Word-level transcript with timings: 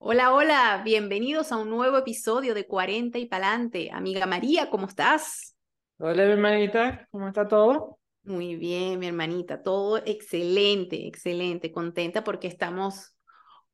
Hola, 0.00 0.32
hola, 0.32 0.82
bienvenidos 0.84 1.50
a 1.50 1.56
un 1.56 1.70
nuevo 1.70 1.98
episodio 1.98 2.54
de 2.54 2.66
40 2.66 3.18
y 3.18 3.26
Palante. 3.26 3.90
Amiga 3.92 4.26
María, 4.26 4.70
¿cómo 4.70 4.86
estás? 4.86 5.56
Hola, 5.98 6.24
mi 6.24 6.32
hermanita, 6.32 7.08
¿cómo 7.10 7.26
está 7.26 7.48
todo? 7.48 7.98
Muy 8.22 8.54
bien, 8.54 9.00
mi 9.00 9.08
hermanita, 9.08 9.60
todo 9.62 9.98
excelente, 9.98 11.08
excelente, 11.08 11.72
contenta 11.72 12.22
porque 12.22 12.46
estamos 12.46 13.16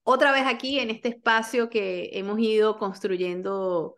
otra 0.02 0.32
vez 0.32 0.46
aquí 0.46 0.78
en 0.78 0.90
este 0.90 1.10
espacio 1.10 1.68
que 1.68 2.10
hemos 2.14 2.38
ido 2.38 2.78
construyendo 2.78 3.94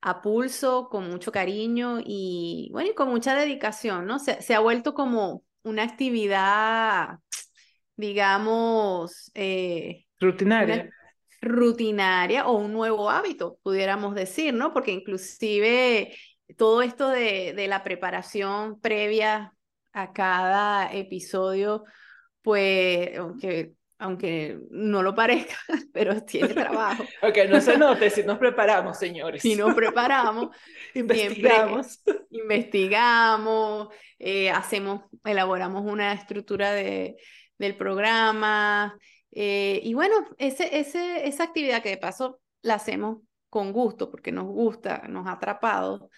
a 0.00 0.22
pulso, 0.22 0.88
con 0.88 1.08
mucho 1.08 1.30
cariño 1.30 2.00
y 2.04 2.68
bueno, 2.72 2.90
y 2.90 2.94
con 2.94 3.08
mucha 3.08 3.36
dedicación, 3.36 4.06
¿no? 4.06 4.18
Se, 4.18 4.42
se 4.42 4.54
ha 4.54 4.60
vuelto 4.60 4.92
como 4.92 5.44
una 5.62 5.84
actividad, 5.84 7.18
digamos, 7.96 9.30
eh, 9.34 10.04
Rutinaria. 10.18 10.74
una 10.74 10.99
rutinaria 11.40 12.46
o 12.46 12.52
un 12.58 12.72
nuevo 12.72 13.10
hábito, 13.10 13.58
pudiéramos 13.62 14.14
decir, 14.14 14.54
¿no? 14.54 14.72
Porque 14.72 14.92
inclusive 14.92 16.14
todo 16.56 16.82
esto 16.82 17.08
de, 17.08 17.52
de 17.54 17.68
la 17.68 17.82
preparación 17.84 18.80
previa 18.80 19.54
a 19.92 20.12
cada 20.12 20.92
episodio, 20.92 21.84
pues, 22.42 23.16
aunque, 23.18 23.72
aunque 23.98 24.58
no 24.70 25.02
lo 25.02 25.14
parezca, 25.14 25.56
pero 25.92 26.22
tiene 26.24 26.54
trabajo. 26.54 27.04
Ok, 27.22 27.38
no 27.48 27.60
se 27.60 27.76
note 27.76 28.10
si 28.10 28.22
nos 28.22 28.38
preparamos, 28.38 28.98
señores. 28.98 29.42
Si 29.42 29.56
nos 29.56 29.74
preparamos, 29.74 30.48
Investigamos. 30.94 32.02
investigamos, 32.30 33.88
eh, 34.18 34.50
hacemos, 34.50 35.02
elaboramos 35.24 35.84
una 35.84 36.12
estructura 36.12 36.72
de, 36.72 37.16
del 37.58 37.76
programa. 37.76 38.96
Eh, 39.32 39.80
y 39.82 39.94
bueno, 39.94 40.14
ese, 40.38 40.78
ese, 40.78 41.26
esa 41.26 41.44
actividad 41.44 41.82
que 41.82 41.90
de 41.90 41.96
paso 41.98 42.40
la 42.62 42.74
hacemos 42.74 43.18
con 43.48 43.72
gusto, 43.72 44.10
porque 44.10 44.32
nos 44.32 44.46
gusta, 44.46 45.06
nos 45.08 45.26
ha 45.26 45.32
atrapado, 45.32 46.10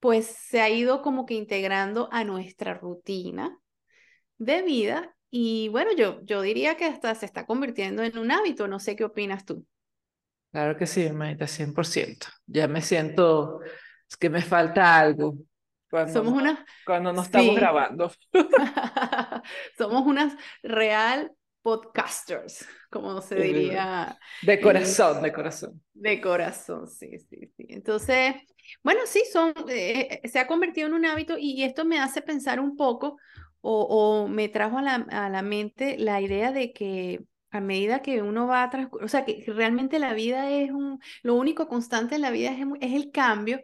pues 0.00 0.26
se 0.26 0.60
ha 0.60 0.68
ido 0.68 1.02
como 1.02 1.26
que 1.26 1.34
integrando 1.34 2.08
a 2.12 2.24
nuestra 2.24 2.74
rutina 2.74 3.58
de 4.38 4.62
vida. 4.62 5.14
Y 5.30 5.68
bueno, 5.68 5.92
yo, 5.96 6.20
yo 6.24 6.42
diría 6.42 6.76
que 6.76 6.86
hasta 6.86 7.14
se 7.14 7.26
está 7.26 7.46
convirtiendo 7.46 8.02
en 8.02 8.18
un 8.18 8.30
hábito. 8.32 8.66
No 8.66 8.80
sé 8.80 8.96
qué 8.96 9.04
opinas 9.04 9.44
tú. 9.44 9.64
Claro 10.50 10.76
que 10.76 10.86
sí, 10.86 11.02
hermanita, 11.04 11.46
100%. 11.46 12.26
Ya 12.46 12.66
me 12.66 12.82
siento, 12.82 13.60
es 14.08 14.16
que 14.16 14.30
me 14.30 14.42
falta 14.42 14.98
algo 14.98 15.36
cuando 15.88 16.12
Somos 16.12 16.32
no, 16.32 16.38
unas, 16.38 16.58
cuando 16.84 17.12
no 17.12 17.22
estamos 17.22 17.48
sí, 17.48 17.54
grabando. 17.54 18.12
somos 19.78 20.06
unas 20.06 20.34
real 20.62 21.32
podcasters, 21.62 22.66
como 22.90 23.20
se 23.22 23.36
Eh, 23.36 23.40
diría 23.40 24.18
De 24.42 24.60
corazón, 24.60 25.22
de 25.22 25.32
corazón. 25.32 25.82
De 25.92 26.20
corazón, 26.20 26.86
sí, 26.88 27.18
sí, 27.18 27.52
sí. 27.56 27.66
Entonces, 27.68 28.34
bueno, 28.82 29.00
sí, 29.06 29.22
son, 29.32 29.52
eh, 29.68 30.20
se 30.24 30.38
ha 30.38 30.46
convertido 30.46 30.86
en 30.88 30.94
un 30.94 31.04
hábito 31.04 31.36
y 31.38 31.62
esto 31.64 31.84
me 31.84 31.98
hace 31.98 32.22
pensar 32.22 32.60
un 32.60 32.76
poco 32.76 33.16
o, 33.60 33.82
o 34.24 34.28
me 34.28 34.48
trajo 34.48 34.78
a 34.78 34.82
la, 34.82 34.94
a 35.10 35.28
la 35.28 35.42
mente 35.42 35.98
la 35.98 36.20
idea 36.20 36.52
de 36.52 36.72
que 36.72 37.24
a 37.50 37.60
medida 37.60 38.00
que 38.02 38.22
uno 38.22 38.46
va 38.46 38.62
a 38.64 38.90
o 39.02 39.08
sea, 39.08 39.24
que 39.24 39.44
realmente 39.48 39.98
la 39.98 40.14
vida 40.14 40.48
es 40.50 40.70
un, 40.70 41.00
lo 41.22 41.34
único 41.34 41.66
constante 41.68 42.14
en 42.14 42.22
la 42.22 42.30
vida 42.30 42.52
es, 42.52 42.60
es 42.80 42.92
el 42.94 43.10
cambio 43.10 43.60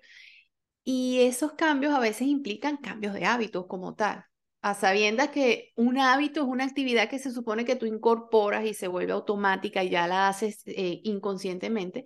y 0.85 1.21
esos 1.23 1.53
cambios 1.55 1.95
a 1.95 2.01
veces 2.01 2.29
implican 2.29 2.79
cambios 2.79 3.15
de 3.15 3.27
hábitos 3.27 3.67
como 3.69 3.95
tal. 3.95 4.25
A 4.67 4.75
sabiendas 4.75 5.29
que 5.29 5.73
un 5.77 5.97
hábito 5.97 6.41
es 6.41 6.47
una 6.49 6.65
actividad 6.65 7.09
que 7.09 7.21
se 7.21 7.31
supone 7.31 7.65
que 7.65 7.77
tú 7.77 7.87
incorporas 7.87 8.65
y 8.65 8.75
se 8.75 8.89
vuelve 8.89 9.13
automática 9.13 9.85
y 9.85 9.91
ya 9.91 10.09
la 10.09 10.27
haces 10.27 10.65
eh, 10.67 11.03
inconscientemente, 11.05 12.05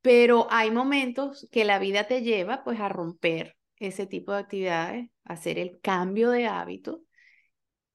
pero 0.00 0.46
hay 0.48 0.70
momentos 0.70 1.46
que 1.52 1.66
la 1.66 1.78
vida 1.78 2.04
te 2.04 2.22
lleva 2.22 2.64
pues 2.64 2.80
a 2.80 2.88
romper 2.88 3.58
ese 3.76 4.06
tipo 4.06 4.32
de 4.32 4.38
actividades, 4.38 5.10
hacer 5.24 5.58
el 5.58 5.78
cambio 5.82 6.30
de 6.30 6.46
hábito 6.46 7.02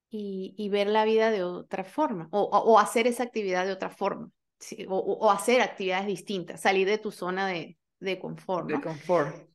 y, 0.08 0.54
y 0.56 0.70
ver 0.70 0.86
la 0.86 1.04
vida 1.04 1.32
de 1.32 1.44
otra 1.44 1.84
forma 1.84 2.28
o, 2.30 2.78
hacer 2.78 3.08
esa 3.08 3.24
actividad 3.24 3.66
de 3.66 3.72
otra 3.72 3.90
forma 3.90 4.30
sí, 4.60 4.86
o, 4.88 4.98
o, 5.00 5.32
hacer 5.32 5.62
actividades 5.62 6.06
distintas, 6.06 6.62
salir 6.62 6.88
de 6.88 7.00
tu 7.00 7.10
zona 7.10 7.48
de, 7.48 7.80
de 8.00 8.20
confort. 8.20 8.68
De 8.68 8.80
confort. 8.80 9.49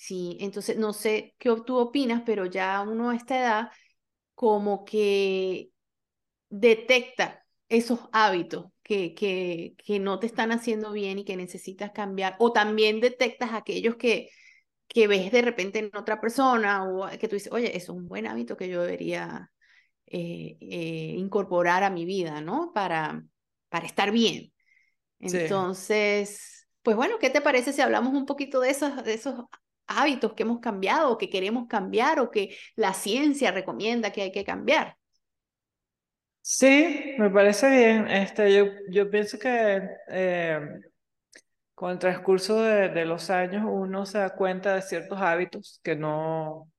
Sí, 0.00 0.38
entonces 0.40 0.78
no 0.78 0.94
sé 0.94 1.34
qué 1.38 1.54
tú 1.66 1.76
opinas, 1.76 2.22
pero 2.24 2.46
ya 2.46 2.80
uno 2.80 3.10
a 3.10 3.14
esta 3.16 3.38
edad 3.38 3.68
como 4.34 4.82
que 4.86 5.72
detecta 6.48 7.44
esos 7.68 8.00
hábitos 8.10 8.68
que, 8.82 9.14
que, 9.14 9.74
que 9.76 9.98
no 9.98 10.18
te 10.18 10.26
están 10.26 10.52
haciendo 10.52 10.92
bien 10.92 11.18
y 11.18 11.26
que 11.26 11.36
necesitas 11.36 11.90
cambiar, 11.90 12.34
o 12.38 12.50
también 12.50 13.02
detectas 13.02 13.52
aquellos 13.52 13.96
que, 13.96 14.30
que 14.88 15.06
ves 15.06 15.30
de 15.32 15.42
repente 15.42 15.80
en 15.80 15.90
otra 15.94 16.18
persona 16.18 16.88
o 16.88 17.06
que 17.18 17.28
tú 17.28 17.36
dices, 17.36 17.52
oye, 17.52 17.76
eso 17.76 17.92
es 17.92 17.98
un 17.98 18.08
buen 18.08 18.26
hábito 18.26 18.56
que 18.56 18.70
yo 18.70 18.80
debería 18.80 19.52
eh, 20.06 20.56
eh, 20.62 21.14
incorporar 21.18 21.82
a 21.82 21.90
mi 21.90 22.06
vida, 22.06 22.40
¿no? 22.40 22.72
Para, 22.72 23.22
para 23.68 23.84
estar 23.84 24.12
bien. 24.12 24.50
Sí. 25.20 25.36
Entonces, 25.36 26.66
pues 26.80 26.96
bueno, 26.96 27.18
¿qué 27.18 27.28
te 27.28 27.42
parece 27.42 27.74
si 27.74 27.82
hablamos 27.82 28.14
un 28.14 28.24
poquito 28.24 28.60
de 28.60 28.70
esos, 28.70 29.04
de 29.04 29.12
esos 29.12 29.44
hábitos 29.90 30.34
que 30.34 30.44
hemos 30.44 30.60
cambiado 30.60 31.10
o 31.10 31.18
que 31.18 31.28
queremos 31.28 31.66
cambiar 31.68 32.20
o 32.20 32.30
que 32.30 32.56
la 32.76 32.94
ciencia 32.94 33.50
recomienda 33.50 34.12
que 34.12 34.22
hay 34.22 34.32
que 34.32 34.44
cambiar? 34.44 34.96
Sí, 36.42 37.14
me 37.18 37.30
parece 37.30 37.68
bien. 37.70 38.08
Este, 38.08 38.54
yo, 38.54 38.66
yo 38.90 39.10
pienso 39.10 39.38
que 39.38 39.82
eh, 40.08 40.60
con 41.74 41.92
el 41.92 41.98
transcurso 41.98 42.60
de, 42.62 43.04
los 43.06 43.30
años 43.30 43.64
uno 43.66 44.04
se 44.06 44.18
da 44.18 44.30
cuenta 44.36 44.74
de 44.74 44.82
ciertos 44.82 45.20
hábitos 45.20 45.80
que 45.82 45.96
no, 45.96 46.70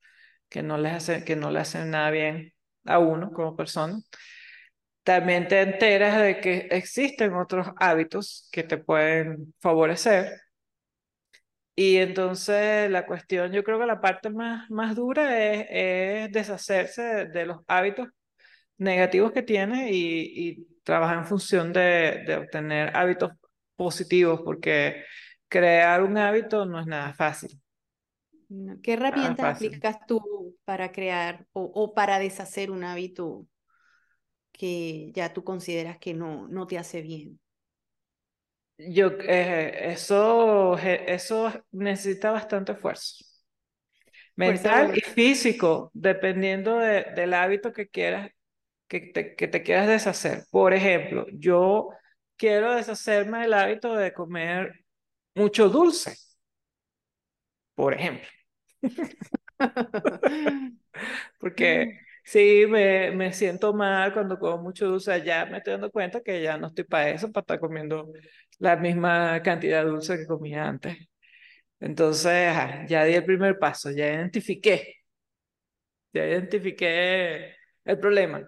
que 0.50 0.64
no 0.64 0.78
les 0.78 0.94
hacen, 0.94 1.26
que 1.26 1.36
no 1.36 1.52
le 1.52 1.60
hacen 1.60 1.92
nada 1.92 2.12
bien 2.12 2.54
a 2.86 3.00
uno 3.00 3.32
como 3.32 3.56
persona. 3.56 4.00
También 5.04 5.48
te 5.48 5.62
enteras 5.62 6.22
de 6.22 6.40
que 6.40 6.68
existen 6.72 7.34
otros 7.34 7.68
hábitos 7.78 8.48
que 8.52 8.64
te 8.64 8.78
pueden 8.78 9.54
favorecer. 9.60 10.40
Y 11.84 11.98
entonces 11.98 12.90
la 12.92 13.06
cuestión, 13.06 13.52
yo 13.54 13.64
creo 13.64 13.80
que 13.80 13.86
la 13.88 14.02
parte 14.02 14.30
más, 14.30 14.70
más 14.70 14.96
dura 14.96 15.40
es, 15.54 15.68
es 15.70 16.32
deshacerse 16.32 17.02
de, 17.04 17.26
de 17.28 17.46
los 17.46 17.60
hábitos 17.68 18.10
negativos 18.78 19.34
que 19.34 19.44
tienes 19.44 19.92
y, 19.92 20.50
y 20.52 20.68
trabajar 20.84 21.20
en 21.20 21.26
función 21.28 21.74
de, 21.74 22.24
de 22.28 22.38
obtener 22.38 22.96
hábitos 22.98 23.32
positivos, 23.78 24.42
porque 24.46 25.06
crear 25.50 26.04
un 26.04 26.18
hábito 26.18 26.66
no 26.66 26.80
es 26.82 26.88
nada 26.88 27.14
fácil. 27.16 27.62
¿Qué 28.84 28.94
herramientas 28.94 29.48
aplicas 29.56 29.98
tú 30.08 30.58
para 30.66 30.92
crear 30.92 31.48
o, 31.54 31.64
o 31.64 31.94
para 31.94 32.20
deshacer 32.20 32.72
un 32.72 32.84
hábito 32.84 33.48
que 34.54 35.12
ya 35.14 35.34
tú 35.34 35.44
consideras 35.44 36.00
que 36.00 36.14
no, 36.14 36.48
no 36.48 36.68
te 36.68 36.78
hace 36.78 37.02
bien? 37.02 37.41
Yo, 38.90 39.08
eh, 39.22 39.92
eso, 39.94 40.78
eso 40.78 41.52
necesita 41.72 42.32
bastante 42.32 42.72
esfuerzo. 42.74 43.24
Fuerza 44.44 44.70
de 44.76 44.88
Mental 44.88 44.92
y 44.96 45.02
físico, 45.02 45.92
dependiendo 45.94 46.78
de- 46.80 47.04
del 47.16 47.34
hábito 47.34 47.74
que 47.74 47.90
quieras, 47.90 48.32
que 48.88 49.02
te, 49.02 49.36
que 49.36 49.48
te 49.48 49.64
quieras 49.64 49.88
deshacer. 49.90 50.46
Por 50.52 50.74
ejemplo, 50.74 51.26
yo 51.34 51.90
quiero 52.38 52.76
deshacerme 52.76 53.42
del 53.42 53.54
hábito 53.56 53.96
de 53.96 54.14
comer 54.14 54.74
mucho 55.36 55.70
dulce, 55.70 56.16
por 57.76 57.94
ejemplo, 57.94 58.28
porque 61.40 62.00
sí 62.24 62.66
me, 62.70 63.12
me 63.12 63.34
siento 63.34 63.74
mal 63.74 64.14
cuando 64.14 64.40
como 64.40 64.58
mucho 64.64 64.88
dulce, 64.88 65.24
ya 65.24 65.46
me 65.46 65.58
estoy 65.58 65.74
dando 65.74 65.92
cuenta 65.92 66.22
que 66.22 66.42
ya 66.42 66.58
no 66.58 66.68
estoy 66.68 66.86
para 66.86 67.10
eso, 67.10 67.32
para 67.32 67.42
estar 67.44 67.60
comiendo 67.60 68.12
la 68.62 68.78
misma 68.78 69.42
cantidad 69.44 69.84
de 69.84 69.90
dulce 69.92 70.18
que 70.18 70.28
comía 70.28 70.68
antes. 70.68 70.98
Entonces, 71.80 72.54
ya 72.90 73.06
di 73.06 73.16
el 73.16 73.26
primer 73.26 73.60
paso, 73.60 73.92
ya 73.92 74.08
identifiqué, 74.08 74.96
ya 76.14 76.26
identifiqué 76.26 77.56
el 77.86 78.00
problema. 78.00 78.48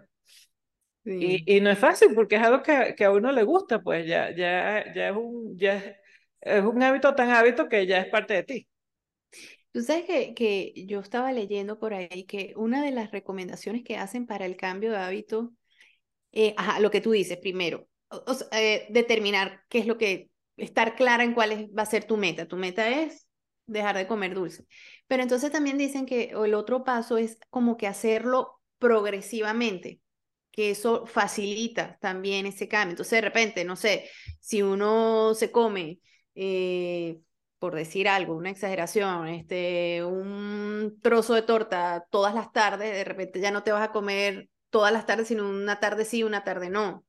Y, 1.17 1.43
Sí. 1.45 1.45
y 1.57 1.61
no 1.61 1.69
es 1.71 1.79
fácil 1.79 2.09
porque 2.15 2.35
es 2.37 2.41
algo 2.43 2.63
que, 2.63 2.95
que 2.97 3.05
a 3.05 3.11
uno 3.11 3.31
le 3.31 3.43
gusta, 3.43 3.81
pues 3.81 4.05
ya, 4.07 4.31
ya, 4.35 4.93
ya 4.93 5.09
es 5.09 5.15
un, 5.15 5.57
ya 5.57 5.75
es, 5.77 5.95
es 6.41 6.63
un 6.63 6.81
hábito 6.83 7.13
tan 7.15 7.29
hábito 7.31 7.69
que 7.69 7.85
ya 7.87 7.99
es 7.99 8.07
parte 8.07 8.33
de 8.35 8.43
ti. 8.43 8.67
Tú 9.71 9.81
sabes 9.81 10.05
que, 10.05 10.33
que 10.35 10.73
yo 10.87 10.99
estaba 10.99 11.31
leyendo 11.31 11.79
por 11.79 11.93
ahí 11.93 12.25
que 12.25 12.53
una 12.55 12.83
de 12.83 12.91
las 12.91 13.11
recomendaciones 13.11 13.83
que 13.83 13.97
hacen 13.97 14.27
para 14.27 14.45
el 14.45 14.55
cambio 14.55 14.91
de 14.91 14.97
hábito, 14.97 15.51
eh, 16.33 16.53
ajá, 16.57 16.79
lo 16.81 16.91
que 16.91 17.01
tú 17.01 17.11
dices 17.11 17.37
primero, 17.39 17.87
eh, 18.51 18.87
determinar 18.89 19.61
qué 19.69 19.79
es 19.79 19.87
lo 19.87 19.97
que, 19.97 20.29
estar 20.57 20.95
clara 20.95 21.23
en 21.23 21.33
cuál 21.33 21.51
es- 21.51 21.67
va 21.77 21.83
a 21.83 21.85
ser 21.85 22.05
tu 22.05 22.17
meta. 22.17 22.47
Tu 22.47 22.57
meta 22.57 22.87
es 22.89 23.27
dejar 23.65 23.95
de 23.97 24.07
comer 24.07 24.33
dulce. 24.35 24.65
Pero 25.07 25.23
entonces 25.23 25.51
también 25.51 25.77
dicen 25.77 26.05
que 26.05 26.31
el 26.35 26.53
otro 26.53 26.83
paso 26.83 27.17
es 27.17 27.37
como 27.49 27.77
que 27.77 27.87
hacerlo 27.87 28.59
progresivamente. 28.79 29.99
que 30.51 30.69
eso 30.71 31.05
facilita 31.07 31.97
también 31.99 32.45
ese 32.45 32.67
cambio. 32.67 32.91
Entonces, 32.93 33.17
de 33.17 33.21
repente, 33.21 33.65
no 33.65 33.75
sé, 33.75 34.09
si 34.39 34.61
uno 34.61 35.33
se 35.33 35.51
come, 35.51 35.99
eh, 36.35 37.19
por 37.59 37.73
decir 37.75 38.07
algo, 38.07 38.35
una 38.35 38.49
exageración, 38.51 39.27
este, 39.29 40.03
un 40.05 40.99
trozo 41.01 41.33
de 41.33 41.41
torta 41.43 42.05
todas 42.11 42.35
las 42.35 42.51
tardes, 42.51 42.91
de 42.93 43.03
repente 43.03 43.39
ya 43.39 43.49
no 43.51 43.63
te 43.63 43.71
vas 43.71 43.81
a 43.87 43.91
comer 43.91 44.49
todas 44.69 44.93
las 44.93 45.05
tardes, 45.05 45.27
sino 45.27 45.49
una 45.49 45.79
tarde 45.79 46.05
sí, 46.05 46.23
una 46.23 46.43
tarde 46.43 46.69
no. 46.69 47.03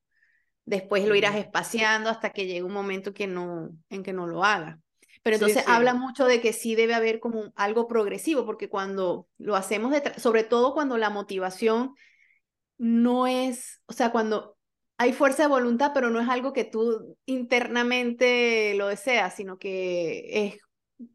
Después 0.66 1.06
lo 1.06 1.14
irás 1.14 1.36
espaciando 1.36 2.08
hasta 2.10 2.30
que 2.30 2.46
llegue 2.46 2.62
un 2.62 2.72
momento 2.72 3.12
que 3.12 3.26
no, 3.26 3.70
en 3.90 4.02
que 4.02 4.12
no 4.12 4.26
lo 4.26 4.44
haga. 4.44 4.80
Pero 5.22 5.36
entonces 5.36 5.64
habla 5.66 5.94
mucho 5.94 6.26
de 6.26 6.40
que 6.40 6.52
sí 6.52 6.74
debe 6.74 6.94
haber 6.94 7.18
como 7.18 7.52
algo 7.56 7.88
progresivo, 7.88 8.44
porque 8.44 8.68
cuando 8.68 9.26
lo 9.38 9.56
hacemos, 9.56 9.90
de 9.90 10.18
sobre 10.18 10.44
todo 10.44 10.74
cuando 10.74 10.98
la 10.98 11.08
motivación 11.08 11.94
no 12.76 13.26
es, 13.26 13.80
o 13.86 13.92
sea, 13.92 14.12
cuando 14.12 14.56
hay 14.98 15.12
fuerza 15.12 15.44
de 15.44 15.48
voluntad, 15.48 15.92
pero 15.94 16.10
no 16.10 16.20
es 16.20 16.28
algo 16.28 16.52
que 16.52 16.64
tú 16.64 17.16
internamente 17.26 18.74
lo 18.74 18.88
deseas, 18.88 19.34
sino 19.34 19.58
que 19.58 20.46
es 20.46 20.58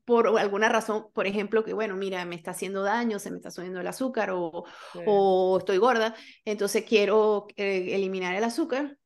por 0.05 0.27
alguna 0.39 0.69
razón, 0.69 1.07
por 1.13 1.27
ejemplo, 1.27 1.63
que 1.63 1.73
bueno, 1.73 1.95
mira, 1.95 2.25
me 2.25 2.35
está 2.35 2.51
haciendo 2.51 2.83
daño, 2.83 3.19
se 3.19 3.31
me 3.31 3.37
está 3.37 3.51
subiendo 3.51 3.79
el 3.79 3.87
azúcar 3.87 4.31
o, 4.31 4.65
o 5.05 5.57
estoy 5.59 5.77
gorda, 5.77 6.15
entonces 6.45 6.83
quiero 6.83 7.47
eh, 7.55 7.95
eliminar 7.95 8.35
el 8.35 8.43
azúcar. 8.43 8.97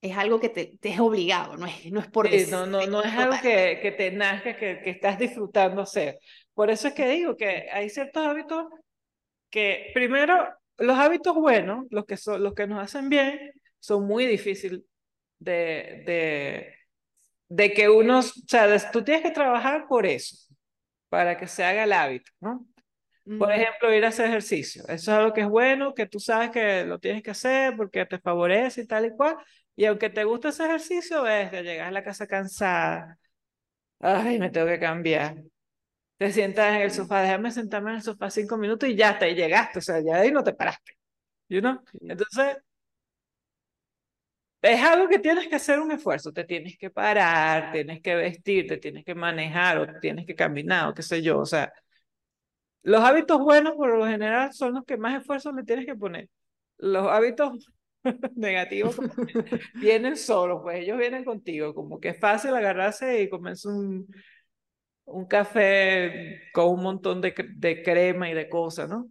Es 0.00 0.16
algo 0.16 0.38
que 0.38 0.50
te, 0.50 0.76
te 0.80 0.90
es 0.90 1.00
obligado, 1.00 1.56
no 1.56 1.66
es, 1.66 1.90
no 1.90 2.00
es 2.00 2.06
por 2.08 2.28
sí, 2.28 2.46
no, 2.50 2.66
no, 2.66 2.86
no 2.86 3.02
es 3.02 3.12
algo 3.14 3.36
que, 3.42 3.78
que 3.82 3.92
te 3.92 4.10
nazca, 4.12 4.56
que, 4.56 4.80
que 4.82 4.90
estás 4.90 5.18
disfrutando 5.18 5.82
hacer. 5.82 6.18
Por 6.54 6.70
eso 6.70 6.88
es 6.88 6.94
que 6.94 7.08
digo 7.08 7.36
que 7.36 7.68
hay 7.72 7.90
ciertos 7.90 8.24
hábitos 8.24 8.66
que 9.50 9.90
primero 9.94 10.48
los 10.78 10.98
hábitos 10.98 11.34
buenos, 11.34 11.86
los 11.90 12.04
que, 12.04 12.16
son, 12.16 12.42
los 12.42 12.54
que 12.54 12.66
nos 12.66 12.82
hacen 12.82 13.08
bien, 13.08 13.52
son 13.80 14.06
muy 14.06 14.26
difíciles 14.26 14.82
de, 15.38 16.02
de, 16.06 16.74
de 17.48 17.72
que 17.72 17.88
uno, 17.88 18.18
o 18.18 18.22
sea, 18.22 18.90
tú 18.90 19.02
tienes 19.02 19.22
que 19.22 19.30
trabajar 19.30 19.86
por 19.88 20.06
eso, 20.06 20.36
para 21.08 21.36
que 21.38 21.46
se 21.46 21.64
haga 21.64 21.84
el 21.84 21.92
hábito, 21.92 22.30
¿no? 22.40 22.66
Por 23.38 23.50
ejemplo, 23.50 23.92
ir 23.92 24.04
a 24.04 24.08
hacer 24.08 24.26
ejercicio. 24.26 24.82
Eso 24.84 24.94
es 24.94 25.08
algo 25.08 25.32
que 25.32 25.40
es 25.40 25.48
bueno, 25.48 25.94
que 25.94 26.06
tú 26.06 26.20
sabes 26.20 26.50
que 26.50 26.84
lo 26.84 27.00
tienes 27.00 27.22
que 27.24 27.32
hacer 27.32 27.76
porque 27.76 28.06
te 28.06 28.20
favorece 28.20 28.82
y 28.82 28.86
tal 28.86 29.06
y 29.06 29.10
cual. 29.10 29.36
Y 29.74 29.84
aunque 29.84 30.10
te 30.10 30.22
guste 30.24 30.48
ese 30.48 30.64
ejercicio, 30.64 31.26
es 31.26 31.50
que 31.50 31.62
llegas 31.62 31.88
a 31.88 31.90
la 31.90 32.04
casa 32.04 32.26
cansada. 32.26 33.18
Ay, 34.00 34.38
me 34.38 34.50
tengo 34.50 34.68
que 34.68 34.78
cambiar. 34.78 35.36
Te 36.18 36.32
sientas 36.32 36.74
en 36.74 36.82
el 36.82 36.90
sofá, 36.90 37.22
déjame 37.22 37.50
sentarme 37.50 37.90
en 37.90 37.96
el 37.96 38.02
sofá 38.02 38.30
cinco 38.30 38.56
minutos 38.56 38.88
y 38.88 38.96
ya 38.96 39.18
ahí 39.20 39.34
llegaste, 39.34 39.80
o 39.80 39.82
sea, 39.82 40.00
ya 40.00 40.16
de 40.16 40.20
ahí 40.22 40.32
no 40.32 40.44
te 40.44 40.54
paraste. 40.54 40.92
You 41.48 41.60
know? 41.60 41.80
Entonces, 42.02 42.58
es 44.62 44.82
algo 44.82 45.08
que 45.08 45.18
tienes 45.18 45.46
que 45.48 45.56
hacer 45.56 45.78
un 45.80 45.92
esfuerzo, 45.92 46.32
te 46.32 46.44
tienes 46.44 46.76
que 46.78 46.90
parar, 46.90 47.72
tienes 47.72 48.00
que 48.02 48.14
vestir, 48.16 48.66
te 48.66 48.78
tienes 48.78 49.04
que 49.04 49.14
manejar 49.14 49.78
o 49.78 50.00
tienes 50.00 50.26
que 50.26 50.34
caminar 50.34 50.88
o 50.88 50.94
qué 50.94 51.02
sé 51.02 51.22
yo, 51.22 51.38
o 51.38 51.46
sea, 51.46 51.72
los 52.86 53.02
hábitos 53.02 53.40
buenos 53.40 53.74
por 53.74 53.98
lo 53.98 54.06
general 54.06 54.52
son 54.52 54.74
los 54.74 54.84
que 54.84 54.96
más 54.96 55.20
esfuerzo 55.20 55.50
le 55.50 55.64
tienes 55.64 55.86
que 55.86 55.96
poner. 55.96 56.28
Los 56.78 57.08
hábitos 57.08 57.68
negativos 58.36 58.96
vienen 59.74 60.16
solos, 60.16 60.60
pues 60.62 60.78
ellos 60.78 60.96
vienen 60.96 61.24
contigo, 61.24 61.74
como 61.74 61.98
que 61.98 62.10
es 62.10 62.20
fácil 62.20 62.54
agarrarse 62.54 63.22
y 63.22 63.28
comerse 63.28 63.66
un, 63.68 64.06
un 65.06 65.26
café 65.26 66.42
con 66.54 66.68
un 66.68 66.82
montón 66.84 67.20
de, 67.20 67.34
de 67.56 67.82
crema 67.82 68.30
y 68.30 68.34
de 68.34 68.48
cosas, 68.48 68.88
¿no? 68.88 69.10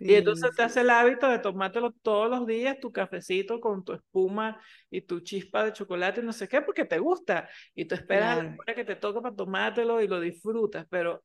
y 0.00 0.14
entonces 0.14 0.54
te 0.54 0.62
hace 0.62 0.82
el 0.82 0.90
hábito 0.90 1.28
de 1.28 1.40
tomártelo 1.40 1.90
todos 1.90 2.30
los 2.30 2.46
días, 2.46 2.78
tu 2.80 2.92
cafecito 2.92 3.60
con 3.60 3.84
tu 3.84 3.94
espuma 3.94 4.60
y 4.90 5.00
tu 5.02 5.20
chispa 5.20 5.64
de 5.64 5.72
chocolate 5.72 6.20
y 6.20 6.24
no 6.24 6.32
sé 6.32 6.46
qué, 6.48 6.62
porque 6.62 6.84
te 6.84 7.00
gusta. 7.00 7.48
Y 7.74 7.86
tú 7.86 7.96
esperas 7.96 8.38
a 8.38 8.42
la 8.44 8.54
hora 8.56 8.74
que 8.74 8.84
te 8.84 8.94
toca 8.94 9.20
para 9.20 9.34
tomártelo 9.34 10.00
y 10.00 10.06
lo 10.06 10.20
disfrutas, 10.20 10.86
pero 10.88 11.24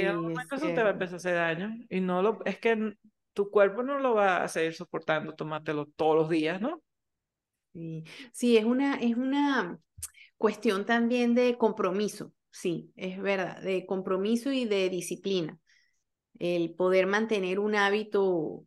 en 0.00 0.06
algún 0.08 0.32
momento 0.32 0.54
eso 0.56 0.66
te 0.66 0.82
va 0.82 0.88
a 0.88 0.92
empezar 0.92 1.14
a 1.14 1.16
hacer 1.16 1.34
daño. 1.34 1.76
Y 1.88 2.00
no 2.00 2.22
lo, 2.22 2.44
es 2.44 2.58
que 2.58 2.96
tu 3.32 3.50
cuerpo 3.50 3.82
no 3.82 3.98
lo 3.98 4.14
va 4.14 4.42
a 4.42 4.48
seguir 4.48 4.74
soportando 4.74 5.34
tomártelo 5.34 5.86
todos 5.86 6.16
los 6.16 6.28
días, 6.28 6.60
¿no? 6.60 6.82
Sí, 7.72 8.04
sí 8.32 8.56
es 8.56 8.64
una, 8.64 8.94
es 8.96 9.16
una 9.16 9.78
cuestión 10.36 10.86
también 10.86 11.34
de 11.34 11.56
compromiso, 11.58 12.32
sí, 12.50 12.92
es 12.96 13.20
verdad, 13.20 13.60
de 13.62 13.84
compromiso 13.86 14.52
y 14.52 14.64
de 14.64 14.88
disciplina. 14.88 15.58
El 16.38 16.74
poder 16.74 17.06
mantener 17.06 17.58
un 17.58 17.74
hábito 17.74 18.66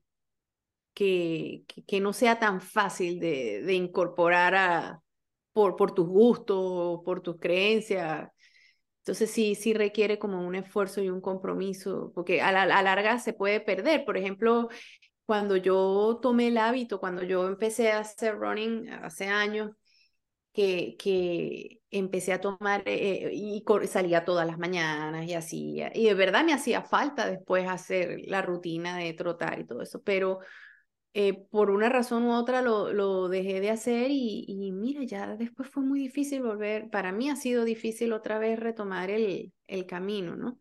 que, 0.94 1.66
que, 1.86 2.00
no 2.00 2.14
sea 2.14 2.40
tan 2.40 2.62
fácil 2.62 3.20
de, 3.20 3.62
de 3.62 3.74
incorporar 3.74 4.56
a, 4.56 5.04
por, 5.58 5.76
por 5.76 5.92
tus 5.92 6.08
gustos, 6.08 7.02
por 7.04 7.22
tus 7.22 7.38
creencias. 7.38 8.30
Entonces 9.08 9.32
sí, 9.32 9.56
sí 9.56 9.74
requiere 9.74 10.20
como 10.20 10.46
un 10.46 10.54
esfuerzo 10.56 11.02
y 11.02 11.10
un 11.10 11.22
compromiso, 11.22 12.12
porque 12.14 12.42
a 12.42 12.52
la, 12.52 12.64
a 12.64 12.84
larga 12.84 13.20
se 13.20 13.32
puede 13.32 13.62
perder. 13.62 14.04
Por 14.04 14.18
ejemplo, 14.18 14.68
cuando 15.26 15.56
yo 15.56 16.20
tomé 16.22 16.50
el 16.50 16.58
hábito, 16.58 17.00
cuando 17.00 17.24
yo 17.24 17.48
empecé 17.48 17.92
a 17.94 18.00
hacer 18.00 18.36
running 18.38 18.90
hace 18.90 19.28
años, 19.28 19.72
que, 20.52 20.96
que 21.00 21.82
empecé 21.92 22.34
a 22.34 22.42
tomar 22.42 22.84
eh, 22.86 23.30
y 23.34 23.64
salía 23.88 24.26
todas 24.26 24.46
las 24.46 24.58
mañanas 24.58 25.26
y 25.26 25.36
hacía, 25.36 25.92
y 25.94 26.06
de 26.06 26.14
verdad 26.16 26.44
me 26.44 26.54
hacía 26.54 26.82
falta 26.82 27.30
después 27.30 27.68
hacer 27.70 28.22
la 28.26 28.42
rutina 28.42 28.98
de 28.98 29.14
trotar 29.14 29.60
y 29.60 29.66
todo 29.66 29.84
eso, 29.84 30.02
pero 30.04 30.40
eh, 31.20 31.34
por 31.50 31.72
una 31.72 31.90
razón 31.90 32.26
u 32.26 32.34
otra 32.34 32.62
lo, 32.62 32.94
lo 32.94 33.28
dejé 33.28 33.60
de 33.60 33.72
hacer 33.72 34.12
y, 34.12 34.46
y, 34.48 34.72
mira, 34.72 35.04
ya 35.04 35.36
después 35.36 35.68
fue 35.68 35.82
muy 35.82 36.00
difícil 36.00 36.44
volver, 36.44 36.92
para 36.92 37.12
mí 37.12 37.28
ha 37.32 37.36
sido 37.36 37.66
difícil 37.66 38.14
otra 38.14 38.38
vez 38.38 38.60
retomar 38.60 39.10
el, 39.10 39.52
el 39.66 39.88
camino, 39.88 40.36
¿no? 40.36 40.60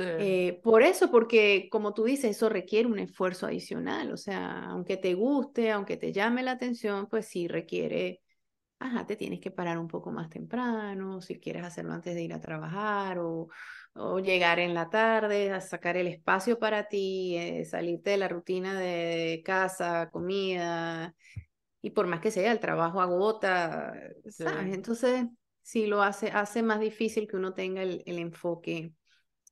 Eh, 0.00 0.60
por 0.64 0.82
eso, 0.82 1.12
porque 1.12 1.68
como 1.70 1.94
tú 1.94 2.02
dices, 2.02 2.32
eso 2.36 2.48
requiere 2.48 2.88
un 2.88 2.98
esfuerzo 2.98 3.46
adicional, 3.46 4.10
o 4.10 4.16
sea, 4.16 4.64
aunque 4.64 4.96
te 4.96 5.14
guste, 5.14 5.70
aunque 5.70 5.96
te 5.96 6.12
llame 6.12 6.42
la 6.42 6.50
atención, 6.50 7.06
pues 7.08 7.26
sí 7.28 7.46
requiere 7.46 8.20
ajá, 8.80 9.06
te 9.06 9.16
tienes 9.16 9.40
que 9.40 9.50
parar 9.50 9.78
un 9.78 9.88
poco 9.88 10.10
más 10.10 10.28
temprano, 10.28 11.20
si 11.20 11.38
quieres 11.38 11.64
hacerlo 11.64 11.92
antes 11.92 12.14
de 12.14 12.22
ir 12.22 12.34
a 12.34 12.40
trabajar 12.40 13.18
o, 13.20 13.48
o 13.94 14.18
llegar 14.18 14.58
en 14.58 14.74
la 14.74 14.90
tarde, 14.90 15.50
a 15.50 15.60
sacar 15.60 15.96
el 15.96 16.08
espacio 16.08 16.58
para 16.58 16.88
ti, 16.88 17.36
eh, 17.36 17.64
salirte 17.64 18.10
de 18.10 18.16
la 18.16 18.28
rutina 18.28 18.78
de 18.78 19.42
casa, 19.44 20.10
comida, 20.10 21.14
y 21.80 21.90
por 21.90 22.06
más 22.06 22.20
que 22.20 22.30
sea, 22.30 22.50
el 22.50 22.60
trabajo 22.60 23.00
agota, 23.00 23.92
¿sabes? 24.28 24.74
Entonces, 24.74 25.26
sí 25.62 25.86
lo 25.86 26.02
hace, 26.02 26.28
hace 26.28 26.62
más 26.62 26.80
difícil 26.80 27.28
que 27.28 27.36
uno 27.36 27.54
tenga 27.54 27.82
el, 27.82 28.02
el 28.06 28.18
enfoque. 28.18 28.92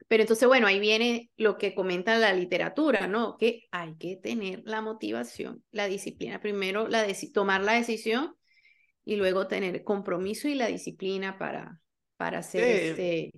Pero 0.09 0.23
entonces, 0.23 0.49
bueno, 0.49 0.67
ahí 0.67 0.81
viene 0.81 1.31
lo 1.37 1.57
que 1.57 1.75
comenta 1.75 2.19
la 2.19 2.33
literatura, 2.33 3.07
¿no? 3.07 3.37
Que 3.37 3.69
hay 3.71 3.95
que 3.97 4.17
tener 4.17 4.63
la 4.65 4.81
motivación, 4.81 5.63
la 5.71 5.87
disciplina. 5.87 6.41
Primero, 6.41 6.89
la 6.89 7.07
tomar 7.33 7.63
la 7.63 7.75
decisión 7.75 8.35
y 9.05 9.17
luego 9.17 9.47
tener 9.47 9.85
compromiso 9.85 10.49
y 10.49 10.55
la 10.55 10.67
disciplina 10.67 11.39
para, 11.39 11.81
para 12.17 12.39
hacer 12.39 12.65
este... 12.65 13.31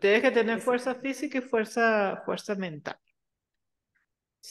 Tienes 0.00 0.22
que 0.22 0.30
tener 0.30 0.60
fuerza 0.60 0.94
física 0.94 1.38
y 1.38 1.42
fuerza, 1.42 2.22
fuerza 2.24 2.54
mental 2.54 2.98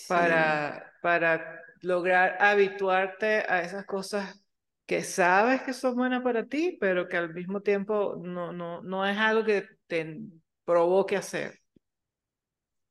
para, 0.08 0.94
para 1.02 1.62
lograr 1.82 2.38
habituarte 2.42 3.44
a 3.48 3.62
esas 3.62 3.86
cosas 3.86 4.42
que 4.86 5.04
sabes 5.04 5.62
que 5.62 5.74
son 5.74 5.96
buenas 5.96 6.22
para 6.22 6.46
ti, 6.46 6.78
pero 6.80 7.08
que 7.08 7.18
al 7.18 7.34
mismo 7.34 7.62
tiempo 7.62 8.16
no, 8.22 8.52
no, 8.52 8.82
no 8.82 9.06
es 9.06 9.18
algo 9.18 9.44
que 9.44 9.68
te 9.88 10.20
provoque 10.64 11.18
hacer. 11.18 11.60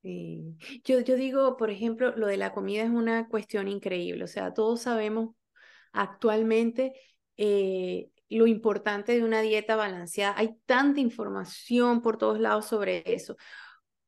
Sí. 0.03 0.57
Yo, 0.85 1.01
yo 1.01 1.17
digo, 1.17 1.57
por 1.57 1.71
ejemplo, 1.71 2.15
lo 2.17 2.27
de 2.27 2.37
la 2.37 2.53
comida 2.53 2.83
es 2.83 2.91
una 2.91 3.29
cuestión 3.29 3.69
increíble. 3.69 4.25
O 4.25 4.27
sea, 4.27 4.53
todos 4.53 4.83
sabemos 4.83 5.35
actualmente 5.93 6.93
eh, 7.37 8.11
lo 8.29 8.47
importante 8.47 9.13
de 9.13 9.25
una 9.25 9.41
dieta 9.41 9.77
balanceada. 9.77 10.35
Hay 10.37 10.57
tanta 10.67 11.01
información 11.01 12.03
por 12.03 12.19
todos 12.19 12.41
lados 12.41 12.67
sobre 12.67 13.03
eso. 13.07 13.37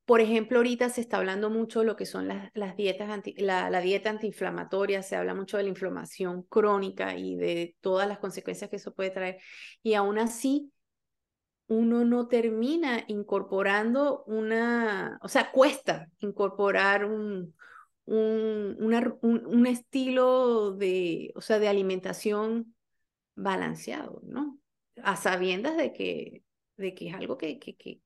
Por 0.04 0.20
ejemplo, 0.20 0.58
ahorita 0.58 0.88
se 0.88 1.00
está 1.00 1.16
hablando 1.16 1.50
mucho 1.50 1.80
de 1.80 1.86
lo 1.86 1.96
que 1.96 2.06
son 2.06 2.28
las, 2.28 2.50
las 2.54 2.76
dietas 2.76 3.10
anti, 3.10 3.34
la, 3.38 3.70
la, 3.70 3.80
dieta 3.80 4.08
antiinflamatoria, 4.10 5.02
se 5.02 5.16
habla 5.16 5.34
mucho 5.34 5.56
de 5.56 5.64
la 5.64 5.68
inflamación 5.70 6.42
crónica 6.44 7.16
y 7.16 7.34
de 7.36 7.76
todas 7.80 8.06
las 8.06 8.18
consecuencias 8.18 8.70
que 8.70 8.76
eso 8.76 8.94
puede 8.94 9.10
traer. 9.10 9.38
Y 9.82 9.94
aún 9.94 10.18
así, 10.18 10.72
uno 11.68 12.04
no 12.04 12.28
termina 12.28 13.04
incorporando 13.08 14.22
una, 14.26 15.18
o 15.22 15.28
sea, 15.28 15.50
cuesta 15.50 16.08
incorporar 16.20 17.04
un, 17.04 17.54
un, 18.04 18.76
un, 19.20 19.66
estilo 19.66 20.72
de, 20.72 21.32
o 21.34 21.40
sea, 21.40 21.58
de 21.58 21.68
alimentación 21.68 22.75
balanceado, 23.36 24.20
¿no? 24.24 24.58
A 25.02 25.16
sabiendas 25.16 25.76
de 25.76 25.92
que, 25.92 26.42
de 26.76 26.94
que 26.94 27.08
es 27.08 27.14
algo 27.14 27.38
que, 27.38 27.58
que, 27.58 27.76
que, 27.76 28.00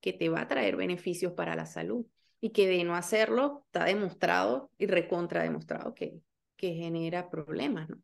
que 0.00 0.12
te 0.12 0.28
va 0.28 0.40
a 0.40 0.48
traer 0.48 0.76
beneficios 0.76 1.32
para 1.34 1.54
la 1.54 1.66
salud 1.66 2.06
y 2.40 2.50
que 2.50 2.66
de 2.66 2.82
no 2.84 2.96
hacerlo 2.96 3.64
está 3.66 3.84
demostrado 3.84 4.70
y 4.78 4.86
recontra 4.86 5.42
demostrado 5.42 5.94
que, 5.94 6.20
que 6.56 6.74
genera 6.74 7.30
problemas, 7.30 7.88
¿no? 7.88 7.98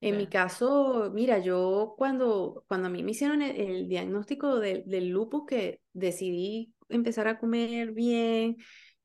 En 0.00 0.16
mi 0.16 0.28
caso, 0.28 1.10
mira, 1.12 1.38
yo 1.40 1.94
cuando, 1.98 2.64
cuando 2.68 2.86
a 2.86 2.90
mí 2.90 3.02
me 3.02 3.10
hicieron 3.10 3.42
el, 3.42 3.88
diagnóstico 3.88 4.60
del 4.60 5.08
lupus, 5.08 5.44
que 5.44 5.80
decidí 5.92 6.72
empezar 6.88 7.26
a 7.26 7.38
comer 7.38 7.90
bien 7.90 8.58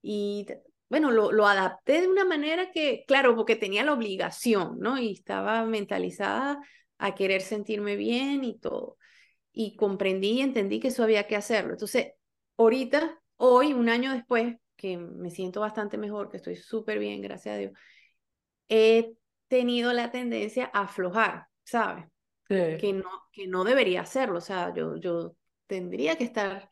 y 0.03 0.45
bueno, 0.89 1.11
lo, 1.11 1.31
lo, 1.31 1.47
adapté 1.47 2.01
de 2.01 2.07
una 2.07 2.25
manera 2.25 2.71
que, 2.71 3.03
claro, 3.07 3.35
porque 3.35 3.55
tenía 3.55 3.83
la 3.83 3.93
obligación, 3.93 4.79
¿no? 4.79 4.99
Y 4.99 5.13
estaba 5.13 5.65
mentalizada 5.65 6.59
a 6.97 7.15
querer 7.15 7.41
sentirme 7.41 7.95
bien 7.95 8.43
y 8.43 8.59
todo. 8.59 8.97
Y 9.51 9.75
comprendí 9.75 10.33
y 10.33 10.41
entendí 10.41 10.79
que 10.79 10.89
eso 10.89 11.03
había 11.03 11.27
que 11.27 11.35
hacerlo. 11.35 11.73
Entonces, 11.73 12.13
ahorita, 12.57 13.19
hoy, 13.37 13.73
un 13.73 13.89
año 13.89 14.13
después, 14.13 14.55
que 14.75 14.97
me 14.97 15.29
siento 15.29 15.61
bastante 15.61 15.97
mejor, 15.97 16.29
que 16.29 16.37
estoy 16.37 16.55
súper 16.55 16.99
bien, 16.99 17.21
gracias 17.21 17.55
a 17.55 17.57
Dios, 17.57 17.71
he 18.69 19.13
tenido 19.47 19.93
la 19.93 20.11
tendencia 20.11 20.69
a 20.73 20.81
aflojar, 20.81 21.47
¿sabes? 21.63 22.05
Que, 22.47 22.93
no, 22.93 23.09
que 23.31 23.47
no 23.47 23.63
debería 23.63 24.01
hacerlo, 24.01 24.37
o 24.37 24.41
sea, 24.41 24.73
yo, 24.75 24.97
yo 24.97 25.35
tendría 25.65 26.17
que 26.17 26.23
estar, 26.23 26.69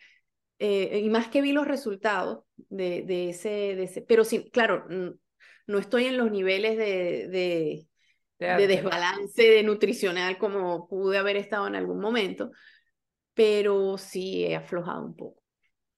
eh, 0.63 0.99
y 0.99 1.09
más 1.09 1.27
que 1.27 1.41
vi 1.41 1.53
los 1.53 1.67
resultados 1.67 2.43
de, 2.55 3.01
de, 3.01 3.29
ese, 3.29 3.49
de 3.49 3.83
ese, 3.83 4.03
pero 4.03 4.23
sí, 4.23 4.51
claro, 4.51 4.85
no 5.65 5.79
estoy 5.79 6.05
en 6.05 6.17
los 6.17 6.29
niveles 6.29 6.77
de, 6.77 7.27
de, 7.29 7.87
de 8.37 8.67
desbalance 8.67 9.41
de 9.41 9.63
nutricional 9.63 10.37
como 10.37 10.87
pude 10.87 11.17
haber 11.17 11.35
estado 11.35 11.65
en 11.65 11.75
algún 11.75 11.99
momento, 11.99 12.51
pero 13.33 13.97
sí 13.97 14.45
he 14.45 14.55
aflojado 14.55 15.03
un 15.03 15.15
poco. 15.15 15.41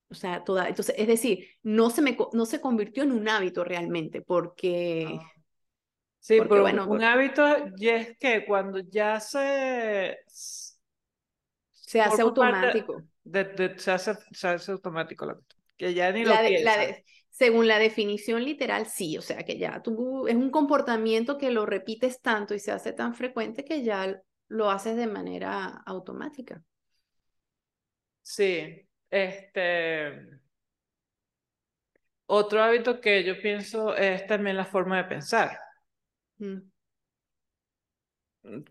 O 0.09 0.15
sea, 0.15 0.45
toda, 0.45 0.69
entonces, 0.69 0.95
es 0.97 1.07
decir, 1.07 1.45
no 1.63 1.89
se, 1.89 2.01
me, 2.01 2.15
no 2.31 2.45
se 2.45 2.61
convirtió 2.61 3.03
en 3.03 3.11
un 3.11 3.27
hábito 3.27 3.65
realmente, 3.65 4.21
porque... 4.21 5.19
Ah. 5.19 5.29
Sí, 6.19 6.37
porque, 6.37 6.61
bueno, 6.61 6.87
un 6.87 7.03
hábito 7.03 7.43
y 7.75 7.89
es 7.89 8.17
que 8.17 8.45
cuando 8.45 8.79
ya 8.79 9.19
se... 9.19 10.19
Se 10.25 11.99
hace 11.99 12.21
automático. 12.21 13.03
De, 13.23 13.77
se, 13.77 13.91
hace, 13.91 14.15
se, 14.31 14.47
hace, 14.47 14.71
automático, 14.71 15.25
que 15.77 15.93
ya 15.93 16.11
ni 16.11 16.25
la 16.25 16.43
lo 16.43 16.59
la 16.59 16.97
Según 17.29 17.67
la 17.67 17.79
definición 17.79 18.43
literal, 18.43 18.85
sí, 18.85 19.17
o 19.17 19.21
sea 19.21 19.43
que 19.43 19.57
ya 19.57 19.81
tú 19.81 20.27
es 20.27 20.35
un 20.35 20.51
comportamiento 20.51 21.37
que 21.37 21.51
lo 21.51 21.65
repites 21.65 22.21
tanto 22.21 22.53
y 22.53 22.59
se 22.59 22.71
hace 22.71 22.93
tan 22.93 23.15
frecuente 23.15 23.63
que 23.63 23.83
ya 23.83 24.21
lo 24.47 24.69
haces 24.69 24.97
de 24.97 25.07
manera 25.07 25.81
automática. 25.85 26.61
Sí, 28.21 28.87
este, 29.09 30.39
otro 32.25 32.63
hábito 32.63 32.99
que 33.01 33.23
yo 33.23 33.39
pienso 33.41 33.95
es 33.95 34.25
también 34.27 34.57
la 34.57 34.65
forma 34.65 34.97
de 34.97 35.03
pensar. 35.05 35.57
Mm. 36.37 36.72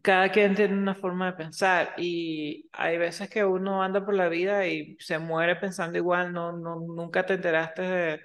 Cada 0.02 0.30
quien 0.30 0.54
tiene 0.54 0.74
una 0.74 0.94
forma 0.94 1.26
de 1.26 1.32
pensar 1.38 1.94
y 1.96 2.68
hay 2.72 2.98
veces 2.98 3.30
que 3.30 3.44
uno 3.44 3.82
anda 3.82 4.04
por 4.04 4.14
la 4.14 4.28
vida 4.28 4.66
y 4.66 4.96
se 5.00 5.18
muere 5.18 5.56
pensando 5.56 5.96
igual, 5.98 6.32
no, 6.32 6.52
no, 6.52 6.76
nunca 6.80 7.24
te 7.24 7.34
enteraste 7.34 7.82
de, 7.82 8.20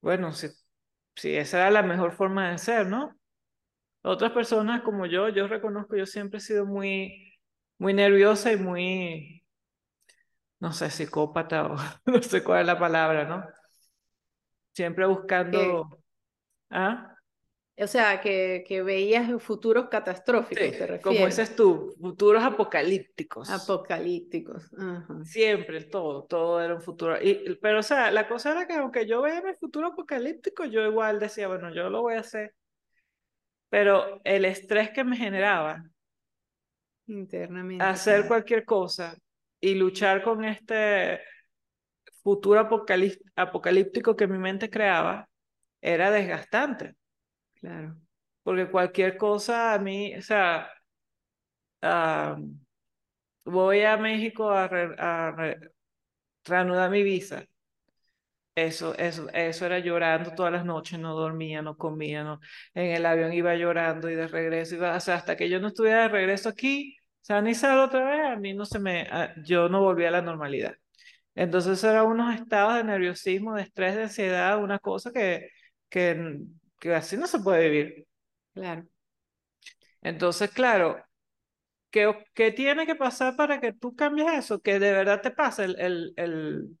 bueno, 0.00 0.32
si, 0.32 0.48
si 1.16 1.36
esa 1.36 1.58
era 1.58 1.70
la 1.70 1.82
mejor 1.82 2.12
forma 2.12 2.50
de 2.50 2.58
ser, 2.58 2.86
¿no? 2.86 3.16
Otras 4.02 4.32
personas 4.32 4.82
como 4.82 5.06
yo, 5.06 5.28
yo 5.30 5.48
reconozco, 5.48 5.96
yo 5.96 6.06
siempre 6.06 6.38
he 6.38 6.40
sido 6.42 6.66
muy, 6.66 7.38
muy 7.78 7.94
nerviosa 7.94 8.52
y 8.52 8.56
muy 8.58 9.42
no 10.62 10.72
sé, 10.72 10.90
psicópata 10.90 11.66
o 11.66 11.76
no 12.06 12.22
sé 12.22 12.44
cuál 12.44 12.60
es 12.60 12.66
la 12.66 12.78
palabra, 12.78 13.24
¿no? 13.24 13.44
Siempre 14.72 15.06
buscando... 15.06 15.88
¿Ah? 16.70 17.11
O 17.78 17.86
sea, 17.86 18.20
que, 18.20 18.64
que 18.68 18.82
veías 18.82 19.30
futuros 19.42 19.88
catastróficos, 19.88 20.58
te 20.58 20.86
refieres. 20.86 21.02
Como 21.02 21.26
dices 21.26 21.56
tú, 21.56 21.94
futuros 21.98 22.44
apocalípticos. 22.44 23.48
Apocalípticos. 23.50 24.70
Siempre, 25.24 25.82
todo, 25.84 26.24
todo 26.24 26.60
era 26.60 26.74
un 26.74 26.82
futuro. 26.82 27.16
Y, 27.20 27.58
pero, 27.62 27.80
o 27.80 27.82
sea, 27.82 28.10
la 28.10 28.28
cosa 28.28 28.52
era 28.52 28.66
que 28.66 28.74
aunque 28.74 29.06
yo 29.06 29.22
veía 29.22 29.40
mi 29.40 29.54
futuro 29.54 29.88
apocalíptico, 29.88 30.64
yo 30.66 30.84
igual 30.84 31.18
decía, 31.18 31.48
bueno, 31.48 31.74
yo 31.74 31.88
lo 31.88 32.02
voy 32.02 32.14
a 32.14 32.20
hacer. 32.20 32.54
Pero 33.70 34.20
el 34.24 34.44
estrés 34.44 34.90
que 34.90 35.02
me 35.02 35.16
generaba 35.16 35.82
internamente 37.06 37.82
hacer 37.82 38.28
cualquier 38.28 38.66
cosa 38.66 39.16
y 39.60 39.74
luchar 39.74 40.22
con 40.22 40.44
este 40.44 41.20
futuro 42.22 42.68
apocalíptico 43.34 44.14
que 44.14 44.26
mi 44.26 44.38
mente 44.38 44.68
creaba 44.68 45.26
era 45.80 46.10
desgastante. 46.10 46.94
Claro. 47.62 47.96
Porque 48.42 48.70
cualquier 48.70 49.16
cosa 49.16 49.72
a 49.74 49.78
mí, 49.78 50.14
o 50.16 50.22
sea, 50.22 50.68
voy 53.44 53.82
a 53.82 53.96
México 53.96 54.50
a, 54.50 54.68
reanudar 56.44 56.90
mi 56.90 57.02
visa. 57.02 57.46
Eso, 58.54 58.94
eso, 58.98 59.28
eso 59.32 59.64
era 59.64 59.78
llorando 59.78 60.34
todas 60.34 60.52
las 60.52 60.64
noches, 60.66 60.98
no 60.98 61.14
dormía, 61.14 61.62
no 61.62 61.76
comía, 61.78 62.22
no. 62.22 62.38
En 62.74 62.90
el 62.90 63.06
avión 63.06 63.32
iba 63.32 63.54
llorando 63.54 64.10
y 64.10 64.14
de 64.14 64.28
regreso 64.28 64.74
iba, 64.74 64.94
o 64.94 65.00
sea, 65.00 65.14
hasta 65.16 65.36
que 65.36 65.48
yo 65.48 65.58
no 65.58 65.68
estuviera 65.68 66.02
de 66.02 66.08
regreso 66.08 66.50
aquí, 66.50 66.96
Sanizar 67.22 67.78
otra 67.78 68.04
vez, 68.10 68.26
a 68.32 68.36
mí 68.36 68.52
no 68.52 68.66
se 68.66 68.80
me, 68.80 69.08
yo 69.44 69.68
no 69.68 69.80
volví 69.80 70.04
a 70.04 70.10
la 70.10 70.22
normalidad. 70.22 70.74
Entonces 71.34 71.82
eran 71.84 72.06
unos 72.06 72.34
estados 72.34 72.76
de 72.76 72.84
nerviosismo, 72.84 73.54
de 73.54 73.62
estrés, 73.62 73.96
de 73.96 74.04
ansiedad, 74.04 74.58
una 74.62 74.78
cosa 74.80 75.12
que, 75.12 75.50
que, 75.88 76.40
que 76.82 76.94
así 76.94 77.16
no 77.16 77.26
se 77.28 77.40
puede 77.40 77.70
vivir. 77.70 78.08
Claro. 78.54 78.88
Entonces, 80.02 80.50
claro, 80.50 81.02
¿qué, 81.90 82.12
¿qué 82.34 82.52
tiene 82.52 82.86
que 82.86 82.96
pasar 82.96 83.36
para 83.36 83.60
que 83.60 83.72
tú 83.72 83.96
cambies 83.96 84.32
eso? 84.34 84.60
Que 84.62 84.78
de 84.78 84.92
verdad 84.92 85.22
te 85.22 85.30
pase 85.32 85.64
el, 85.66 85.76
el, 85.80 86.14
el 86.16 86.78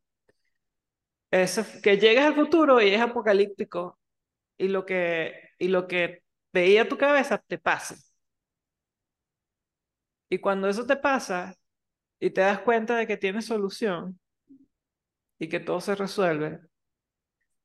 que 1.82 1.98
llegues 1.98 2.24
al 2.24 2.34
futuro 2.34 2.80
y 2.80 2.90
es 2.94 3.00
apocalíptico 3.00 3.98
y 4.58 4.68
lo 4.68 4.86
que, 4.86 5.34
y 5.58 5.68
lo 5.68 5.86
que 5.88 6.22
veía 6.52 6.88
tu 6.88 6.98
cabeza 6.98 7.38
te 7.46 7.58
pase. 7.58 7.96
Y 10.28 10.38
cuando 10.38 10.68
eso 10.68 10.84
te 10.86 10.96
pasa 10.96 11.54
y 12.20 12.30
te 12.30 12.40
das 12.42 12.60
cuenta 12.60 12.96
de 12.96 13.06
que 13.06 13.16
tienes 13.18 13.46
solución 13.46 14.20
y 15.38 15.48
que 15.48 15.60
todo 15.60 15.80
se 15.80 15.94
resuelve 15.94 16.60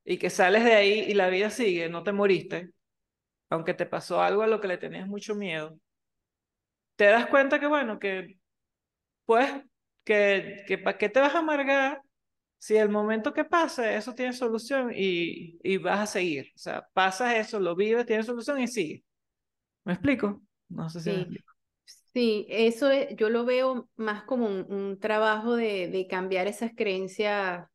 y 0.10 0.18
que 0.18 0.30
sales 0.30 0.64
de 0.64 0.74
ahí 0.74 1.00
y 1.02 1.14
la 1.14 1.28
vida 1.28 1.50
sigue, 1.50 1.90
no 1.90 2.02
te 2.02 2.14
moriste, 2.14 2.72
aunque 3.50 3.74
te 3.74 3.86
pasó 3.86 4.22
algo 4.22 4.42
a 4.42 4.48
lo 4.48 4.62
que 4.62 4.70
le 4.70 4.78
tenías 4.78 5.06
mucho 5.06 5.36
miedo, 5.36 5.78
te 6.96 7.06
das 7.06 7.28
cuenta 7.28 7.60
que 7.60 7.68
bueno, 7.68 8.00
que 8.00 8.40
pues, 9.26 9.52
que, 10.06 10.64
que 10.66 10.78
para 10.78 10.98
qué 10.98 11.10
te 11.10 11.20
vas 11.20 11.36
a 11.36 11.40
amargar 11.40 12.02
si 12.58 12.78
el 12.78 12.88
momento 12.88 13.34
que 13.34 13.44
pase, 13.44 13.98
eso 13.98 14.16
tiene 14.16 14.32
solución 14.32 14.94
y, 14.96 15.60
y 15.62 15.78
vas 15.78 16.00
a 16.00 16.08
seguir. 16.08 16.54
O 16.56 16.58
sea, 16.58 16.88
pasas 16.94 17.36
eso, 17.36 17.60
lo 17.60 17.76
vives, 17.76 18.06
tiene 18.06 18.24
solución 18.24 18.62
y 18.62 18.68
sigue. 18.68 19.04
¿Me 19.84 19.94
explico? 19.94 20.42
No 20.70 20.90
sé 20.90 21.02
si 21.02 21.12
me 21.12 21.20
explico. 21.20 21.54
Sí, 22.14 22.48
eso 22.50 22.90
yo 23.18 23.30
lo 23.30 23.44
veo 23.44 23.90
más 23.98 24.24
como 24.24 24.48
un, 24.48 24.98
trabajo 25.00 25.58
de, 25.58 25.90
de, 25.90 26.08
cambiar 26.08 26.48
esas 26.48 26.72
creencias 26.74 27.68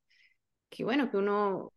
que, 0.70 0.82
bueno, 0.82 1.10
que 1.10 1.18
uno, 1.18 1.72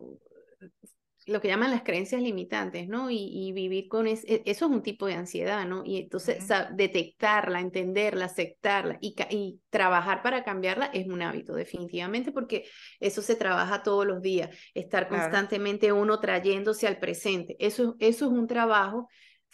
lo 1.25 1.41
que 1.41 1.47
llaman 1.47 1.71
las 1.71 1.83
creencias 1.83 2.21
limitantes, 2.21 2.87
¿no? 2.87 3.09
Y, 3.09 3.51
vivir 3.53 3.87
con 3.87 4.05
eso, 4.05 4.23
eso 4.27 4.65
es 4.65 4.71
un 4.71 4.83
tipo 4.83 5.07
de 5.07 5.15
ansiedad, 5.15 5.65
¿no? 5.65 5.83
Y 5.83 5.97
entonces 5.97 6.45
detectarla, 6.73 7.59
entenderla, 7.59 8.25
aceptarla 8.25 8.97
y, 9.01 9.15
y 9.31 9.59
trabajar 9.69 10.21
para 10.21 10.43
cambiarla 10.43 10.85
es 10.87 11.07
un 11.07 11.21
hábito, 11.21 11.53
definitivamente, 11.55 12.31
porque 12.31 12.65
eso 12.99 13.21
se 13.21 13.35
trabaja 13.35 13.81
todos 13.81 14.05
los 14.05 14.21
días, 14.21 14.55
estar 14.73 15.07
constantemente 15.07 15.91
uno 15.91 16.19
trayéndose 16.19 16.87
al 16.87 16.99
presente, 16.99 17.55
eso, 17.59 17.95
eso 17.99 18.25
es 18.25 18.31
un 18.31 18.47
trabajo 18.47 19.07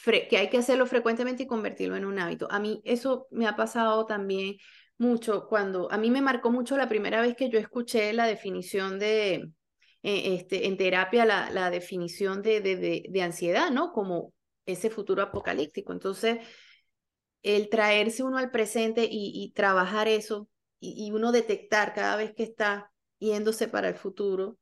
que 0.03 0.37
hay 0.37 0.49
que 0.49 0.57
hacerlo 0.57 0.85
frecuentemente 0.87 1.43
y 1.43 1.47
convertirlo 1.47 1.95
en 1.95 2.05
un 2.05 2.17
hábito. 2.17 2.47
A 2.49 2.59
mí 2.59 2.81
eso 2.85 3.27
me 3.29 3.47
ha 3.47 3.55
pasado 3.55 4.05
también 4.05 4.57
mucho 4.97 5.47
cuando, 5.47 5.91
a 5.91 5.97
mí 5.97 6.11
me 6.11 6.21
marcó 6.21 6.51
mucho 6.51 6.75
la 6.75 6.89
primera 6.89 7.21
vez 7.21 7.35
que 7.35 7.49
yo 7.49 7.59
escuché 7.59 8.11
la 8.13 8.25
definición 8.25 8.99
de, 8.99 9.51
eh, 10.03 10.35
este, 10.35 10.67
en 10.67 10.77
terapia, 10.77 11.25
la, 11.25 11.51
la 11.51 11.69
definición 11.69 12.41
de, 12.41 12.61
de, 12.61 13.03
de, 13.07 13.21
ansiedad, 13.21 13.69
¿no? 13.69 13.91
Como 13.91 14.33
ese 14.65 14.89
futuro 14.89 15.21
apocalíptico. 15.21 15.93
Entonces, 15.93 16.39
el 17.43 17.69
traerse 17.69 18.23
uno 18.23 18.37
al 18.37 18.51
presente 18.51 19.07
y, 19.09 19.51
trabajar 19.55 20.07
eso 20.07 20.47
y, 20.79 21.07
y, 21.07 21.11
uno 21.11 21.31
detectar 21.31 21.93
cada 21.93 22.15
vez 22.15 22.33
que 22.33 22.43
está 22.43 22.91
yéndose 23.19 23.67
para 23.67 23.89
el 23.89 23.95
futuro, 23.95 24.57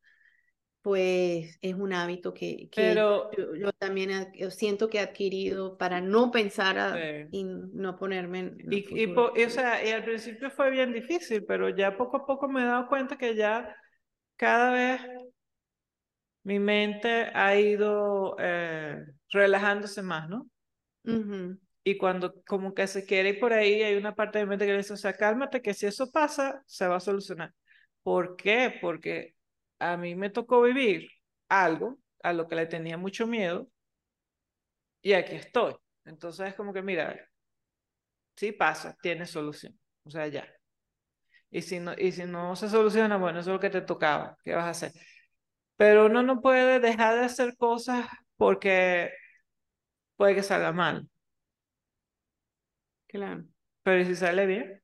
pues 0.82 1.58
es 1.60 1.74
un 1.74 1.92
hábito 1.92 2.32
que, 2.32 2.68
Pero, 2.74 3.30
yo, 3.36 3.72
también 3.72 4.32
siento 4.50 4.88
que 4.88 4.98
he 4.98 5.00
adquirido 5.00 5.76
para 5.76 6.00
no 6.00 6.30
pensar 6.30 7.28
y 7.30 7.44
no 7.44 7.96
ponerme 7.96 8.38
en... 8.40 8.58
y, 8.70 9.04
y, 9.04 9.14
o 9.14 9.50
sea, 9.50 9.86
y 9.86 9.90
al 9.90 10.04
principio 10.04 10.50
fue 10.50 10.70
bien 10.70 10.92
difícil, 10.92 11.44
pero 11.44 11.68
ya 11.68 11.96
poco 11.96 12.18
a 12.18 12.26
poco 12.26 12.48
me 12.48 12.62
he 12.62 12.64
dado 12.64 12.88
cuenta 12.88 13.18
que 13.18 13.34
ya 13.34 13.74
cada 14.36 14.72
vez 14.72 15.02
mi 16.42 16.58
mente 16.58 17.30
ha 17.34 17.56
ido 17.58 18.36
eh, 18.38 19.04
relajándose 19.30 20.02
más, 20.02 20.28
¿no? 20.28 20.48
Y 21.84 21.96
cuando 21.98 22.42
como 22.44 22.74
que 22.74 22.86
se 22.86 23.06
quiere 23.06 23.30
ir 23.30 23.40
por 23.40 23.52
ahí, 23.52 23.82
hay 23.82 23.96
una 23.96 24.14
parte 24.14 24.38
de 24.38 24.44
mi 24.44 24.50
mente 24.50 24.66
que 24.66 24.72
le 24.72 24.78
dice, 24.78 24.92
o 24.92 24.96
sea, 24.96 25.14
cálmate, 25.14 25.62
que 25.62 25.74
si 25.74 25.86
eso 25.86 26.10
pasa, 26.10 26.62
se 26.66 26.86
va 26.86 26.96
a 26.96 27.00
solucionar. 27.00 27.54
¿Por 28.02 28.36
qué? 28.36 28.78
Porque 28.80 29.34
a 29.78 29.96
mí 29.96 30.14
me 30.14 30.30
tocó 30.30 30.62
vivir 30.62 31.08
algo 31.48 31.98
a 32.22 32.32
lo 32.32 32.48
que 32.48 32.56
le 32.56 32.66
tenía 32.66 32.98
mucho 32.98 33.26
miedo 33.26 33.68
y 35.02 35.12
aquí 35.14 35.34
estoy. 35.36 35.74
Entonces 36.04 36.48
es 36.48 36.54
como 36.54 36.72
que, 36.72 36.82
mira, 36.82 37.16
sí 38.36 38.52
pasa, 38.52 38.96
tiene 39.02 39.26
solución. 39.26 39.78
O 40.04 40.10
sea, 40.10 40.26
ya. 40.28 40.46
Y 41.50 41.62
si 41.62 41.80
no, 41.80 41.92
y 41.96 42.12
si 42.12 42.24
no 42.24 42.54
se 42.56 42.68
soluciona, 42.68 43.16
bueno, 43.16 43.40
eso 43.40 43.50
es 43.50 43.54
lo 43.54 43.60
que 43.60 43.70
te 43.70 43.80
tocaba. 43.80 44.36
¿Qué 44.44 44.54
vas 44.54 44.66
a 44.66 44.70
hacer? 44.70 44.92
Pero 45.80 46.04
uno 46.04 46.22
no 46.22 46.42
puede 46.42 46.78
dejar 46.78 47.18
de 47.18 47.24
hacer 47.24 47.56
cosas 47.56 48.06
porque 48.36 49.08
puede 50.16 50.34
que 50.34 50.42
salga 50.42 50.72
mal. 50.72 51.08
Claro. 53.06 53.46
Pero 53.82 54.04
si 54.04 54.14
sale 54.14 54.44
bien? 54.44 54.82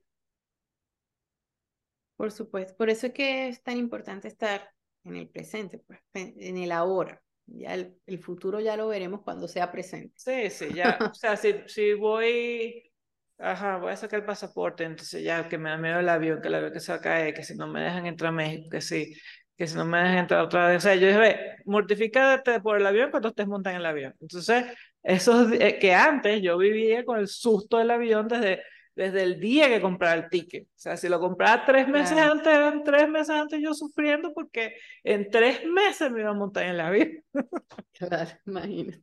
Por 2.16 2.32
supuesto. 2.32 2.74
Por 2.78 2.88
eso 2.88 3.08
es 3.08 3.12
que 3.12 3.48
es 3.48 3.62
tan 3.62 3.76
importante 3.76 4.26
estar 4.28 4.70
en 5.04 5.16
el 5.16 5.28
presente, 5.28 5.80
pues, 5.86 6.00
en 6.14 6.56
el 6.56 6.72
ahora. 6.72 7.20
Ya 7.44 7.74
el, 7.74 7.94
el 8.06 8.18
futuro 8.18 8.58
ya 8.60 8.78
lo 8.78 8.88
veremos 8.88 9.20
cuando 9.20 9.48
sea 9.48 9.70
presente. 9.70 10.14
Sí, 10.16 10.48
sí, 10.48 10.72
ya. 10.72 10.96
o 11.10 11.12
sea, 11.12 11.36
si, 11.36 11.56
si 11.66 11.92
voy, 11.92 12.90
ajá, 13.36 13.76
voy 13.76 13.92
a 13.92 13.96
sacar 13.96 14.20
el 14.20 14.24
pasaporte, 14.24 14.84
entonces 14.84 15.22
ya 15.22 15.46
que 15.46 15.58
me 15.58 15.68
da 15.68 15.76
miedo 15.76 16.00
el 16.00 16.08
avión, 16.08 16.40
que 16.40 16.48
el 16.48 16.54
avión 16.54 16.72
que 16.72 16.80
se 16.80 16.92
va 16.92 16.96
a 16.96 17.02
caer, 17.02 17.34
que 17.34 17.44
si 17.44 17.54
no 17.54 17.66
me 17.66 17.82
dejan 17.82 18.06
entrar 18.06 18.30
a 18.30 18.32
México, 18.32 18.70
que 18.70 18.80
sí, 18.80 19.14
que 19.56 19.66
si 19.66 19.76
no 19.76 19.84
me 19.86 19.98
dejan 19.98 20.18
entrar 20.18 20.42
otra 20.42 20.68
vez. 20.68 20.78
O 20.78 20.80
sea, 20.80 20.94
yo 20.96 21.08
dije, 21.08 21.56
mortifícate 21.64 22.60
por 22.60 22.78
el 22.78 22.86
avión 22.86 23.10
cuando 23.10 23.28
estés 23.28 23.46
montando 23.46 23.76
en 23.76 23.80
el 23.80 23.86
avión. 23.86 24.14
Entonces, 24.20 24.64
eso 25.02 25.50
eh, 25.52 25.78
que 25.78 25.94
antes 25.94 26.42
yo 26.42 26.58
vivía 26.58 27.04
con 27.04 27.18
el 27.18 27.28
susto 27.28 27.78
del 27.78 27.90
avión 27.90 28.28
desde, 28.28 28.62
desde 28.94 29.22
el 29.22 29.40
día 29.40 29.68
que 29.68 29.80
compraba 29.80 30.14
el 30.14 30.28
ticket. 30.28 30.64
O 30.64 30.70
sea, 30.75 30.96
si 30.96 31.08
lo 31.08 31.18
compraba 31.18 31.64
tres 31.64 31.88
meses 31.88 32.18
antes, 32.18 32.48
eran 32.48 32.84
tres 32.84 33.08
meses 33.08 33.30
antes 33.30 33.60
yo 33.62 33.72
sufriendo 33.72 34.34
porque 34.34 34.76
en 35.02 35.30
tres 35.30 35.64
meses 35.64 36.10
me 36.10 36.20
iba 36.20 36.30
a 36.30 36.34
montar 36.34 36.64
en 36.64 36.70
el 36.70 36.80
avión. 36.80 37.25
Claro, 37.98 38.30
imagínate. 38.46 39.02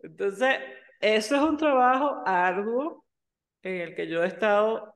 Entonces, 0.00 0.58
eso 1.00 1.36
es 1.36 1.42
un 1.42 1.56
trabajo 1.56 2.22
arduo 2.26 3.06
en 3.62 3.80
el 3.80 3.94
que 3.94 4.06
yo 4.06 4.22
he 4.22 4.26
estado 4.26 4.94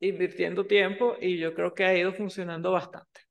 invirtiendo 0.00 0.66
tiempo 0.66 1.16
y 1.20 1.38
yo 1.38 1.54
creo 1.54 1.74
que 1.74 1.84
ha 1.84 1.96
ido 1.96 2.14
funcionando 2.14 2.72
bastante. 2.72 3.27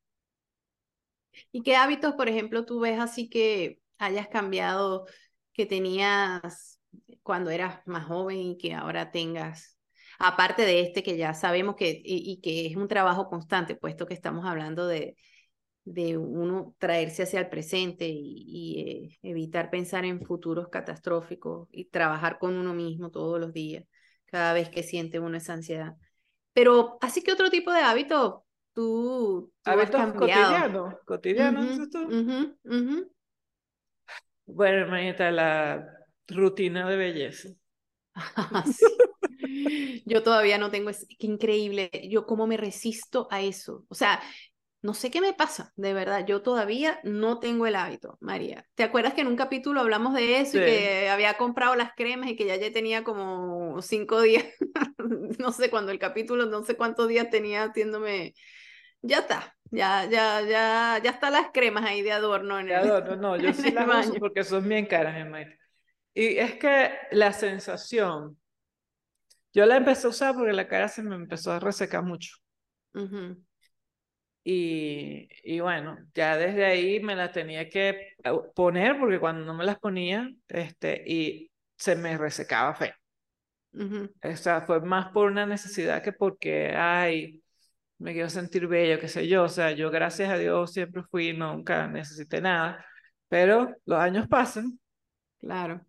¿Y 1.51 1.63
qué 1.63 1.75
hábitos, 1.75 2.15
por 2.15 2.29
ejemplo, 2.29 2.65
tú 2.65 2.79
ves 2.79 2.99
así 2.99 3.29
que 3.29 3.79
hayas 3.97 4.27
cambiado, 4.27 5.05
que 5.53 5.65
tenías 5.65 6.79
cuando 7.23 7.49
eras 7.49 7.81
más 7.85 8.05
joven 8.05 8.37
y 8.37 8.57
que 8.57 8.73
ahora 8.73 9.11
tengas, 9.11 9.77
aparte 10.19 10.63
de 10.63 10.81
este 10.81 11.03
que 11.03 11.17
ya 11.17 11.33
sabemos 11.33 11.75
que, 11.75 12.01
y, 12.03 12.39
que 12.41 12.67
es 12.67 12.75
un 12.75 12.87
trabajo 12.87 13.27
constante, 13.27 13.75
puesto 13.75 14.05
que 14.05 14.13
estamos 14.13 14.45
hablando 14.45 14.87
de, 14.87 15.15
de 15.85 16.17
uno 16.17 16.75
traerse 16.79 17.23
hacia 17.23 17.39
el 17.39 17.49
presente 17.49 18.07
y, 18.09 18.79
eh, 18.79 19.19
evitar 19.23 19.69
pensar 19.69 20.05
en 20.05 20.21
futuros 20.25 20.69
catastróficos 20.69 21.69
y 21.71 21.85
trabajar 21.85 22.39
con 22.39 22.55
uno 22.55 22.73
mismo 22.73 23.11
todos 23.11 23.39
los 23.39 23.53
días, 23.53 23.85
cada 24.25 24.53
vez 24.53 24.69
que 24.69 24.83
siente 24.83 25.19
uno 25.19 25.37
esa 25.37 25.53
ansiedad. 25.53 25.95
Pero 26.53 26.97
así 27.01 27.23
que 27.23 27.31
otro 27.31 27.49
tipo 27.49 27.71
de 27.71 27.81
hábito 27.81 28.46
tú, 28.77 29.51
tú 29.63 29.71
hábitos 29.71 30.13
cotidianos, 30.13 30.93
cotidianos, 31.03 31.65
Bueno, 34.45 34.85
imagínate 34.85 35.31
la 35.31 35.83
rutina 36.27 36.87
de 36.87 36.95
belleza. 36.95 37.49
Yo 40.05 40.21
todavía 40.21 40.59
no 40.59 40.69
tengo, 40.69 40.91
es 40.91 41.07
qué 41.17 41.25
increíble, 41.25 41.89
yo 42.09 42.25
cómo 42.25 42.45
me 42.47 42.57
resisto 42.57 43.27
a 43.31 43.41
eso. 43.41 43.83
O 43.89 43.95
sea, 43.95 44.21
no 44.81 44.93
sé 44.93 45.09
qué 45.11 45.21
me 45.21 45.33
pasa, 45.33 45.73
de 45.75 45.93
verdad, 45.93 46.25
yo 46.25 46.41
todavía 46.41 46.99
no 47.03 47.39
tengo 47.39 47.65
el 47.67 47.75
hábito, 47.75 48.17
María. 48.21 48.65
¿Te 48.75 48.83
acuerdas 48.83 49.13
que 49.13 49.21
en 49.21 49.27
un 49.27 49.35
capítulo 49.35 49.81
hablamos 49.81 50.13
de 50.13 50.39
eso 50.39 50.57
y 50.57 50.61
que 50.61 51.09
había 51.09 51.35
comprado 51.35 51.75
las 51.75 51.91
cremas 51.95 52.29
y 52.29 52.35
que 52.35 52.45
ya 52.45 52.55
ya 52.55 52.71
tenía 52.71 53.03
como 53.03 53.81
cinco 53.81 54.21
días, 54.21 54.45
no 55.39 55.51
sé 55.51 55.69
cuándo 55.69 55.91
el 55.91 55.99
capítulo, 55.99 56.45
no 56.45 56.63
sé 56.63 56.75
cuántos 56.75 57.07
días 57.07 57.29
tenía 57.29 57.63
haciéndome 57.63 58.33
ya 59.07 59.19
está, 59.19 59.55
ya, 59.71 60.05
ya, 60.05 60.41
ya, 60.41 61.01
ya 61.03 61.11
están 61.11 61.33
las 61.33 61.51
cremas 61.51 61.85
ahí 61.85 62.01
de 62.01 62.11
adorno 62.11 62.59
en 62.59 62.69
el, 62.69 62.75
adorno, 62.75 63.15
no, 63.15 63.37
yo 63.37 63.53
sí 63.53 63.71
las 63.71 64.07
uso 64.07 64.19
porque 64.19 64.43
son 64.43 64.67
bien 64.67 64.85
caras 64.85 65.15
en 65.17 65.57
Y 66.13 66.37
es 66.37 66.55
que 66.55 66.91
la 67.11 67.33
sensación, 67.33 68.37
yo 69.53 69.65
la 69.65 69.77
empecé 69.77 70.07
a 70.07 70.09
usar 70.09 70.35
porque 70.35 70.53
la 70.53 70.67
cara 70.67 70.87
se 70.87 71.03
me 71.03 71.15
empezó 71.15 71.51
a 71.51 71.59
resecar 71.59 72.03
mucho. 72.03 72.35
y, 74.43 75.27
y, 75.43 75.59
bueno, 75.59 75.97
ya 76.13 76.37
desde 76.37 76.65
ahí 76.65 76.99
me 76.99 77.15
la 77.15 77.31
tenía 77.31 77.69
que 77.69 78.15
poner 78.55 78.99
porque 78.99 79.19
cuando 79.19 79.45
no 79.45 79.53
me 79.53 79.65
las 79.65 79.79
ponía, 79.79 80.29
este, 80.47 81.03
y 81.05 81.51
se 81.75 81.95
me 81.95 82.17
resecaba 82.17 82.73
feo. 82.73 82.93
O 84.23 84.35
sea, 84.35 84.61
fue 84.61 84.81
más 84.81 85.11
por 85.11 85.29
una 85.29 85.45
necesidad 85.45 86.01
que 86.01 86.11
porque, 86.11 86.73
ay, 86.75 87.43
me 87.99 88.13
quiero 88.13 88.29
sentir 88.29 88.67
bello, 88.67 88.99
qué 88.99 89.07
sé 89.07 89.27
yo. 89.27 89.43
O 89.43 89.49
sea, 89.49 89.71
yo 89.71 89.89
gracias 89.91 90.29
a 90.29 90.37
Dios 90.37 90.73
siempre 90.73 91.03
fui, 91.03 91.33
nunca 91.33 91.87
necesité 91.87 92.41
nada, 92.41 92.85
pero 93.27 93.75
los 93.85 93.99
años 93.99 94.27
pasan. 94.27 94.79
Claro. 95.39 95.85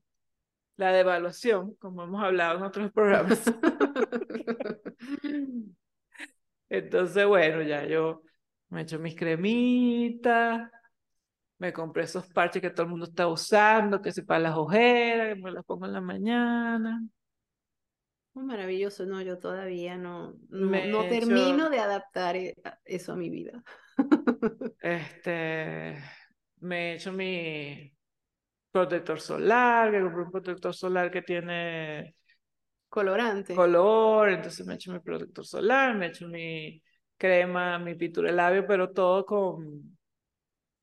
La 0.77 0.93
devaluación, 0.93 1.75
como 1.77 2.05
hemos 2.05 2.23
hablado 2.23 2.59
en 2.59 2.65
otros 2.65 2.93
programas. 2.93 3.43
Entonces, 6.69 7.27
bueno, 7.27 7.63
ya 7.63 7.85
yo 7.87 8.23
me 8.69 8.83
echo 8.83 8.99
mis 8.99 9.17
cremitas, 9.17 10.71
me 11.59 11.73
compré 11.73 12.05
esos 12.05 12.27
parches 12.29 12.63
que 12.63 12.71
todo 12.71 12.85
el 12.85 12.91
mundo 12.91 13.07
está 13.07 13.27
usando, 13.27 14.01
que 14.03 14.13
si 14.13 14.23
para 14.23 14.41
las 14.41 14.57
ojeras, 14.57 15.35
que 15.35 15.43
me 15.43 15.51
las 15.51 15.65
pongo 15.65 15.87
en 15.87 15.93
la 15.95 16.01
mañana 16.01 17.03
maravilloso, 18.45 19.07
no, 19.07 19.21
yo 19.23 19.39
todavía 19.39 19.97
no, 19.97 20.35
no, 20.51 21.09
termino 21.09 21.71
de 21.71 21.79
adaptar 21.79 22.37
e, 22.37 22.55
eso 22.85 23.13
a 23.13 23.17
mi 23.17 23.31
vida. 23.31 23.63
este, 24.81 25.99
me 26.61 26.93
he 26.93 26.95
hecho 26.95 27.13
mi 27.13 27.93
protector 28.71 29.21
solar, 29.21 29.91
que 29.91 30.01
compré 30.01 30.23
un 30.23 30.31
protector 30.31 30.75
solar 30.75 31.11
que 31.11 31.23
tiene 31.23 32.17
colorante. 32.89 33.55
Color, 33.55 34.31
entonces 34.31 34.67
me 34.67 34.75
he 34.75 34.77
hecho 34.77 34.93
mi 34.93 35.01
protector 35.01 35.45
solar, 35.45 35.95
me 35.97 36.07
he 36.07 36.09
hecho 36.11 36.29
mi 36.29 36.83
crema, 37.17 37.79
mi 37.79 37.95
pintura 37.95 38.31
de 38.31 38.37
labio, 38.37 38.67
pero 38.67 38.91
todo 38.91 39.25
con, 39.27 39.99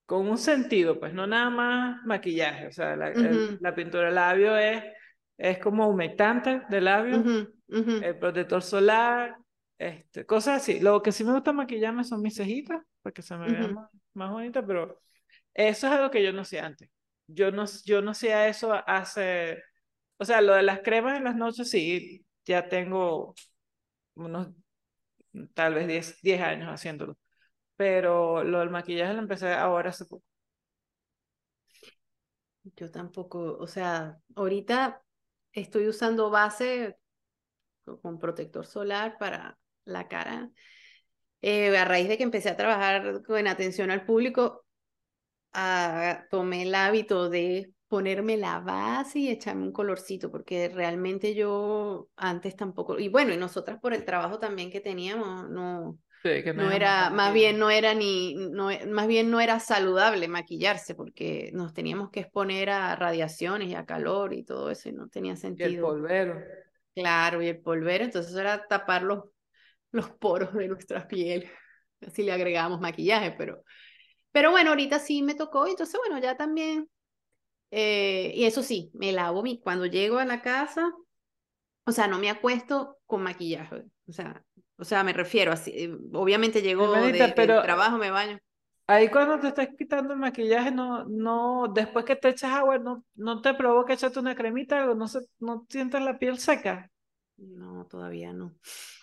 con 0.05 0.27
un 0.27 0.37
sentido, 0.37 0.99
pues 0.99 1.13
no 1.13 1.25
nada 1.25 1.49
más 1.49 2.05
maquillaje, 2.05 2.67
o 2.67 2.71
sea, 2.71 2.95
la, 2.95 3.11
la 3.59 3.75
pintura 3.75 4.07
de 4.07 4.11
labio 4.11 4.55
es 4.57 4.83
es 5.37 5.59
como 5.59 5.87
humectante 5.87 6.61
de 6.69 6.81
labio, 6.81 7.23
el 7.67 8.17
protector 8.19 8.61
solar, 8.61 9.37
este, 9.77 10.25
cosas 10.25 10.61
así. 10.61 10.79
Lo 10.79 11.01
que 11.01 11.11
sí 11.11 11.23
me 11.23 11.33
gusta 11.33 11.53
maquillarme 11.53 12.03
son 12.03 12.21
mis 12.21 12.35
cejitas, 12.35 12.81
para 13.01 13.13
que 13.13 13.21
se 13.21 13.35
me 13.37 13.51
vean 13.51 13.73
más, 13.73 13.89
más 14.13 14.31
bonitas, 14.31 14.63
pero 14.65 15.01
eso 15.53 15.87
es 15.87 15.93
algo 15.93 16.11
que 16.11 16.23
yo 16.23 16.31
no 16.31 16.41
hacía 16.41 16.65
antes. 16.65 16.89
Yo 17.27 17.51
no, 17.51 17.65
yo 17.85 18.01
no 18.01 18.11
hacía 18.11 18.47
eso 18.47 18.73
hace, 18.73 19.61
o 20.17 20.25
sea, 20.25 20.41
lo 20.41 20.53
de 20.53 20.63
las 20.63 20.81
cremas 20.81 21.17
en 21.17 21.23
las 21.23 21.35
noches 21.35 21.69
sí, 21.69 22.25
ya 22.45 22.69
tengo 22.69 23.33
unos, 24.15 24.49
tal 25.53 25.73
vez 25.73 25.87
10, 25.87 26.21
10 26.21 26.41
años 26.41 26.69
haciéndolo, 26.69 27.17
pero 27.75 28.43
lo 28.43 28.59
del 28.59 28.69
maquillaje 28.69 29.13
lo 29.13 29.19
empecé 29.21 29.53
ahora 29.53 29.89
hace 29.89 30.05
poco. 30.05 30.23
Yo 32.75 32.89
tampoco, 32.89 33.57
o 33.57 33.67
sea, 33.67 34.17
ahorita 34.35 35.04
estoy 35.55 35.87
usando 35.87 36.29
base 36.29 36.97
con 38.01 38.19
protector 38.19 38.65
solar 38.65 39.17
para 39.17 39.57
la 39.85 40.07
cara. 40.07 40.51
Eh, 41.41 41.75
a 41.77 41.85
raíz 41.85 42.07
de 42.07 42.17
que 42.17 42.23
empecé 42.23 42.49
a 42.49 42.57
trabajar 42.57 43.23
con 43.23 43.47
atención 43.47 43.91
al 43.91 44.05
público, 44.05 44.65
ah, 45.53 46.25
tomé 46.29 46.63
el 46.63 46.75
hábito 46.75 47.29
de 47.29 47.71
ponerme 47.87 48.35
la 48.37 48.59
base 48.59 49.19
y 49.19 49.29
echarme 49.29 49.63
un 49.63 49.71
colorcito, 49.71 50.31
porque 50.31 50.69
realmente 50.69 51.35
yo 51.35 52.09
antes 52.15 52.55
tampoco, 52.55 52.99
y 52.99 53.09
bueno, 53.09 53.33
y 53.33 53.37
nosotras 53.37 53.79
por 53.79 53.93
el 53.93 54.05
trabajo 54.05 54.39
también 54.39 54.71
que 54.71 54.81
teníamos, 54.81 55.49
no, 55.49 55.99
no 56.53 56.71
era, 56.71 57.09
más 57.09 57.33
bien 57.33 57.59
no 57.59 57.69
era 57.69 57.93
ni, 57.93 58.35
no, 58.35 58.69
más 58.89 59.07
bien 59.07 59.29
no 59.29 59.39
era 59.39 59.59
saludable 59.59 60.27
maquillarse 60.27 60.95
porque 60.95 61.51
nos 61.53 61.73
teníamos 61.73 62.09
que 62.09 62.21
exponer 62.21 62.69
a 62.69 62.95
radiaciones 62.95 63.69
y 63.69 63.75
a 63.75 63.85
calor 63.85 64.33
y 64.33 64.43
todo 64.43 64.71
eso 64.71 64.89
y 64.89 64.93
no 64.93 65.07
tenía 65.09 65.35
sentido. 65.35 65.69
Y 65.69 65.75
el 65.75 65.81
polvero. 65.81 66.41
Claro, 66.93 67.41
y 67.41 67.47
el 67.47 67.59
polvero, 67.59 68.05
entonces 68.05 68.35
era 68.35 68.67
tapar 68.67 69.03
los, 69.03 69.25
los 69.91 70.09
poros 70.11 70.53
de 70.53 70.67
nuestra 70.67 71.07
piel. 71.07 71.49
Así 72.01 72.23
le 72.23 72.31
agregábamos 72.31 72.81
maquillaje, 72.81 73.31
pero, 73.37 73.63
pero 74.31 74.51
bueno, 74.51 74.71
ahorita 74.71 74.99
sí 74.99 75.23
me 75.23 75.35
tocó, 75.35 75.67
entonces 75.67 75.99
bueno, 75.99 76.19
ya 76.19 76.35
también 76.37 76.89
Eh, 77.71 78.31
y 78.35 78.45
eso 78.45 78.63
sí, 78.63 78.91
me 78.93 79.11
lavo 79.11 79.43
mi, 79.43 79.59
cuando 79.59 79.85
llego 79.85 80.19
a 80.19 80.25
la 80.25 80.41
casa, 80.41 80.93
o 81.85 81.91
sea, 81.91 82.07
no 82.07 82.19
me 82.19 82.29
acuesto 82.29 82.97
con 83.05 83.23
maquillaje. 83.23 83.85
O 84.07 84.11
sea, 84.13 84.43
o 84.77 84.83
sea, 84.83 85.03
me 85.03 85.13
refiero 85.13 85.51
así. 85.51 85.71
eh, 85.75 85.97
Obviamente 86.13 86.61
llego 86.61 86.87
de- 86.91 86.97
Hermanita, 86.97 87.25
del 87.25 87.33
pero- 87.33 87.61
trabajo, 87.63 87.97
me 87.97 88.11
baño. 88.11 88.39
Ahí 88.87 89.09
cuando 89.09 89.39
te 89.39 89.47
estás 89.47 89.69
quitando 89.75 90.13
el 90.13 90.19
maquillaje, 90.19 90.69
no, 90.71 91.05
no, 91.05 91.71
después 91.73 92.05
que 92.05 92.15
te 92.15 92.29
echas 92.29 92.51
agua, 92.51 92.77
no, 92.77 93.03
no 93.15 93.41
te 93.41 93.55
provoca 93.55 93.93
echarte 93.93 94.19
una 94.19 94.35
cremita, 94.35 94.79
algo, 94.79 94.93
no 94.93 95.07
se, 95.07 95.21
no 95.39 95.65
sientes 95.69 96.01
la 96.03 96.19
piel 96.19 96.37
seca. 96.37 96.91
No, 97.37 97.87
todavía 97.87 98.31
no. 98.31 98.53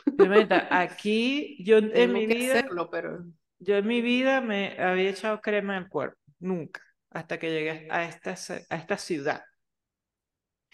Hermanita, 0.18 0.68
aquí 0.70 1.56
yo 1.64 1.78
en 1.78 1.90
Tengo 1.92 2.12
mi 2.14 2.26
vida, 2.26 2.60
hacerlo, 2.60 2.88
pero 2.90 3.24
yo 3.58 3.74
en 3.76 3.86
mi 3.88 4.00
vida 4.02 4.40
me 4.40 4.76
había 4.80 5.10
echado 5.10 5.40
crema 5.40 5.76
en 5.76 5.82
el 5.84 5.88
cuerpo, 5.88 6.16
nunca, 6.38 6.80
hasta 7.10 7.38
que 7.40 7.50
llegué 7.50 7.88
a 7.90 8.04
esta, 8.04 8.36
a 8.70 8.76
esta 8.76 8.96
ciudad. 8.96 9.42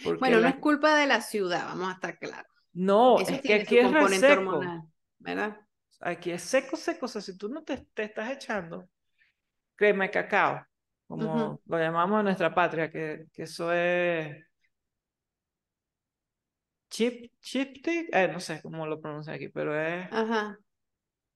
Porque 0.05 0.19
bueno, 0.21 0.41
no 0.41 0.49
es 0.49 0.57
culpa 0.57 0.95
de 0.95 1.07
la 1.07 1.23
ciudad, 1.23 1.65
vamos 1.67 1.89
a 1.89 1.93
estar 1.95 2.19
claros. 2.19 2.53
No, 2.79 3.21
Eso 3.21 3.35
es 3.35 3.43
que 3.43 3.55
aquí 3.55 3.79
es 3.79 3.87
hormonal, 4.29 4.83
¿verdad? 5.19 5.61
Aquí 6.01 6.31
es 6.31 6.43
seco, 6.43 6.77
seco. 6.77 7.07
O 7.07 7.09
sea, 7.09 7.21
si 7.23 7.37
tú 7.37 7.49
no 7.49 7.63
te, 7.65 7.79
te 7.95 8.05
estás 8.05 8.31
echando 8.33 8.89
crema 9.77 10.05
de 10.07 10.11
cacao, 10.13 10.67
como 11.09 11.61
lo 11.67 11.79
llamamos 11.79 12.21
en 12.21 12.25
nuestra 12.27 12.55
patria, 12.55 12.91
que, 12.91 13.27
que 13.33 13.45
eso 13.45 13.73
es 13.73 14.45
chip, 16.91 17.31
chipstick, 17.41 18.09
eh, 18.13 18.29
no 18.29 18.41
sé 18.41 18.61
cómo 18.63 18.87
lo 18.87 19.01
pronuncian 19.01 19.37
aquí, 19.37 19.49
pero 19.49 19.79
es 19.79 20.09
Ajá, 20.11 20.59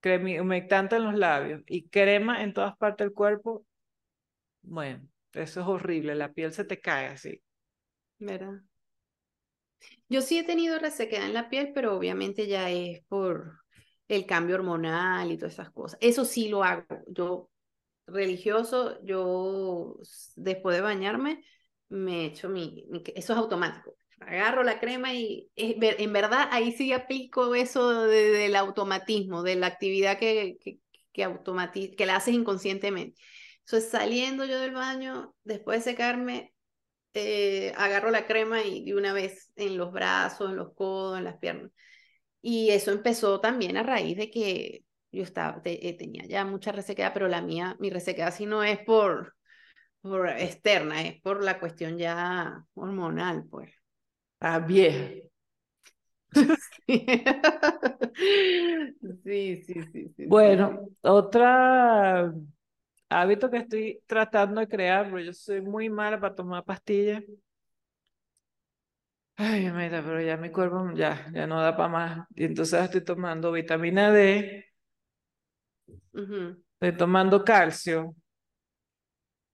crema 0.01 0.41
humectante 0.43 0.97
en 0.97 1.05
los 1.05 1.15
labios 1.15 1.63
y 1.67 1.89
crema 1.89 2.43
en 2.43 2.53
todas 2.53 2.77
partes 2.77 3.07
del 3.07 3.15
cuerpo. 3.15 3.65
Bueno, 4.63 5.09
eso 5.35 5.61
es 5.61 5.67
horrible, 5.69 6.15
la 6.17 6.33
piel 6.33 6.53
se 6.53 6.65
te 6.65 6.81
cae 6.81 7.07
así. 7.09 7.41
¿verdad? 8.19 8.63
Yo 10.13 10.23
sí 10.23 10.39
he 10.39 10.45
tenido 10.45 10.79
resequedad 10.79 11.27
en 11.27 11.35
la 11.35 11.49
piel, 11.49 11.73
pero 11.75 11.97
obviamente 11.97 12.47
ya 12.47 12.71
es 12.71 13.03
por 13.09 13.61
el 14.09 14.27
cambio 14.27 14.57
hormonal 14.57 15.31
y 15.33 15.39
todas 15.39 15.55
esas 15.55 15.71
cosas. 15.71 15.99
Eso 16.03 16.25
sí 16.25 16.49
lo 16.49 16.65
hago. 16.65 16.85
Yo, 17.09 17.51
religioso, 18.07 18.99
yo 19.05 19.97
después 20.37 20.77
de 20.77 20.83
bañarme, 20.83 21.45
me 21.89 22.27
echo 22.27 22.49
mi, 22.49 22.87
mi- 22.91 23.03
Eso 23.15 23.33
es 23.33 23.39
automático. 23.39 23.97
Agarro 24.21 24.63
la 24.63 24.81
crema 24.81 25.13
y 25.15 25.51
ver- 25.79 25.97
en 26.01 26.13
verdad 26.13 26.49
ahí 26.53 26.73
sí 26.73 26.93
aplico 26.93 27.55
eso 27.55 28.03
de- 28.03 28.31
del 28.33 28.57
automatismo, 28.57 29.43
de 29.43 29.57
la 29.57 29.67
actividad 29.69 30.19
que, 30.19 30.59
que, 30.61 30.79
que, 31.13 32.07
la 32.07 32.17
haces 32.17 32.35
inconscientemente. 32.35 33.21
Eso 33.67 33.77
es 33.77 33.91
saliendo 33.91 34.45
yo 34.45 34.59
del 34.61 34.73
baño, 34.73 35.35
después 35.45 35.85
de 35.85 35.91
secarme, 35.93 36.55
eh, 37.15 37.73
agarro 37.77 38.11
la 38.11 38.27
crema 38.27 38.63
y 38.63 38.85
de 38.85 38.95
una 38.95 39.13
vez 39.13 39.53
en 39.57 39.77
los 39.79 39.93
brazos, 39.93 40.51
en 40.51 40.57
los 40.57 40.75
codos, 40.75 41.19
en 41.19 41.25
las 41.25 41.39
piernas. 41.39 41.71
Y 42.43 42.71
eso 42.71 42.93
empezó 42.93 43.41
también 43.41 43.77
a 43.77 43.83
raíz 43.83 44.17
de 44.17 44.31
que 44.31 44.85
yo 45.13 45.23
estaba, 45.23 45.63
te- 45.63 45.89
eh, 45.89 45.95
tenía 45.95 46.25
ya 46.27 46.45
mucha 46.45 46.73
resequedad, 46.73 47.13
pero 47.15 47.29
la 47.29 47.43
mía, 47.43 47.77
mi 47.81 47.91
resequedad 47.91 48.35
sí 48.35 48.47
no 48.47 48.63
es 48.65 48.79
por, 48.81 49.35
por 50.03 50.29
externa, 50.31 51.03
es 51.03 51.21
por 51.23 51.43
la 51.45 51.61
cuestión 51.61 51.99
ya 51.99 52.65
hormonal, 52.75 53.45
pues. 53.51 53.73
Ah, 54.41 54.59
vieja. 54.61 55.11
Sí, 59.25 59.63
sí, 59.65 59.75
sí, 59.93 60.09
sí, 60.17 60.17
sí. 60.17 60.29
Bueno, 60.29 60.89
otra 61.03 62.33
hábito 63.13 63.51
que 63.51 63.59
estoy 63.59 64.03
tratando 64.07 64.61
de 64.61 64.69
crear, 64.69 65.07
pero 65.07 65.21
yo 65.21 65.33
soy 65.35 65.61
muy 65.63 65.91
mala 65.91 66.21
para 66.21 66.35
tomar 66.35 66.65
pastillas. 66.65 67.23
Ay, 69.37 69.71
mira, 69.73 70.03
pero 70.03 70.21
ya 70.21 70.37
mi 70.37 70.51
cuerpo 70.51 70.91
ya, 70.95 71.31
ya 71.35 71.47
no 71.47 71.61
da 71.61 71.77
para 71.77 71.89
más. 71.89 72.29
Y 72.35 72.45
entonces 72.45 72.83
estoy 72.83 73.03
tomando 73.05 73.51
vitamina 73.53 74.11
D, 74.11 74.67
Ujú. 76.15 76.63
estoy 76.81 76.97
tomando 76.99 77.43
calcio, 77.45 78.15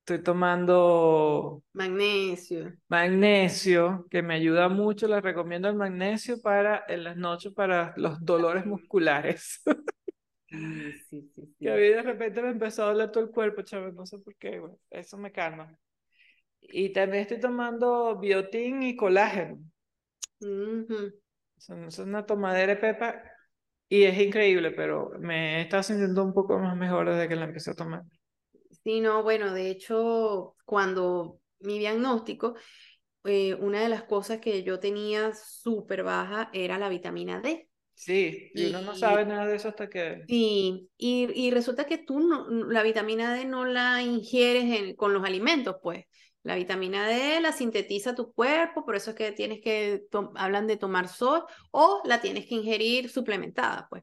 estoy 0.01 0.23
tomando 0.25 1.63
Magnesio. 1.73 2.77
magnesio, 2.89 4.07
que 4.11 4.23
me 4.23 4.35
ayuda 4.35 4.69
mucho. 4.69 5.07
Les 5.09 5.23
recomiendo 5.23 5.69
el 5.69 5.75
magnesio 5.77 6.41
para 6.41 6.85
en 6.89 7.05
las 7.05 7.17
noches 7.17 7.53
para 7.55 7.95
los 7.97 8.25
dolores 8.25 8.67
musculares. 8.67 9.63
Sí, 10.51 10.93
sí, 11.11 11.31
sí, 11.35 11.55
Que 11.61 11.71
a 11.71 11.75
mí 11.75 11.83
de 11.83 12.03
repente 12.03 12.43
me 12.43 12.51
empezó 12.51 12.83
a 12.85 12.87
doler 12.87 13.11
todo 13.13 13.25
el 13.25 13.31
cuerpo, 13.31 13.63
chaval, 13.63 13.95
no 13.95 14.07
sé 14.07 14.19
por 14.19 14.35
qué, 14.37 14.59
bueno, 14.61 14.79
eso 14.91 15.19
me 15.19 15.31
calma. 15.33 15.79
Y 16.63 16.93
también 16.93 17.23
estoy 17.23 17.41
tomando 17.41 18.19
biotín 18.19 18.83
y 18.83 18.97
colágeno. 18.97 19.59
Son, 21.59 21.85
es 21.85 21.99
una 21.99 22.25
tomadera 22.27 22.75
de 22.75 22.81
pepa 22.81 23.23
y 23.89 24.05
es 24.05 24.19
increíble, 24.21 24.73
pero 24.73 25.11
me 25.21 25.63
está 25.63 25.83
sintiendo 25.83 26.25
un 26.25 26.35
poco 26.35 26.59
más 26.59 26.77
mejor 26.77 27.11
desde 27.11 27.29
que 27.29 27.37
la 27.37 27.47
empecé 27.47 27.73
a 27.73 27.75
tomar. 27.75 28.05
Sí, 28.85 29.01
no, 29.01 29.23
bueno, 29.23 29.53
de 29.53 29.71
hecho, 29.71 30.57
cuando 30.65 31.41
mi 31.61 31.79
diagnóstico, 31.79 32.55
eh, 33.25 33.55
una 33.57 33.83
de 33.83 33.89
las 33.89 34.05
cosas 34.05 34.41
que 34.41 34.63
yo 34.65 34.81
tenía 34.81 35.35
súper 35.35 36.03
baja 36.05 36.51
era 36.53 36.79
la 36.79 36.89
vitamina 36.89 37.41
D. 37.41 37.68
Sí, 37.99 38.51
y 38.55 38.65
uno 38.67 38.81
no 38.83 38.95
Y- 38.95 38.95
sabe 38.95 39.27
nada 39.27 39.47
de 39.47 39.57
eso 39.57 39.69
hasta 39.69 39.89
que... 39.91 40.25
Sí, 40.27 40.91
y, 40.99 41.27
y 41.35 41.51
resulta 41.51 41.87
que 41.87 41.97
tú 41.97 42.21
no, 42.21 42.47
la 42.51 42.83
vitamina 42.83 43.33
D 43.33 43.47
no 43.47 43.65
la 43.65 44.03
ingieres 44.03 44.65
en- 44.65 44.95
con 44.95 45.15
los 45.15 45.25
alimentos, 45.25 45.77
pues. 45.83 46.05
La 46.43 46.55
vitamina 46.55 47.09
D 47.09 47.41
la 47.41 47.53
sintetiza 47.53 48.15
tu 48.15 48.33
cuerpo, 48.33 48.85
por 48.85 48.95
eso 48.95 49.11
es 49.11 49.17
que 49.17 49.33
tienes 49.33 49.61
que, 49.63 50.03
hablan 50.37 50.67
de 50.67 50.77
tomar 50.77 51.09
sol, 51.09 51.45
o 51.71 52.03
la 52.05 52.21
tienes 52.21 52.47
que 52.47 52.57
ingerir 52.57 53.09
suplementada, 53.11 53.87
pues. 53.89 54.03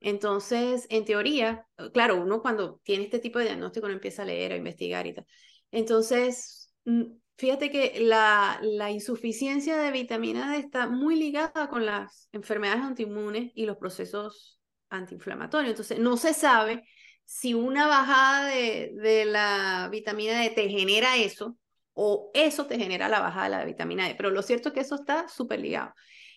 Entonces, 0.00 0.86
en 0.90 1.04
teoría, 1.04 1.66
claro, 1.94 2.20
uno 2.22 2.42
cuando 2.42 2.80
tiene 2.84 3.04
este 3.04 3.18
tipo 3.20 3.38
de 3.38 3.46
diagnóstico 3.46 3.88
no 3.88 3.94
empieza 3.94 4.22
a 4.22 4.26
leer, 4.26 4.52
a 4.52 4.56
investigar 4.56 5.06
y 5.06 5.14
tal. 5.14 5.26
Entonces, 5.70 6.72
mm, 6.84 7.04
fíjate 7.36 7.70
que 7.70 8.00
la, 8.00 8.58
la 8.62 8.90
insuficiencia 8.90 9.76
de 9.76 9.90
vitamina 9.90 10.52
D 10.52 10.58
está 10.58 10.86
muy 10.86 11.16
ligada 11.16 11.68
con 11.68 11.86
las 11.86 12.28
enfermedades 12.32 12.82
autoinmunes 12.82 13.52
y 13.54 13.66
los 13.66 13.76
procesos 13.76 14.58
antiinflamatorios. 14.90 15.70
Entonces, 15.70 15.98
no 15.98 16.16
se 16.16 16.34
sabe 16.34 16.84
si 17.24 17.54
una 17.54 17.86
bajada 17.86 18.46
de, 18.46 18.92
de 19.00 19.24
la 19.24 19.88
vitamina 19.90 20.40
D 20.40 20.50
te 20.50 20.68
genera 20.68 21.16
eso 21.16 21.56
o 21.92 22.30
eso 22.34 22.66
te 22.66 22.78
genera 22.78 23.08
la 23.08 23.20
bajada 23.20 23.44
de 23.44 23.50
la 23.50 23.64
vitamina 23.64 24.06
D. 24.06 24.14
Pero 24.16 24.30
lo 24.30 24.42
cierto 24.42 24.68
es 24.68 24.74
que 24.74 24.80
eso 24.80 24.96
está 24.96 25.28
súper 25.28 25.60
ligado. 25.60 25.92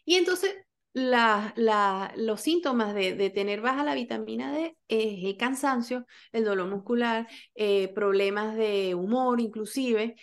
Y 0.06 0.16
entonces, 0.16 0.56
la, 0.94 1.54
la, 1.58 2.12
los 2.16 2.42
síntomas 2.42 2.96
de, 2.96 3.14
de 3.14 3.30
tener 3.30 3.62
baja 3.62 3.84
la 3.84 3.94
vitamina 3.94 4.52
D 4.52 4.76
es 4.88 5.24
el 5.24 5.38
cansancio, 5.38 6.08
el 6.32 6.44
dolor 6.44 6.70
muscular, 6.70 7.28
eh, 7.54 7.90
problemas 7.94 8.56
de 8.56 8.96
humor 8.96 9.40
inclusive. 9.40 10.16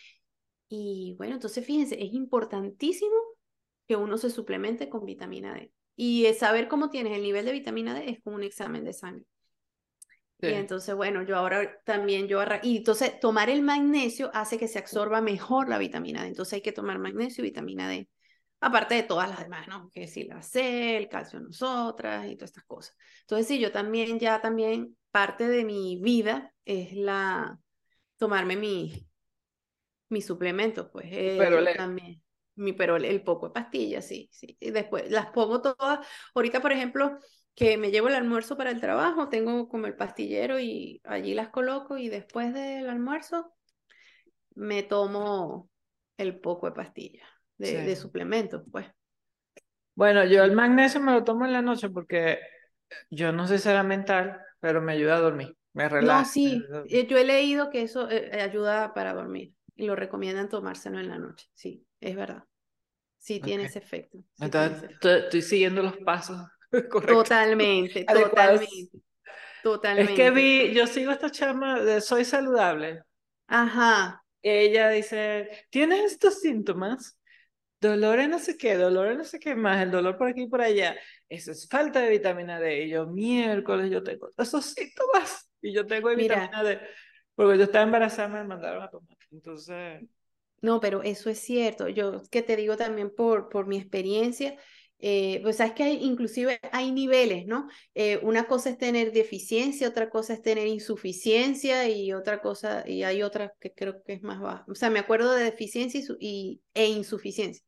Y 0.69 1.15
bueno, 1.19 1.35
entonces 1.35 1.65
fíjense, 1.65 2.03
es 2.03 2.13
importantísimo 2.13 3.15
que 3.87 3.97
uno 3.97 4.17
se 4.17 4.31
suplemente 4.31 4.89
con 4.89 5.05
vitamina 5.05 5.55
D. 5.55 5.73
Y 5.97 6.27
saber 6.35 6.69
cómo 6.69 6.91
tienes 6.91 7.17
el 7.17 7.23
nivel 7.23 7.45
de 7.45 7.53
vitamina 7.53 7.95
D 7.95 8.11
es 8.11 8.21
con 8.23 8.35
un 8.35 8.43
examen 8.43 8.85
de 8.85 8.93
sangre. 8.93 9.25
Y 10.41 10.49
entonces, 10.49 10.95
bueno, 10.95 11.23
yo 11.23 11.37
ahora 11.37 11.81
también, 11.85 12.29
yo 12.29 12.43
y 12.63 12.79
entonces 12.79 13.19
tomar 13.19 13.49
el 13.49 13.63
magnesio 13.63 14.31
hace 14.35 14.59
que 14.59 14.69
se 14.69 14.79
absorba 14.79 15.23
mejor 15.23 15.71
la 15.71 15.79
vitamina 15.79 16.23
D. 16.23 16.29
Entonces 16.29 16.55
hay 16.55 16.61
que 16.61 16.73
tomar 16.73 16.99
magnesio 16.99 17.43
y 17.43 17.49
vitamina 17.49 17.89
D. 17.89 18.09
Aparte 18.61 18.95
de 18.95 19.03
todas 19.03 19.29
las 19.29 19.41
demás, 19.41 19.69
¿no? 19.69 19.91
Que 19.91 20.07
si 20.07 20.25
la 20.25 20.43
C, 20.43 20.97
el 20.97 21.09
calcio 21.09 21.39
en 21.39 21.47
nosotras 21.47 22.27
y 22.27 22.37
todas 22.37 22.51
estas 22.51 22.65
cosas. 22.65 22.97
Entonces, 23.23 23.47
sí, 23.47 23.59
yo 23.59 23.73
también, 23.73 24.19
ya 24.19 24.41
también, 24.41 24.97
parte 25.11 25.49
de 25.49 25.65
mi 25.65 25.99
vida 26.03 26.53
es 26.65 26.93
la, 26.95 27.59
tomarme 28.17 28.57
mi, 28.57 29.07
mis 30.09 30.27
suplementos, 30.27 30.89
pues, 30.93 31.07
eh, 31.11 31.73
también. 31.77 32.23
Mi 32.57 32.73
perol, 32.73 33.05
el 33.05 33.23
poco 33.25 33.49
de 33.49 33.53
pastillas, 33.55 34.07
sí, 34.07 34.29
sí. 34.33 34.57
Y 34.61 34.71
después 34.71 35.11
las 35.11 35.27
pongo 35.33 35.61
todas. 35.61 36.07
Ahorita, 36.35 36.61
por 36.61 36.71
ejemplo, 36.73 37.19
que 37.55 37.77
me 37.79 37.91
llevo 37.91 38.09
el 38.09 38.15
almuerzo 38.15 38.57
para 38.57 38.71
el 38.71 38.81
trabajo, 38.81 39.29
tengo 39.29 39.69
como 39.69 39.87
el 39.87 39.97
pastillero 39.97 40.61
y 40.61 41.01
allí 41.05 41.35
las 41.35 41.49
coloco 41.49 41.99
y 41.99 42.09
después 42.09 42.55
del 42.55 42.89
almuerzo 42.89 43.53
me 44.55 44.83
tomo 44.83 45.71
el 46.17 46.39
poco 46.41 46.67
de 46.67 46.73
pastillas, 46.73 47.29
de, 47.59 47.83
de 47.83 47.97
Sí. 47.97 47.97
suplementos, 47.97 48.63
pues. 48.71 48.87
Bueno, 49.95 50.25
yo 50.25 50.43
el 50.45 50.53
magnesio 50.53 51.01
me 51.01 51.13
lo 51.13 51.23
tomo 51.25 51.45
en 51.47 51.53
la 51.53 51.63
noche 51.63 51.89
porque 51.89 52.39
yo 53.11 53.33
no 53.33 53.47
sé 53.47 53.59
si 53.59 53.65
será 53.65 53.83
mental, 53.83 54.41
pero 54.61 54.83
me 54.83 54.93
ayuda 54.95 55.17
a 55.17 55.21
dormir, 55.21 55.57
me 55.75 55.89
No, 55.99 56.25
relaja. 56.25 56.25
sí, 56.25 56.71
me- 56.71 56.85
eh, 56.85 57.07
yo 57.07 57.17
he 57.19 57.25
leído 57.25 57.71
que 57.71 57.83
eso 57.83 58.11
eh, 58.11 58.41
ayuda 58.43 58.95
para 58.95 59.15
dormir 59.15 59.54
y 59.77 59.87
lo 59.87 59.97
recomiendan 59.97 60.49
tomárselo 60.49 60.99
en 61.01 61.09
la 61.09 61.19
noche, 61.19 61.47
sí, 61.55 61.87
es 62.01 62.15
verdad. 62.17 62.45
Sí 63.19 63.41
tiene 63.41 63.65
ese 63.65 63.79
efecto. 63.79 64.19
sí 64.35 64.45
Entonces, 64.45 64.85
efecto. 64.85 65.09
estoy, 65.09 65.43
siguiendo 65.43 65.83
los 65.83 65.97
pasos 65.99 66.37
correctos. 66.91 67.25
Totalmente, 67.25 68.05
adecuados. 68.07 68.61
totalmente, 69.63 70.11
Es 70.13 70.17
que 70.17 70.31
totalmente. 70.31 70.31
vi, 70.31 70.75
yo 70.75 70.87
sigo 70.87 71.11
esta 71.11 71.31
chama 71.31 71.81
de 71.81 72.01
Soy 72.01 72.25
Saludable 72.25 73.03
Ajá, 73.47 74.25
ella 74.43 74.91
dice, 74.91 75.49
¿tienes 75.71 76.13
estos 76.13 76.41
síntomas? 76.41 77.19
Dolor 77.81 78.19
en 78.19 78.31
no 78.31 78.39
sé 78.39 78.57
qué, 78.57 78.77
dolor 78.77 79.09
en 79.09 79.19
no 79.19 79.25
sé 79.25 79.39
qué 79.39 79.55
más, 79.55 79.83
el 79.83 79.91
dolor 79.91 80.17
por 80.17 80.29
aquí 80.29 80.43
y 80.43 80.49
por 80.49 80.63
allá. 80.63 80.97
Eso 81.29 81.53
es 81.53 81.69
falta 81.69 82.01
de 82.01 82.11
vitamina 82.11 82.59
D. 82.61 82.85
Y 82.85 82.91
yo, 82.91 83.07
miércoles, 83.07 83.91
yo 83.91 84.03
tengo 84.03 84.29
esos 84.37 84.67
síntomas. 84.67 85.51
Y 85.61 85.73
yo 85.75 85.87
tengo 85.87 86.15
vitamina 86.15 86.63
D. 86.63 86.81
Porque 87.35 87.59
yo 87.59 87.65
estaba 87.65 87.85
embarazada, 87.85 88.29
me 88.29 88.45
mandaron 88.45 88.83
a 88.83 88.91
tomar. 88.91 89.14
Entonces... 89.35 90.03
No, 90.63 90.81
pero 90.81 91.03
eso 91.03 91.29
es 91.29 91.41
cierto. 91.41 91.89
Yo 91.89 92.23
que 92.31 92.43
te 92.43 92.57
digo 92.57 92.77
también 92.77 93.15
por, 93.15 93.51
por 93.51 93.67
mi 93.67 93.77
experiencia, 93.77 94.57
eh, 94.99 95.41
pues 95.43 95.57
sabes 95.57 95.75
que 95.75 95.83
hay, 95.83 96.03
inclusive 96.03 96.59
hay 96.73 96.91
niveles, 96.91 97.47
¿no? 97.47 97.69
Eh, 97.95 98.19
una 98.23 98.47
cosa 98.47 98.71
es 98.71 98.79
tener 98.79 99.13
deficiencia, 99.13 99.89
otra 99.89 100.09
cosa 100.09 100.33
es 100.33 100.41
tener 100.41 100.67
insuficiencia 100.67 101.87
y 101.89 102.15
otra 102.15 102.41
cosa, 102.41 102.85
y 102.87 103.03
hay 103.03 103.23
otra 103.23 103.53
que 103.61 103.75
creo 103.75 104.03
que 104.03 104.15
es 104.15 104.23
más 104.23 104.41
baja. 104.41 104.65
O 104.69 104.75
sea, 104.75 104.89
me 104.89 105.01
acuerdo 105.01 105.35
de 105.35 105.45
deficiencia 105.45 106.01
y, 106.19 106.63
e 106.73 106.87
insuficiencia. 106.87 107.63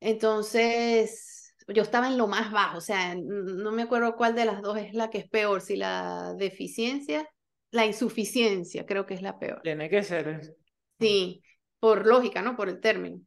Entonces, 0.00 1.54
yo 1.66 1.82
estaba 1.82 2.06
en 2.06 2.16
lo 2.16 2.28
más 2.28 2.50
bajo, 2.50 2.78
o 2.78 2.80
sea, 2.80 3.14
no 3.14 3.72
me 3.72 3.82
acuerdo 3.82 4.16
cuál 4.16 4.34
de 4.34 4.46
las 4.46 4.62
dos 4.62 4.78
es 4.78 4.94
la 4.94 5.10
que 5.10 5.18
es 5.18 5.28
peor, 5.28 5.60
si 5.60 5.76
la 5.76 6.34
deficiencia, 6.38 7.28
la 7.70 7.84
insuficiencia 7.84 8.86
creo 8.86 9.04
que 9.04 9.12
es 9.14 9.20
la 9.20 9.38
peor. 9.38 9.60
Tiene 9.62 9.90
que 9.90 10.02
ser. 10.02 10.56
Sí, 10.98 11.42
por 11.78 12.06
lógica, 12.06 12.42
¿no? 12.42 12.56
Por 12.56 12.68
el 12.68 12.80
término. 12.80 13.20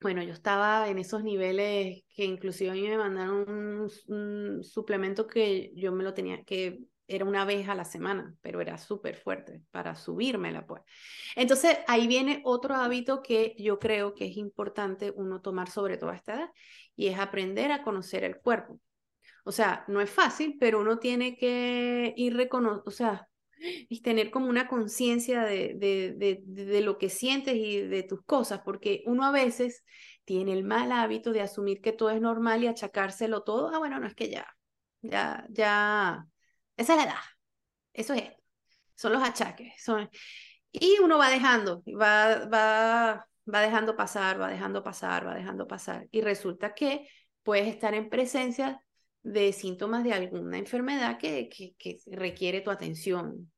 Bueno, 0.00 0.22
yo 0.22 0.32
estaba 0.32 0.88
en 0.88 0.98
esos 0.98 1.24
niveles 1.24 2.04
que 2.14 2.24
inclusive 2.24 2.70
a 2.70 2.74
mí 2.74 2.82
me 2.82 2.98
mandaron 2.98 3.90
un, 4.08 4.62
suplemento 4.62 5.26
que 5.26 5.72
yo 5.74 5.92
me 5.92 6.04
lo 6.04 6.14
tenía, 6.14 6.44
que 6.44 6.80
era 7.08 7.24
una 7.24 7.44
vez 7.44 7.68
a 7.68 7.74
la 7.74 7.84
semana, 7.84 8.34
pero 8.42 8.60
era 8.60 8.78
súper 8.78 9.16
fuerte 9.16 9.62
para 9.70 9.94
subírmela, 9.94 10.66
pues. 10.66 10.82
Entonces, 11.34 11.78
ahí 11.88 12.06
viene 12.06 12.42
otro 12.44 12.74
hábito 12.74 13.22
que 13.22 13.54
yo 13.58 13.78
creo 13.78 14.14
que 14.14 14.26
es 14.26 14.36
importante 14.36 15.12
uno 15.14 15.40
tomar 15.40 15.70
sobre 15.70 15.96
toda 15.96 16.14
esta 16.14 16.34
edad, 16.34 16.50
y 16.94 17.08
es 17.08 17.18
aprender 17.18 17.72
a 17.72 17.82
conocer 17.82 18.24
el 18.24 18.38
cuerpo. 18.38 18.80
O 19.44 19.52
sea, 19.52 19.84
no 19.88 20.00
es 20.00 20.10
fácil, 20.10 20.56
pero 20.60 20.80
uno 20.80 20.98
tiene 20.98 21.36
que 21.36 22.12
ir 22.16 22.36
reconociendo, 22.36 22.84
o 22.86 22.90
sea, 22.90 23.28
y 23.58 24.02
tener 24.02 24.30
como 24.30 24.48
una 24.48 24.68
conciencia 24.68 25.42
de, 25.44 25.74
de, 25.76 26.42
de, 26.44 26.80
lo 26.80 26.98
que 26.98 27.08
sientes 27.08 27.54
y 27.54 27.80
de 27.80 28.02
tus 28.02 28.22
cosas, 28.24 28.60
porque 28.64 29.02
uno 29.06 29.24
a 29.24 29.30
veces 29.30 29.84
tiene 30.24 30.52
el 30.52 30.64
mal 30.64 30.92
hábito 30.92 31.32
de 31.32 31.40
asumir 31.40 31.80
que 31.80 31.92
todo 31.92 32.10
es 32.10 32.20
normal 32.20 32.62
y 32.62 32.66
achacárselo 32.66 33.42
todo. 33.42 33.70
Ah, 33.74 33.78
bueno, 33.78 33.98
no 34.00 34.06
es 34.06 34.14
que 34.14 34.28
ya, 34.28 34.46
ya, 35.02 35.46
ya, 35.50 36.26
esa 36.76 36.92
es 36.92 36.98
la 36.98 37.04
edad, 37.04 37.20
eso 37.92 38.14
es, 38.14 38.24
son 38.94 39.12
los 39.12 39.22
achaques. 39.22 39.74
Son... 39.82 40.08
Y 40.72 40.98
uno 41.02 41.18
va 41.18 41.30
dejando, 41.30 41.82
va, 41.86 42.46
va, 42.46 43.26
va 43.52 43.60
dejando 43.60 43.96
pasar, 43.96 44.40
va 44.40 44.48
dejando 44.48 44.82
pasar, 44.82 45.26
va 45.26 45.34
dejando 45.34 45.66
pasar. 45.66 46.06
Y 46.10 46.20
resulta 46.20 46.74
que 46.74 47.08
puedes 47.42 47.68
estar 47.68 47.94
en 47.94 48.10
presencia 48.10 48.82
de 49.26 49.52
síntomas 49.52 50.04
de 50.04 50.12
alguna 50.12 50.56
enfermedad 50.56 51.18
que, 51.18 51.48
que, 51.48 51.98
requiere 52.06 52.60
tu 52.60 52.70
atención 52.70 53.50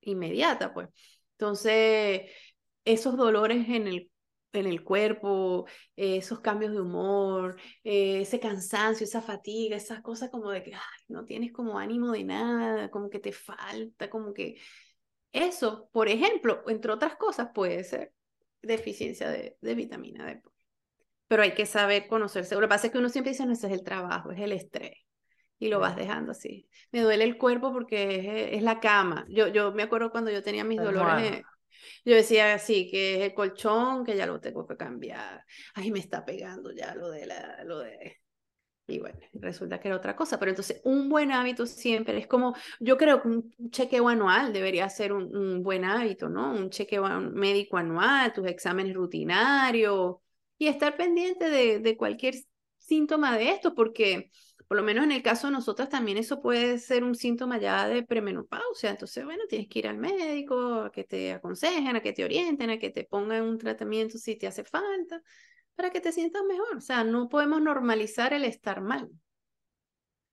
inmediata, 0.00 0.74
pues. 0.74 0.88
Entonces, 1.38 2.22
esos 2.84 3.16
dolores 3.16 3.68
en 3.68 3.86
el, 3.86 4.10
en 4.52 4.66
el 4.66 4.82
cuerpo, 4.82 5.66
esos 5.94 6.40
cambios 6.40 6.72
de 6.72 6.80
humor, 6.80 7.56
eh, 7.84 8.22
ese 8.22 8.40
cansancio, 8.40 9.04
esa 9.04 9.22
fatiga, 9.22 9.76
esas 9.76 10.02
cosas 10.02 10.28
como 10.30 10.50
de 10.50 10.64
que 10.64 10.72
no 11.08 11.24
tienes 11.24 11.52
como 11.52 11.78
ánimo 11.78 12.10
de 12.10 12.24
nada, 12.24 12.90
como 12.90 13.08
que 13.08 13.20
te 13.20 13.32
falta, 13.32 14.10
como 14.10 14.34
que 14.34 14.56
eso, 15.30 15.88
por 15.92 16.08
ejemplo, 16.08 16.64
entre 16.66 16.92
otras 16.92 17.16
cosas, 17.16 17.50
puede 17.54 17.84
ser 17.84 18.12
deficiencia 18.60 19.30
de, 19.30 19.56
de 19.60 19.74
vitamina 19.76 20.26
D. 20.26 20.40
Pues. 20.42 20.54
Pero 21.28 21.42
hay 21.44 21.54
que 21.54 21.66
saber 21.66 22.08
conocerse. 22.08 22.56
Lo 22.56 22.60
que 22.60 22.68
pasa 22.68 22.88
es 22.88 22.92
que 22.92 22.98
uno 22.98 23.08
siempre 23.08 23.32
dice, 23.32 23.46
no, 23.46 23.52
ese 23.52 23.68
es 23.68 23.72
el 23.72 23.84
trabajo, 23.84 24.32
es 24.32 24.40
el 24.40 24.52
estrés 24.52 25.02
y 25.62 25.68
lo 25.68 25.78
vas 25.78 25.94
dejando 25.94 26.32
así. 26.32 26.68
Me 26.90 27.02
duele 27.02 27.22
el 27.22 27.38
cuerpo 27.38 27.72
porque 27.72 28.50
es, 28.52 28.62
la 28.64 28.80
cama. 28.80 29.24
Yo, 29.28 29.46
yo 29.46 29.70
me 29.70 29.84
acuerdo 29.84 30.10
cuando 30.10 30.32
yo 30.32 30.42
tenía 30.42 30.64
mis 30.64 30.80
dolores, 30.80 31.42
yo 32.04 32.16
decía 32.16 32.54
así, 32.54 32.90
que 32.90 33.14
es 33.14 33.20
el 33.22 33.34
colchón, 33.34 34.04
que 34.04 34.16
ya 34.16 34.26
lo 34.26 34.40
tengo 34.40 34.66
que 34.66 34.76
cambiar. 34.76 35.44
Ay, 35.74 35.92
me 35.92 36.00
está 36.00 36.24
pegando 36.24 36.72
ya 36.72 36.96
lo 36.96 37.10
de 37.10 37.26
la, 37.26 37.62
lo 37.62 37.78
de... 37.78 38.20
Y 38.88 38.98
bueno, 38.98 39.20
resulta 39.34 39.78
que 39.78 39.86
era 39.86 39.96
otra 39.96 40.16
cosa. 40.16 40.36
Pero 40.40 40.50
entonces, 40.50 40.80
un 40.82 41.08
buen 41.08 41.30
hábito 41.30 41.64
siempre 41.64 42.18
es 42.18 42.26
como, 42.26 42.56
yo 42.80 42.96
creo 42.96 43.22
que 43.22 43.28
un 43.28 43.54
chequeo 43.70 44.08
anual 44.08 44.52
debería 44.52 44.88
ser 44.88 45.12
un, 45.12 45.34
un 45.36 45.62
buen 45.62 45.84
hábito, 45.84 46.28
¿no? 46.28 46.52
Un 46.52 46.70
chequeo 46.70 47.04
médico 47.20 47.76
anual, 47.76 48.32
tus 48.32 48.48
exámenes 48.48 48.94
rutinarios 48.96 50.16
y 50.58 50.66
estar 50.66 50.96
pendiente 50.96 51.48
de, 51.48 51.78
de 51.78 51.96
cualquier 51.96 52.34
síntoma 52.78 53.36
de 53.38 53.50
esto, 53.50 53.74
porque 53.74 54.32
por 54.72 54.78
lo 54.78 54.84
menos 54.84 55.04
en 55.04 55.12
el 55.12 55.22
caso 55.22 55.48
de 55.48 55.52
nosotras 55.52 55.90
también 55.90 56.16
eso 56.16 56.40
puede 56.40 56.78
ser 56.78 57.04
un 57.04 57.14
síntoma 57.14 57.58
ya 57.58 57.86
de 57.86 58.04
premenopausia. 58.04 58.88
Entonces, 58.88 59.22
bueno, 59.22 59.44
tienes 59.46 59.68
que 59.68 59.80
ir 59.80 59.86
al 59.86 59.98
médico, 59.98 60.84
a 60.84 60.90
que 60.90 61.04
te 61.04 61.34
aconsejen, 61.34 61.94
a 61.94 62.00
que 62.00 62.14
te 62.14 62.24
orienten, 62.24 62.70
a 62.70 62.78
que 62.78 62.88
te 62.88 63.04
pongan 63.04 63.42
un 63.42 63.58
tratamiento 63.58 64.16
si 64.16 64.34
te 64.34 64.46
hace 64.46 64.64
falta, 64.64 65.20
para 65.74 65.90
que 65.90 66.00
te 66.00 66.10
sientas 66.10 66.42
mejor. 66.48 66.78
O 66.78 66.80
sea, 66.80 67.04
no 67.04 67.28
podemos 67.28 67.60
normalizar 67.60 68.32
el 68.32 68.46
estar 68.46 68.80
mal. 68.80 69.10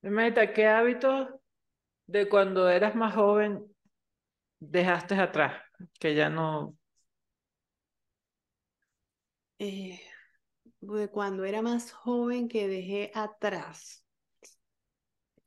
Meta, 0.03 0.53
¿qué 0.53 0.67
hábitos 0.67 1.27
de 2.07 2.29
cuando 2.29 2.69
eras 2.69 2.95
más 2.95 3.13
joven 3.15 3.65
dejaste 4.61 5.15
atrás? 5.15 5.61
Que 5.99 6.15
ya 6.15 6.29
no... 6.29 6.77
Eh, 9.57 9.99
de 10.79 11.09
cuando 11.09 11.43
era 11.43 11.61
más 11.61 11.91
joven 11.91 12.47
que 12.47 12.69
dejé 12.69 13.11
atrás. 13.13 14.05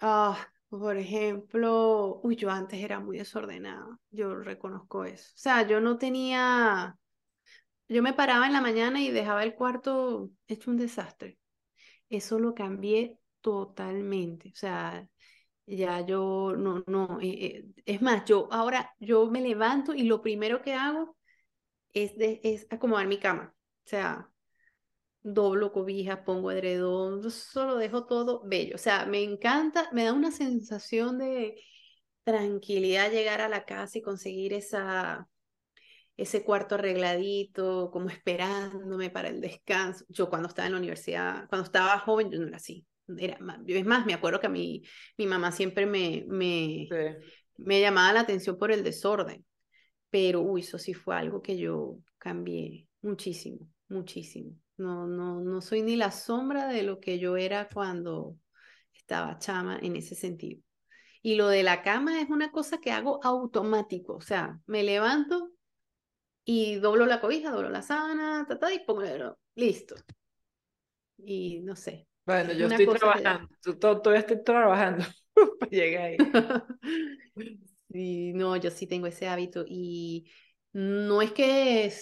Ah, 0.05 0.37
por 0.69 0.97
ejemplo, 0.97 2.21
uy, 2.25 2.35
yo 2.37 2.51
antes 2.51 2.81
era 2.83 2.99
muy 3.01 3.19
desordenada, 3.19 3.99
yo 4.11 4.35
reconozco 4.35 5.05
eso. 5.05 5.31
O 5.35 5.38
sea, 5.38 5.67
yo 5.67 5.81
no 5.81 5.97
tenía, 5.99 6.99
yo 7.88 8.03
me 8.03 8.15
paraba 8.15 8.47
en 8.47 8.53
la 8.55 8.61
mañana 8.62 9.01
y 9.03 9.11
dejaba 9.12 9.45
el 9.45 9.55
cuarto 9.55 10.31
hecho 10.49 10.71
un 10.71 10.79
desastre. 10.79 11.38
Eso 12.11 12.38
lo 12.41 12.55
cambié 12.55 13.19
totalmente. 13.43 14.51
O 14.51 14.57
sea, 14.57 15.09
ya 15.67 16.03
yo 16.07 16.55
no, 16.57 16.85
no, 16.88 17.21
eh, 17.23 17.47
eh, 17.47 17.67
es 17.87 18.03
más, 18.03 18.25
yo 18.27 18.49
ahora 18.53 18.95
yo 19.01 19.31
me 19.31 19.43
levanto 19.43 19.95
y 19.95 20.05
lo 20.05 20.23
primero 20.23 20.62
que 20.62 20.75
hago 20.75 21.17
es, 21.95 22.17
de, 22.19 22.41
es 22.45 22.67
acomodar 22.71 23.09
mi 23.09 23.21
cama. 23.21 23.55
O 23.87 23.91
sea, 23.91 24.32
doblo 25.23 25.73
cobijas, 25.73 26.21
pongo 26.25 26.51
edredón, 26.51 27.31
solo 27.31 27.77
dejo 27.77 28.07
todo 28.07 28.43
bello. 28.45 28.75
O 28.77 28.79
sea, 28.79 29.07
me 29.07 29.23
encanta, 29.23 29.89
me 29.93 30.05
da 30.05 30.13
una 30.13 30.31
sensación 30.33 31.19
de 31.19 31.57
tranquilidad 32.25 33.11
llegar 33.11 33.41
a 33.41 33.49
la 33.49 33.65
casa 33.65 33.99
y 33.99 34.03
conseguir 34.03 34.53
esa, 34.53 35.29
ese 36.17 36.45
cuarto 36.45 36.75
arregladito, 36.77 37.91
como 37.93 38.09
esperándome 38.11 39.11
para 39.11 39.29
el 39.29 39.41
descanso. 39.41 40.05
Yo 40.09 40.29
cuando 40.29 40.49
estaba 40.49 40.67
en 40.67 40.73
la 40.73 40.79
universidad, 40.79 41.49
cuando 41.49 41.65
estaba 41.67 41.99
joven, 41.99 42.31
yo 42.31 42.39
no 42.41 42.49
era 42.49 42.57
así. 42.57 42.87
Era 43.19 43.39
es 43.67 43.87
más, 43.87 44.07
me 44.07 44.15
acuerdo 44.15 44.41
que 44.41 44.47
a 44.47 44.51
mí, 44.51 44.83
mi 45.19 45.27
mamá 45.27 45.53
siempre 45.53 45.87
me, 45.87 46.25
me, 46.29 46.89
me 47.57 47.81
llamaba 47.81 48.13
la 48.13 48.21
atención 48.21 48.59
por 48.59 48.73
el 48.73 48.85
desorden. 48.85 49.45
Pero, 50.11 50.43
uy, 50.43 50.61
eso 50.63 50.79
sí 50.79 50.95
fue 50.95 51.17
algo 51.17 51.43
que 51.43 51.59
yo 51.59 51.99
cambié 52.19 52.89
muchísimo, 53.03 53.69
muchísimo. 53.89 54.62
No, 54.83 55.07
no, 55.07 55.40
no 55.40 55.61
soy 55.61 55.83
ni 55.83 55.95
la 55.95 56.11
sombra 56.11 56.66
de 56.66 56.83
lo 56.83 56.99
que 56.99 57.18
yo 57.21 57.37
era 57.37 57.68
cuando 57.68 58.37
estaba 58.92 59.38
chama 59.38 59.79
en 59.81 59.95
ese 59.95 60.16
sentido. 60.16 60.61
Y 61.23 61.37
lo 61.37 61.47
de 61.49 61.62
la 61.62 61.83
cama 61.83 62.21
es 62.21 62.29
una 62.31 62.51
cosa 62.51 62.79
que 62.81 62.90
hago 62.90 63.25
automático, 63.25 64.14
o 64.14 64.21
sea, 64.21 64.61
me 64.66 64.83
levanto 64.83 65.53
y 66.45 66.77
doblo 66.77 67.07
la 67.07 67.21
cobija, 67.21 67.53
doblo 67.53 67.71
la 67.71 67.83
sábana, 67.83 68.45
ta, 68.49 68.73
y 68.73 68.81
pongo 68.81 69.03
listo. 69.55 69.95
Y 71.18 71.61
no 71.61 71.77
sé. 71.77 72.09
Bueno, 72.27 72.53
yo 72.53 72.66
estoy 72.66 72.87
trabajando, 72.87 73.49
todavía 73.79 74.21
estoy 74.21 74.42
trabajando 74.42 75.05
para 75.61 75.71
llegar 75.71 76.05
ahí. 76.07 76.16
sí, 77.88 78.33
no, 78.33 78.57
yo 78.57 78.71
sí 78.71 78.88
tengo 78.88 79.07
ese 79.07 79.29
hábito 79.29 79.64
y 79.68 80.29
no 80.73 81.23
es 81.23 81.33
que 81.33 81.93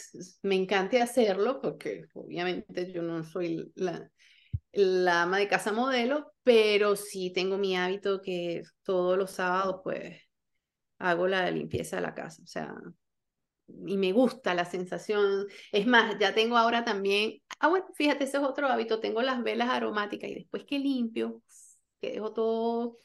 me 0.43 0.57
encante 0.57 1.03
hacerlo, 1.03 1.61
porque 1.61 2.07
obviamente 2.15 2.93
yo 2.93 3.03
no 3.03 3.25
soy 3.25 3.73
la, 3.75 4.11
la 4.73 5.23
ama 5.23 5.39
de 5.39 5.49
casa 5.49 5.73
modelo, 5.73 6.33
pero 6.43 6.97
sí 6.97 7.33
tengo 7.33 7.59
mi 7.59 7.77
hábito 7.77 8.23
que 8.23 8.63
todos 8.83 9.19
los 9.19 9.33
sábados 9.33 9.81
pues 9.85 10.21
hago 10.99 11.27
la 11.29 11.51
limpieza 11.51 11.97
de 11.97 12.03
la 12.03 12.15
casa, 12.15 12.43
o 12.43 12.47
sea, 12.47 12.75
y 13.87 13.97
me 13.97 14.13
gusta 14.13 14.55
la 14.55 14.65
sensación. 14.65 15.47
Es 15.73 15.87
más, 15.87 16.19
ya 16.19 16.35
tengo 16.35 16.57
ahora 16.57 16.85
también, 16.85 17.41
ah 17.61 17.69
bueno, 17.69 17.87
fíjate, 17.95 18.25
ese 18.25 18.39
es 18.39 18.43
otro 18.43 18.69
hábito, 18.69 19.01
tengo 19.01 19.23
las 19.23 19.43
velas 19.43 19.71
aromáticas 19.71 20.31
y 20.31 20.35
después 20.35 20.65
que 20.65 20.79
limpio, 20.79 21.43
que 22.01 22.13
dejo 22.13 22.33
todo, 22.33 22.81
o 22.89 22.99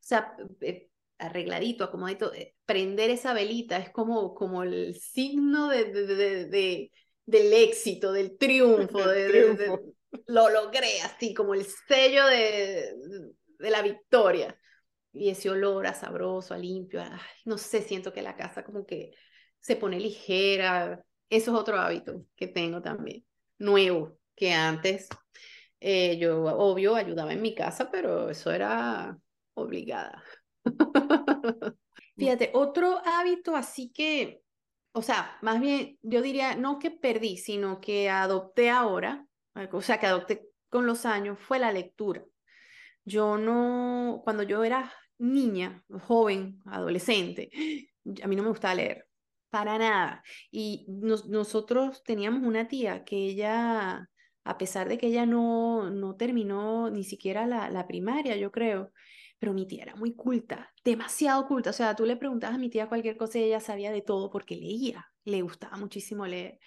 sea, 0.00 0.36
eh, 0.60 0.90
arregladito, 1.18 1.84
acomodadito, 1.84 2.32
eh, 2.34 2.54
prender 2.64 3.10
esa 3.10 3.34
velita 3.34 3.78
es 3.78 3.90
como, 3.90 4.34
como 4.34 4.62
el 4.62 4.94
signo 4.94 5.68
de, 5.68 5.84
de, 5.92 6.46
de, 6.46 6.92
del 7.26 7.52
éxito, 7.52 8.12
del 8.12 8.36
triunfo, 8.36 8.98
de, 9.08 9.78
lo 10.26 10.50
logré, 10.50 11.00
así 11.02 11.34
como 11.34 11.54
el 11.54 11.64
sello 11.64 12.26
de, 12.26 12.94
de 13.58 13.70
la 13.70 13.82
victoria. 13.82 14.58
Y 15.12 15.30
ese 15.30 15.48
olor 15.48 15.86
a 15.86 15.94
sabroso, 15.94 16.54
a 16.54 16.58
limpio, 16.58 17.00
no 17.44 17.56
sé, 17.56 17.82
siento 17.82 18.12
que 18.12 18.20
la 18.20 18.36
casa 18.36 18.64
como 18.64 18.84
que 18.84 19.12
se 19.60 19.76
pone 19.76 20.00
ligera. 20.00 21.04
Eso 21.30 21.52
es 21.52 21.58
otro 21.58 21.78
hábito 21.78 22.24
que 22.34 22.48
tengo 22.48 22.82
también, 22.82 23.24
nuevo, 23.58 24.18
que 24.34 24.52
antes 24.52 25.08
eh, 25.80 26.18
yo, 26.18 26.44
obvio, 26.44 26.96
ayudaba 26.96 27.32
en 27.32 27.42
mi 27.42 27.54
casa, 27.54 27.90
pero 27.90 28.30
eso 28.30 28.50
era 28.50 29.18
obligada. 29.54 30.22
Fíjate, 32.16 32.50
otro 32.54 33.00
hábito 33.04 33.56
así 33.56 33.90
que, 33.92 34.42
o 34.92 35.02
sea, 35.02 35.36
más 35.42 35.60
bien 35.60 35.98
yo 36.02 36.22
diría, 36.22 36.56
no 36.56 36.78
que 36.78 36.90
perdí, 36.90 37.36
sino 37.36 37.80
que 37.80 38.08
adopté 38.08 38.70
ahora, 38.70 39.26
o 39.72 39.82
sea, 39.82 39.98
que 39.98 40.06
adopté 40.06 40.48
con 40.70 40.86
los 40.86 41.06
años, 41.06 41.38
fue 41.38 41.58
la 41.58 41.72
lectura. 41.72 42.24
Yo 43.04 43.36
no, 43.36 44.22
cuando 44.24 44.42
yo 44.42 44.64
era 44.64 44.92
niña, 45.18 45.84
joven, 46.02 46.60
adolescente, 46.66 47.50
a 48.22 48.26
mí 48.26 48.36
no 48.36 48.42
me 48.42 48.48
gustaba 48.48 48.74
leer, 48.74 49.06
para 49.50 49.78
nada. 49.78 50.22
Y 50.50 50.86
nosotros 50.88 52.02
teníamos 52.04 52.42
una 52.42 52.68
tía 52.68 53.04
que 53.04 53.16
ella, 53.16 54.08
a 54.44 54.58
pesar 54.58 54.88
de 54.88 54.98
que 54.98 55.08
ella 55.08 55.26
no, 55.26 55.90
no 55.90 56.16
terminó 56.16 56.90
ni 56.90 57.04
siquiera 57.04 57.46
la, 57.46 57.70
la 57.70 57.86
primaria, 57.86 58.36
yo 58.36 58.50
creo, 58.50 58.92
pero 59.38 59.52
mi 59.52 59.66
tía 59.66 59.82
era 59.82 59.96
muy 59.96 60.14
culta, 60.14 60.72
demasiado 60.84 61.46
culta. 61.46 61.70
O 61.70 61.72
sea, 61.72 61.94
tú 61.94 62.04
le 62.06 62.16
preguntabas 62.16 62.56
a 62.56 62.58
mi 62.58 62.70
tía 62.70 62.88
cualquier 62.88 63.16
cosa 63.16 63.38
y 63.38 63.44
ella 63.44 63.60
sabía 63.60 63.92
de 63.92 64.02
todo 64.02 64.30
porque 64.30 64.56
leía, 64.56 65.06
le 65.24 65.42
gustaba 65.42 65.76
muchísimo 65.76 66.26
leer. 66.26 66.58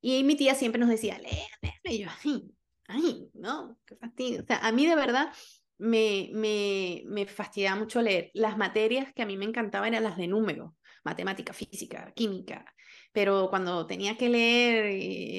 Y 0.00 0.24
mi 0.24 0.36
tía 0.36 0.54
siempre 0.54 0.80
nos 0.80 0.88
decía, 0.88 1.18
lee, 1.18 1.46
lee, 1.62 1.96
y 1.96 1.98
yo, 2.04 2.08
ay, 2.24 2.54
ay, 2.88 3.30
no, 3.34 3.78
qué 3.86 3.96
fastidio. 3.96 4.42
O 4.42 4.46
sea, 4.46 4.58
a 4.58 4.72
mí 4.72 4.86
de 4.86 4.96
verdad 4.96 5.32
me, 5.78 6.30
me, 6.32 7.02
me 7.06 7.26
fastidiaba 7.26 7.78
mucho 7.78 8.00
leer. 8.02 8.30
Las 8.34 8.56
materias 8.56 9.12
que 9.14 9.22
a 9.22 9.26
mí 9.26 9.36
me 9.36 9.44
encantaban 9.44 9.94
eran 9.94 10.04
las 10.04 10.16
de 10.16 10.28
número, 10.28 10.76
matemática, 11.04 11.52
física, 11.52 12.12
química, 12.14 12.64
pero 13.12 13.48
cuando 13.50 13.86
tenía 13.86 14.16
que 14.16 14.28
leer, 14.28 14.86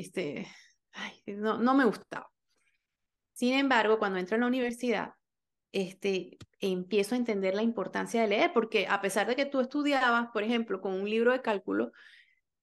este, 0.03 0.47
ay, 0.93 1.21
no, 1.27 1.57
no 1.57 1.73
me 1.73 1.85
gustaba. 1.85 2.29
Sin 3.33 3.53
embargo, 3.53 3.97
cuando 3.97 4.19
entro 4.19 4.35
en 4.35 4.41
la 4.41 4.47
universidad, 4.47 5.13
este, 5.71 6.37
empiezo 6.59 7.15
a 7.15 7.17
entender 7.17 7.55
la 7.55 7.63
importancia 7.63 8.21
de 8.21 8.27
leer, 8.27 8.51
porque 8.53 8.87
a 8.87 9.01
pesar 9.01 9.27
de 9.27 9.35
que 9.35 9.45
tú 9.45 9.59
estudiabas, 9.59 10.29
por 10.31 10.43
ejemplo, 10.43 10.81
con 10.81 10.93
un 10.93 11.09
libro 11.09 11.31
de 11.31 11.41
cálculo, 11.41 11.91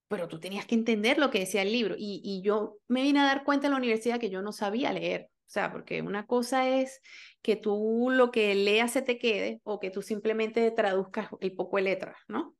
pero 0.08 0.28
tú 0.28 0.40
tenías 0.40 0.66
que 0.66 0.74
entender 0.74 1.18
lo 1.18 1.30
que 1.30 1.40
decía 1.40 1.62
el 1.62 1.72
libro. 1.72 1.94
Y, 1.98 2.20
y 2.24 2.42
yo 2.42 2.78
me 2.88 3.02
vine 3.02 3.20
a 3.20 3.24
dar 3.24 3.44
cuenta 3.44 3.66
en 3.66 3.72
la 3.72 3.78
universidad 3.78 4.18
que 4.18 4.30
yo 4.30 4.42
no 4.42 4.52
sabía 4.52 4.92
leer. 4.92 5.28
O 5.48 5.50
sea, 5.50 5.72
porque 5.72 6.02
una 6.02 6.26
cosa 6.26 6.68
es 6.68 7.00
que 7.40 7.56
tú 7.56 8.08
lo 8.10 8.30
que 8.30 8.54
leas 8.54 8.92
se 8.92 9.00
te 9.00 9.18
quede 9.18 9.60
o 9.64 9.80
que 9.80 9.90
tú 9.90 10.02
simplemente 10.02 10.70
traduzcas 10.70 11.28
el 11.40 11.54
poco 11.54 11.78
de 11.78 11.84
letras, 11.84 12.16
¿no? 12.28 12.54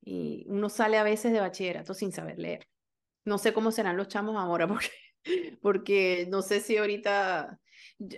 Y 0.00 0.44
uno 0.48 0.68
sale 0.68 0.96
a 0.98 1.02
veces 1.02 1.32
de 1.32 1.40
bachillerato 1.40 1.92
sin 1.92 2.12
saber 2.12 2.38
leer. 2.38 2.68
No 3.24 3.38
sé 3.38 3.52
cómo 3.52 3.72
serán 3.72 3.96
los 3.96 4.06
chamos 4.06 4.36
ahora, 4.36 4.68
porque, 4.68 5.58
porque 5.60 6.26
no 6.30 6.42
sé 6.42 6.60
si 6.60 6.76
ahorita 6.76 7.58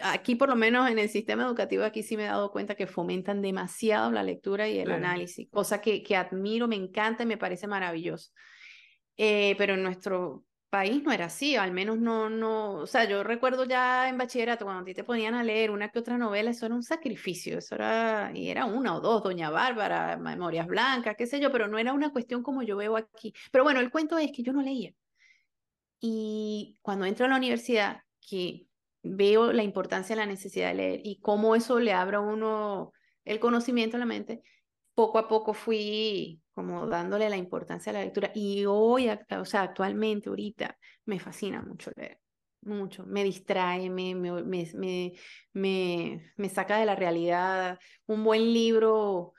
aquí 0.03 0.35
por 0.35 0.49
lo 0.49 0.57
menos 0.57 0.91
en 0.91 0.99
el 0.99 1.09
sistema 1.09 1.45
educativo 1.45 1.85
aquí 1.85 2.03
sí 2.03 2.17
me 2.17 2.25
he 2.25 2.27
dado 2.27 2.53
cuenta 2.53 2.75
que 2.75 2.87
fomentan 2.87 3.43
demasiado 3.43 4.11
la 4.11 4.23
lectura 4.23 4.69
y 4.69 4.79
el 4.79 4.91
análisis, 4.93 5.49
cosa 5.51 5.81
que, 5.81 6.03
que, 6.03 6.17
admiro, 6.17 6.69
me 6.69 6.77
encanta 6.77 7.23
y 7.25 7.27
me 7.27 7.37
parece 7.37 7.67
maravilloso. 7.67 8.33
Eh, 9.17 9.55
pero 9.59 9.75
en 9.75 9.83
nuestro 9.83 10.45
país 10.73 11.03
no 11.03 11.13
era 11.13 11.27
así, 11.27 11.55
al 11.55 11.71
menos 11.71 11.99
no, 11.99 12.31
no, 12.31 12.77
o 12.77 12.87
sea, 12.87 13.05
yo 13.05 13.23
recuerdo 13.23 13.67
ya 13.67 14.09
en 14.09 14.17
bachillerato 14.17 14.65
cuando 14.65 14.81
a 14.81 14.85
ti 14.87 14.95
te 14.95 15.05
ponían 15.05 15.35
a 15.35 15.45
leer 15.45 15.71
una 15.71 15.91
que 15.91 15.99
otra 15.99 16.17
novela, 16.17 16.51
eso 16.51 16.65
era 16.65 16.75
un 16.75 16.83
sacrificio, 16.83 17.59
eso 17.59 17.75
era, 17.75 18.33
y 18.35 18.49
era 18.49 18.65
una 18.65 18.97
o 18.97 19.01
dos, 19.01 19.23
Doña 19.23 19.51
Bárbara, 19.51 20.17
Memorias 20.17 20.67
Blancas, 20.67 21.15
qué 21.19 21.27
sé 21.27 21.41
yo, 21.41 21.53
pero 21.53 21.69
no 21.69 21.77
era 21.77 21.93
una 21.93 22.11
cuestión 22.11 22.43
como 22.43 22.63
yo 22.63 22.79
veo 22.79 22.97
aquí. 22.97 23.35
Pero 23.51 23.65
bueno, 23.65 23.81
el 23.81 23.91
cuento 23.91 24.17
es 24.17 24.33
que 24.33 24.43
yo 24.43 24.55
no 24.55 24.63
leía. 24.63 24.95
Y 26.01 26.79
cuando 26.81 27.05
entro 27.05 27.27
a 27.27 27.29
la 27.29 27.37
universidad, 27.37 28.03
que 28.27 28.67
veo 29.03 29.53
la 29.53 29.63
importancia, 29.63 30.17
la 30.17 30.27
necesidad 30.27 30.69
de 30.69 30.75
leer 30.75 31.01
y 31.05 31.21
cómo 31.21 31.55
eso 31.57 31.81
le 31.81 31.93
abre 31.93 32.17
a 32.17 32.21
uno 32.21 32.93
el 33.25 33.41
conocimiento 33.41 33.97
a 33.97 34.01
la 34.01 34.07
mente, 34.07 34.43
poco 34.95 35.19
a 35.19 35.29
poco 35.29 35.55
fui 35.55 36.41
como 36.53 36.87
dándole 36.87 37.31
la 37.31 37.37
importancia 37.37 37.91
a 37.91 37.95
la 37.95 38.05
lectura. 38.05 38.31
Y 38.35 38.65
hoy, 38.67 39.09
o 39.09 39.45
sea, 39.45 39.63
actualmente, 39.63 40.29
ahorita, 40.29 40.77
me 41.07 41.19
fascina 41.19 41.63
mucho 41.63 41.91
leer, 41.97 42.21
mucho. 42.63 43.05
Me 43.07 43.25
distrae, 43.25 43.89
me, 43.91 44.15
me, 44.15 44.43
me, 44.43 45.13
me, 45.53 46.33
me 46.37 46.49
saca 46.49 46.79
de 46.79 46.87
la 46.87 46.95
realidad. 46.95 47.79
Un 48.07 48.23
buen 48.23 48.53
libro, 48.53 49.33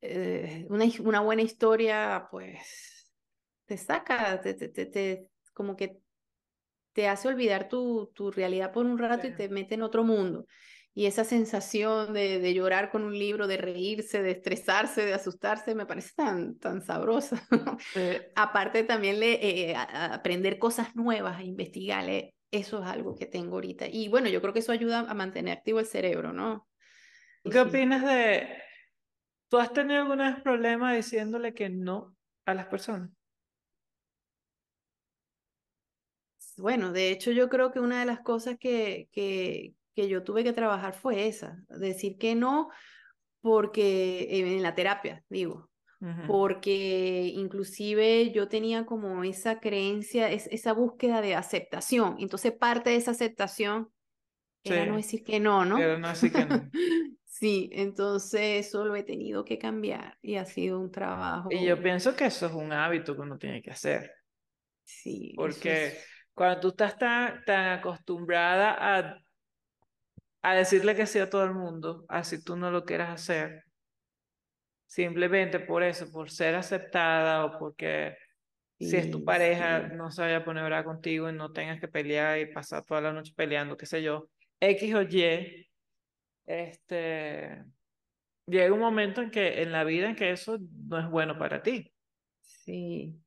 eh, 0.00 0.66
una, 0.68 0.84
una 1.00 1.20
buena 1.20 1.42
historia, 1.42 2.28
pues, 2.30 3.10
te 3.64 3.76
saca, 3.76 4.40
te, 4.40 4.54
te, 4.54 4.68
te, 4.68 5.28
como 5.54 5.74
que 5.76 6.00
te 6.96 7.08
hace 7.08 7.28
olvidar 7.28 7.68
tu, 7.68 8.10
tu 8.14 8.30
realidad 8.30 8.72
por 8.72 8.86
un 8.86 8.96
rato 8.96 9.26
y 9.26 9.30
te 9.34 9.50
mete 9.50 9.74
en 9.74 9.82
otro 9.82 10.02
mundo. 10.02 10.46
Y 10.94 11.04
esa 11.04 11.24
sensación 11.24 12.14
de, 12.14 12.40
de, 12.40 12.54
llorar 12.54 12.90
con 12.90 13.02
un 13.02 13.18
libro, 13.18 13.46
de 13.46 13.58
reírse, 13.58 14.22
de 14.22 14.30
estresarse, 14.30 15.04
de 15.04 15.12
asustarse, 15.12 15.74
me 15.74 15.84
parece 15.84 16.14
tan, 16.16 16.58
tan 16.58 16.80
sabrosa. 16.80 17.46
Aparte 18.34 18.82
también 18.82 19.20
le, 19.20 19.34
eh, 19.34 19.76
aprender 19.76 20.58
cosas 20.58 20.96
nuevas, 20.96 21.36
a 21.36 21.42
investigar, 21.42 22.08
eso 22.50 22.82
es 22.82 22.86
algo 22.86 23.14
que 23.14 23.26
tengo 23.26 23.56
ahorita. 23.56 23.88
Y 23.88 24.08
bueno, 24.08 24.30
yo 24.30 24.40
creo 24.40 24.54
que 24.54 24.60
eso 24.60 24.72
ayuda 24.72 25.00
a 25.00 25.12
mantener 25.12 25.58
activo 25.58 25.80
el 25.80 25.86
cerebro, 25.86 26.32
¿no? 26.32 26.66
¿Qué 27.44 27.60
opinas 27.60 28.02
de... 28.06 28.48
¿Tú 29.48 29.58
has 29.58 29.70
tenido 29.70 30.00
algún 30.00 30.42
problema 30.42 30.94
diciéndole 30.94 31.52
que 31.52 31.68
no 31.68 32.16
a 32.46 32.54
las 32.54 32.68
personas? 32.68 33.10
Bueno, 36.56 36.92
de 36.92 37.10
hecho 37.10 37.30
yo 37.30 37.48
creo 37.48 37.70
que 37.70 37.80
una 37.80 38.00
de 38.00 38.06
las 38.06 38.20
cosas 38.20 38.56
que, 38.58 39.08
que, 39.12 39.74
que 39.94 40.08
yo 40.08 40.22
tuve 40.22 40.44
que 40.44 40.52
trabajar 40.52 40.94
fue 40.94 41.26
esa, 41.26 41.62
decir 41.68 42.18
que 42.18 42.34
no, 42.34 42.68
porque 43.40 44.28
en 44.30 44.62
la 44.62 44.74
terapia, 44.74 45.24
digo, 45.28 45.70
porque 46.26 47.32
inclusive 47.34 48.30
yo 48.30 48.48
tenía 48.48 48.84
como 48.84 49.24
esa 49.24 49.60
creencia, 49.60 50.30
esa 50.30 50.72
búsqueda 50.72 51.20
de 51.20 51.34
aceptación, 51.34 52.16
entonces 52.18 52.52
parte 52.52 52.90
de 52.90 52.96
esa 52.96 53.12
aceptación 53.12 53.90
era 54.62 54.86
no 54.86 54.96
decir 54.96 55.22
que 55.22 55.40
no, 55.40 55.64
¿no? 55.64 55.78
Era 55.78 55.98
no 55.98 56.08
decir 56.08 56.32
que 56.32 56.44
no. 56.44 56.68
sí, 57.24 57.70
entonces 57.72 58.66
eso 58.66 58.84
lo 58.84 58.96
he 58.96 59.02
tenido 59.02 59.44
que 59.44 59.58
cambiar 59.58 60.18
y 60.22 60.36
ha 60.36 60.44
sido 60.44 60.80
un 60.80 60.90
trabajo. 60.90 61.48
Y 61.50 61.64
yo 61.64 61.80
pienso 61.80 62.14
que 62.16 62.26
eso 62.26 62.46
es 62.46 62.52
un 62.52 62.72
hábito 62.72 63.14
que 63.14 63.22
uno 63.22 63.38
tiene 63.38 63.62
que 63.62 63.70
hacer. 63.70 64.12
Sí. 64.84 65.32
Porque 65.36 65.96
cuando 66.36 66.60
tú 66.60 66.68
estás 66.68 66.98
tan, 66.98 67.42
tan 67.46 67.78
acostumbrada 67.78 68.76
a, 68.78 69.22
a 70.42 70.54
decirle 70.54 70.94
que 70.94 71.06
sí 71.06 71.18
a 71.18 71.30
todo 71.30 71.44
el 71.44 71.54
mundo, 71.54 72.04
así 72.08 72.44
tú 72.44 72.56
no 72.56 72.70
lo 72.70 72.84
quieras 72.84 73.08
hacer, 73.08 73.64
simplemente 74.84 75.58
por 75.58 75.82
eso, 75.82 76.12
por 76.12 76.30
ser 76.30 76.54
aceptada 76.54 77.46
o 77.46 77.58
porque 77.58 78.18
si 78.78 78.96
es 78.96 79.10
tu 79.10 79.24
pareja 79.24 79.88
no 79.88 80.10
se 80.10 80.20
vaya 80.20 80.36
a 80.36 80.44
poner 80.44 80.64
brava 80.64 80.84
contigo 80.84 81.30
y 81.30 81.32
no 81.32 81.54
tengas 81.54 81.80
que 81.80 81.88
pelear 81.88 82.38
y 82.38 82.52
pasar 82.52 82.84
toda 82.84 83.00
la 83.00 83.12
noche 83.14 83.32
peleando, 83.34 83.78
qué 83.78 83.86
sé 83.86 84.02
yo, 84.02 84.28
X 84.60 84.94
o 84.94 85.02
Y, 85.02 85.66
este, 86.44 87.64
llega 88.46 88.74
un 88.74 88.80
momento 88.80 89.22
en 89.22 89.30
que 89.30 89.62
en 89.62 89.72
la 89.72 89.84
vida 89.84 90.10
en 90.10 90.16
que 90.16 90.32
eso 90.32 90.58
no 90.86 90.98
es 90.98 91.08
bueno 91.08 91.38
para 91.38 91.62
ti. 91.62 91.90
Sí. 92.42 93.25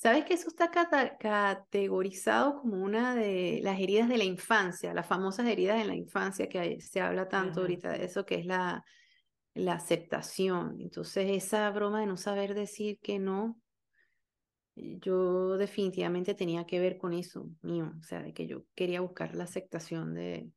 ¿Sabes 0.00 0.24
que 0.24 0.32
eso 0.32 0.48
está 0.48 0.70
categorizado 1.18 2.62
como 2.62 2.82
una 2.82 3.14
de 3.14 3.60
las 3.62 3.78
heridas 3.78 4.08
de 4.08 4.16
la 4.16 4.24
infancia, 4.24 4.94
las 4.94 5.06
famosas 5.06 5.46
heridas 5.46 5.78
de 5.78 5.84
la 5.84 5.94
infancia 5.94 6.48
que 6.48 6.80
se 6.80 7.02
habla 7.02 7.28
tanto 7.28 7.60
ahorita 7.60 7.92
de 7.92 8.06
eso, 8.06 8.24
que 8.24 8.36
es 8.36 8.46
la, 8.46 8.82
la 9.52 9.74
aceptación? 9.74 10.80
Entonces, 10.80 11.26
esa 11.28 11.68
broma 11.68 12.00
de 12.00 12.06
no 12.06 12.16
saber 12.16 12.54
decir 12.54 12.98
que 13.02 13.18
no, 13.18 13.60
yo 14.74 15.58
definitivamente 15.58 16.32
tenía 16.32 16.64
que 16.64 16.80
ver 16.80 16.96
con 16.96 17.12
eso 17.12 17.50
mío, 17.60 17.92
o 18.00 18.02
sea, 18.02 18.22
de 18.22 18.32
que 18.32 18.46
yo 18.46 18.64
quería 18.74 19.02
buscar 19.02 19.34
la 19.34 19.44
aceptación 19.44 20.14
de, 20.14 20.50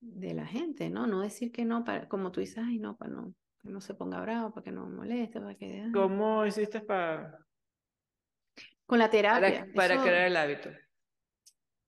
de 0.00 0.34
la 0.34 0.46
gente, 0.46 0.90
¿no? 0.90 1.06
No 1.06 1.20
decir 1.20 1.52
que 1.52 1.64
no, 1.64 1.84
para, 1.84 2.08
como 2.08 2.32
tú 2.32 2.40
dices, 2.40 2.58
ay, 2.58 2.80
no, 2.80 2.96
para 2.96 3.12
no, 3.12 3.34
que 3.60 3.68
no 3.68 3.80
se 3.80 3.94
ponga 3.94 4.20
bravo, 4.20 4.52
para 4.52 4.64
que 4.64 4.72
no 4.72 4.90
moleste, 4.90 5.40
para 5.40 5.54
que... 5.54 5.88
¿Cómo 5.94 6.44
hiciste 6.44 6.80
para 6.80 7.38
con 8.92 8.98
la 8.98 9.08
terapia. 9.08 9.66
Para, 9.74 10.02
crear 10.02 10.26
el 10.26 10.36
hábito. 10.36 10.68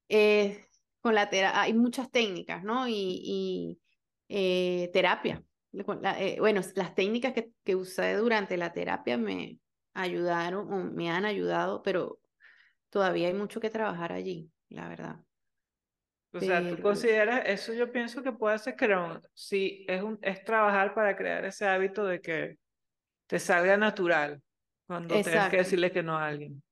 Eh, 0.08 0.64
con 1.02 1.14
la 1.14 1.28
terapia, 1.28 1.60
hay 1.60 1.74
muchas 1.74 2.10
técnicas, 2.10 2.64
¿no? 2.64 2.88
Y, 2.88 3.20
y 3.22 3.78
eh, 4.30 4.88
terapia. 4.90 5.42
eh, 5.74 6.36
bueno, 6.40 6.62
las 6.76 6.94
técnicas 6.94 7.34
que, 7.34 7.50
que 7.62 7.76
usé 7.76 8.14
durante 8.14 8.56
la 8.56 8.72
terapia 8.72 9.18
me 9.18 9.58
ayudaron 9.92 10.72
o 10.72 10.82
me 10.82 11.10
han 11.10 11.26
ayudado, 11.26 11.82
pero 11.82 12.20
todavía 12.88 13.28
hay 13.28 13.34
mucho 13.34 13.60
que 13.60 13.68
trabajar 13.68 14.10
allí, 14.10 14.50
la 14.70 14.88
verdad. 14.88 15.16
O 16.32 16.40
sea, 16.40 16.66
tú 16.66 16.80
consideras, 16.80 17.42
eso 17.44 17.74
yo 17.74 17.92
pienso 17.92 18.22
que 18.22 18.32
puede 18.32 18.58
ser 18.60 18.76
que 18.76 18.88
si 19.34 19.84
es, 19.86 20.02
un, 20.02 20.18
es 20.22 20.42
trabajar 20.42 20.94
para 20.94 21.14
crear 21.14 21.44
ese 21.44 21.66
hábito 21.66 22.06
de 22.06 22.22
que 22.22 22.56
te 23.26 23.38
salga 23.38 23.76
natural 23.76 24.40
cuando 24.86 25.20
tengas 25.20 25.50
que 25.50 25.58
decirle 25.58 25.92
que 25.92 26.02
no 26.02 26.16
a 26.16 26.28
alguien. 26.28 26.62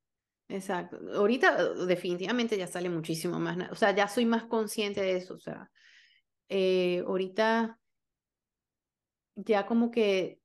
Exacto. 0.48 0.98
Ahorita 1.14 1.72
uh, 1.72 1.86
definitivamente 1.86 2.56
ya 2.56 2.66
sale 2.66 2.90
muchísimo 2.90 3.38
más, 3.38 3.70
o 3.70 3.74
sea, 3.74 3.94
ya 3.94 4.08
soy 4.08 4.26
más 4.26 4.44
consciente 4.44 5.00
de 5.00 5.16
eso, 5.16 5.34
o 5.34 5.38
sea, 5.38 5.70
eh, 6.48 7.02
ahorita 7.06 7.78
ya 9.34 9.66
como 9.66 9.90
que 9.90 10.38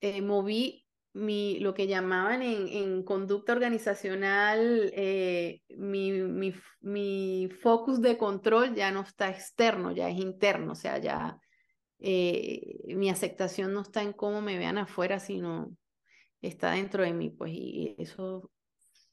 eh, 0.00 0.22
moví 0.22 0.86
mi, 1.14 1.58
lo 1.58 1.74
que 1.74 1.88
llamaban 1.88 2.42
en, 2.42 2.68
en 2.68 3.02
conducta 3.02 3.52
organizacional, 3.52 4.90
eh, 4.94 5.60
mi, 5.76 6.12
mi, 6.12 6.54
mi, 6.80 7.48
focus 7.60 8.00
de 8.00 8.16
control 8.16 8.74
ya 8.74 8.92
no 8.92 9.00
está 9.00 9.28
externo, 9.28 9.92
ya 9.92 10.08
es 10.08 10.16
interno, 10.16 10.72
o 10.72 10.76
sea, 10.76 10.98
ya 10.98 11.38
mi 11.98 13.10
aceptación 13.10 13.72
no 13.72 13.82
está 13.82 14.02
en 14.02 14.12
cómo 14.12 14.40
me 14.40 14.58
vean 14.58 14.78
afuera, 14.78 15.20
sino 15.20 15.76
está 16.40 16.72
dentro 16.72 17.02
de 17.04 17.12
mí, 17.12 17.30
pues, 17.30 17.52
y 17.52 17.94
eso 17.98 18.50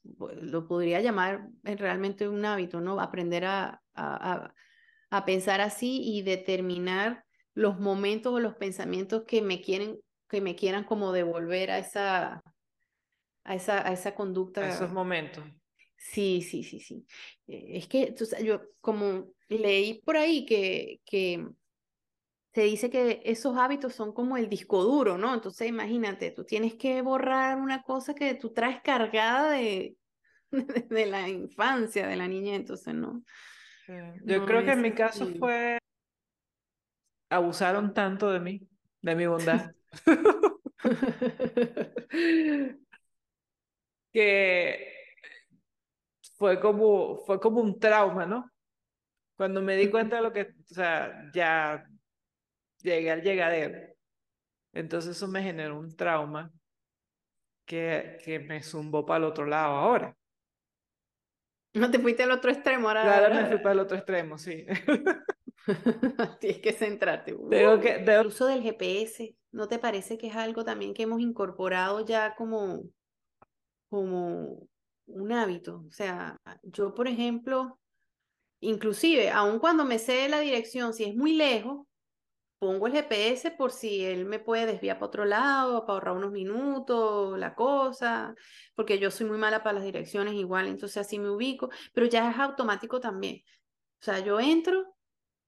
lo 0.02 0.66
podría 0.66 1.00
llamar 1.00 1.48
realmente 1.62 2.28
un 2.28 2.44
hábito, 2.44 2.80
¿no? 2.80 3.00
Aprender 3.00 3.44
a, 3.44 3.82
a, 3.94 4.54
a, 5.10 5.24
pensar 5.24 5.60
así 5.60 6.00
y 6.02 6.22
determinar 6.22 7.24
los 7.54 7.78
momentos 7.78 8.32
o 8.32 8.40
los 8.40 8.54
pensamientos 8.54 9.24
que 9.26 9.42
me 9.42 9.60
quieren, 9.60 9.98
que 10.28 10.40
me 10.40 10.56
quieran 10.56 10.84
como 10.84 11.12
devolver 11.12 11.70
a 11.70 11.78
esa, 11.78 12.42
a 13.44 13.54
esa, 13.54 13.86
a 13.86 13.92
esa 13.92 14.14
conducta. 14.14 14.62
A 14.62 14.68
esos 14.68 14.92
momentos. 14.92 15.44
Sí, 15.96 16.40
sí, 16.40 16.64
sí, 16.64 16.80
sí. 16.80 17.06
Eh, 17.46 17.72
es 17.74 17.86
que 17.86 18.14
yo 18.42 18.62
como 18.80 19.32
leí 19.48 20.00
por 20.02 20.16
ahí 20.16 20.46
que, 20.46 21.00
que 21.04 21.46
se 22.52 22.62
dice 22.62 22.90
que 22.90 23.22
esos 23.24 23.56
hábitos 23.56 23.94
son 23.94 24.12
como 24.12 24.36
el 24.36 24.48
disco 24.48 24.82
duro, 24.82 25.16
¿no? 25.16 25.34
Entonces 25.34 25.68
imagínate, 25.68 26.32
tú 26.32 26.44
tienes 26.44 26.74
que 26.74 27.00
borrar 27.02 27.58
una 27.58 27.82
cosa 27.82 28.14
que 28.14 28.34
tú 28.34 28.52
traes 28.52 28.80
cargada 28.82 29.52
de, 29.52 29.96
de 30.90 31.06
la 31.06 31.28
infancia, 31.28 32.08
de 32.08 32.16
la 32.16 32.26
niña, 32.26 32.54
entonces 32.54 32.94
no. 32.94 33.22
Yo 34.24 34.44
creo 34.46 34.64
que 34.64 34.72
en 34.72 34.82
mi 34.82 34.92
caso 34.92 35.26
fue, 35.38 35.78
abusaron 37.28 37.92
tanto 37.92 38.30
de 38.30 38.40
mí, 38.40 38.68
de 39.00 39.14
mi 39.16 39.26
bondad, 39.26 39.72
que 44.12 44.92
fue 46.34 46.60
como, 46.60 47.18
fue 47.26 47.40
como 47.40 47.60
un 47.60 47.78
trauma, 47.78 48.26
¿no? 48.26 48.50
Cuando 49.36 49.62
me 49.62 49.76
di 49.76 49.90
cuenta 49.90 50.16
de 50.16 50.22
lo 50.22 50.32
que, 50.32 50.42
o 50.42 50.74
sea, 50.74 51.30
ya 51.32 51.86
llegué 52.82 53.10
al 53.10 53.22
llegadero. 53.22 53.94
Entonces 54.72 55.16
eso 55.16 55.28
me 55.28 55.42
generó 55.42 55.78
un 55.78 55.94
trauma 55.96 56.52
que, 57.64 58.18
que 58.24 58.38
me 58.38 58.62
zumbó 58.62 59.04
para 59.04 59.18
el 59.18 59.24
otro 59.24 59.46
lado 59.46 59.74
ahora. 59.74 60.16
No 61.72 61.90
te 61.90 61.98
fuiste 61.98 62.24
al 62.24 62.32
otro 62.32 62.50
extremo 62.50 62.88
ahora. 62.88 63.02
Claro, 63.02 63.34
me 63.34 63.46
fui 63.46 63.58
para 63.58 63.72
el 63.72 63.80
otro 63.80 63.96
extremo, 63.96 64.38
sí. 64.38 64.66
Tienes 66.40 66.60
que 66.60 66.72
centrarte. 66.72 67.32
Tengo 67.50 67.80
que, 67.80 67.94
El 67.94 68.26
uso 68.26 68.46
del 68.46 68.62
GPS, 68.62 69.36
¿no 69.52 69.68
te 69.68 69.78
parece 69.78 70.18
que 70.18 70.28
es 70.28 70.36
algo 70.36 70.64
también 70.64 70.94
que 70.94 71.04
hemos 71.04 71.20
incorporado 71.20 72.04
ya 72.04 72.34
como, 72.34 72.82
como 73.88 74.66
un 75.06 75.32
hábito? 75.32 75.84
O 75.88 75.92
sea, 75.92 76.36
yo, 76.62 76.92
por 76.94 77.06
ejemplo, 77.06 77.78
inclusive, 78.60 79.30
aun 79.30 79.60
cuando 79.60 79.84
me 79.84 79.98
sé 79.98 80.28
la 80.28 80.40
dirección, 80.40 80.92
si 80.92 81.04
es 81.04 81.14
muy 81.14 81.34
lejos, 81.34 81.86
pongo 82.60 82.86
el 82.86 82.92
GPS 82.92 83.52
por 83.52 83.72
si 83.72 84.04
él 84.04 84.26
me 84.26 84.38
puede 84.38 84.66
desviar 84.66 84.98
para 84.98 85.06
otro 85.06 85.24
lado, 85.24 85.86
para 85.86 85.94
ahorrar 85.94 86.16
unos 86.16 86.30
minutos, 86.30 87.38
la 87.38 87.54
cosa, 87.54 88.34
porque 88.74 88.98
yo 88.98 89.10
soy 89.10 89.26
muy 89.26 89.38
mala 89.38 89.62
para 89.62 89.76
las 89.76 89.84
direcciones 89.84 90.34
igual, 90.34 90.68
entonces 90.68 90.98
así 90.98 91.18
me 91.18 91.30
ubico, 91.30 91.70
pero 91.94 92.06
ya 92.06 92.30
es 92.30 92.38
automático 92.38 93.00
también. 93.00 93.42
O 94.00 94.04
sea, 94.04 94.20
yo 94.20 94.38
entro 94.38 94.94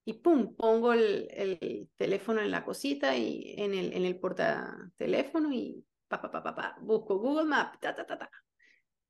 y 0.05 0.15
pum, 0.15 0.57
pongo 0.57 0.95
el, 0.95 1.29
el 1.33 1.91
teléfono 1.97 2.41
en 2.41 2.51
la 2.51 2.65
cosita 2.65 3.15
y 3.17 3.55
en 3.59 3.75
el, 3.75 3.93
en 3.93 4.07
el 4.07 4.19
teléfono 4.97 5.53
y 5.53 5.85
pa, 6.09 6.21
pa, 6.21 6.31
pa, 6.31 6.43
pa, 6.43 6.55
pa, 6.55 6.77
busco 6.81 7.19
Google 7.19 7.45
Maps, 7.45 7.79
ta, 7.79 7.95
ta, 7.95 8.07
ta, 8.07 8.19
ta, 8.19 8.31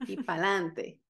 y 0.00 0.16
para 0.24 0.42
adelante. 0.42 1.01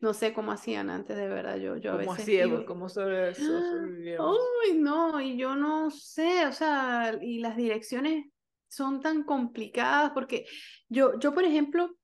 No 0.00 0.14
sé 0.14 0.32
cómo 0.32 0.52
hacían 0.52 0.90
antes, 0.90 1.16
de 1.16 1.28
verdad. 1.28 1.56
Yo, 1.56 1.76
yo 1.76 1.92
a 1.92 1.96
veces. 1.96 2.24
Ciego, 2.24 2.64
¿Cómo 2.66 2.88
sobre 2.88 3.30
eso 3.30 3.42
Ay, 3.44 4.78
no, 4.78 5.20
y 5.20 5.36
yo 5.36 5.54
no 5.54 5.90
sé, 5.90 6.46
o 6.46 6.52
sea, 6.52 7.16
y 7.20 7.38
las 7.38 7.56
direcciones 7.56 8.26
son 8.68 9.00
tan 9.00 9.22
complicadas 9.22 10.12
porque 10.12 10.46
yo, 10.88 11.18
yo 11.18 11.34
por 11.34 11.44
ejemplo, 11.44 11.96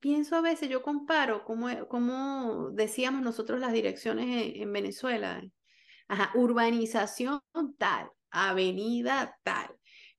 pienso 0.00 0.36
a 0.36 0.40
veces, 0.40 0.68
yo 0.68 0.82
comparo 0.82 1.44
como, 1.44 1.88
como 1.88 2.70
decíamos 2.70 3.22
nosotros 3.22 3.60
las 3.60 3.72
direcciones 3.72 4.26
en, 4.26 4.62
en 4.62 4.72
Venezuela. 4.72 5.42
Ajá, 6.06 6.32
urbanización 6.34 7.40
tal, 7.78 8.10
avenida 8.30 9.38
tal 9.42 9.74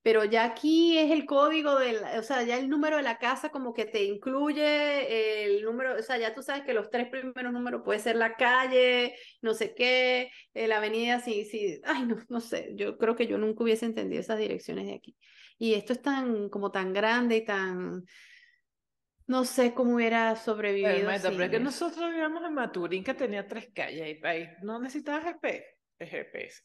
pero 0.06 0.24
ya 0.24 0.44
aquí 0.44 0.96
es 0.96 1.10
el 1.10 1.26
código 1.26 1.80
del, 1.80 1.96
o 2.16 2.22
sea, 2.22 2.44
ya 2.44 2.56
el 2.56 2.68
número 2.68 2.96
de 2.96 3.02
la 3.02 3.18
casa 3.18 3.48
como 3.48 3.74
que 3.74 3.86
te 3.86 4.04
incluye 4.04 5.42
el 5.46 5.64
número, 5.64 5.96
o 5.96 6.02
sea, 6.02 6.16
ya 6.16 6.32
tú 6.32 6.44
sabes 6.44 6.62
que 6.62 6.74
los 6.74 6.90
tres 6.90 7.08
primeros 7.08 7.52
números 7.52 7.82
puede 7.84 7.98
ser 7.98 8.14
la 8.14 8.36
calle, 8.36 9.16
no 9.42 9.52
sé 9.52 9.74
qué, 9.74 10.30
eh, 10.54 10.68
la 10.68 10.76
avenida, 10.76 11.18
sí, 11.18 11.44
sí, 11.44 11.80
ay, 11.82 12.06
no, 12.06 12.18
no 12.28 12.40
sé, 12.40 12.70
yo 12.76 12.96
creo 12.98 13.16
que 13.16 13.26
yo 13.26 13.36
nunca 13.36 13.64
hubiese 13.64 13.84
entendido 13.84 14.20
esas 14.20 14.38
direcciones 14.38 14.86
de 14.86 14.94
aquí. 14.94 15.16
Y 15.58 15.74
esto 15.74 15.92
es 15.92 16.00
tan, 16.00 16.50
como 16.50 16.70
tan 16.70 16.92
grande 16.92 17.38
y 17.38 17.44
tan, 17.44 18.04
no 19.26 19.44
sé 19.44 19.74
cómo 19.74 19.96
hubiera 19.96 20.36
sobrevivido. 20.36 21.10
Pero, 21.20 21.42
es 21.42 21.50
que 21.50 21.58
nosotros 21.58 22.10
vivíamos 22.10 22.44
en 22.44 22.54
Maturín 22.54 23.02
que 23.02 23.14
tenía 23.14 23.48
tres 23.48 23.70
calles 23.74 24.18
y 24.22 24.24
ahí 24.24 24.50
no 24.62 24.78
necesitabas 24.78 25.24
GPS. 25.98 26.62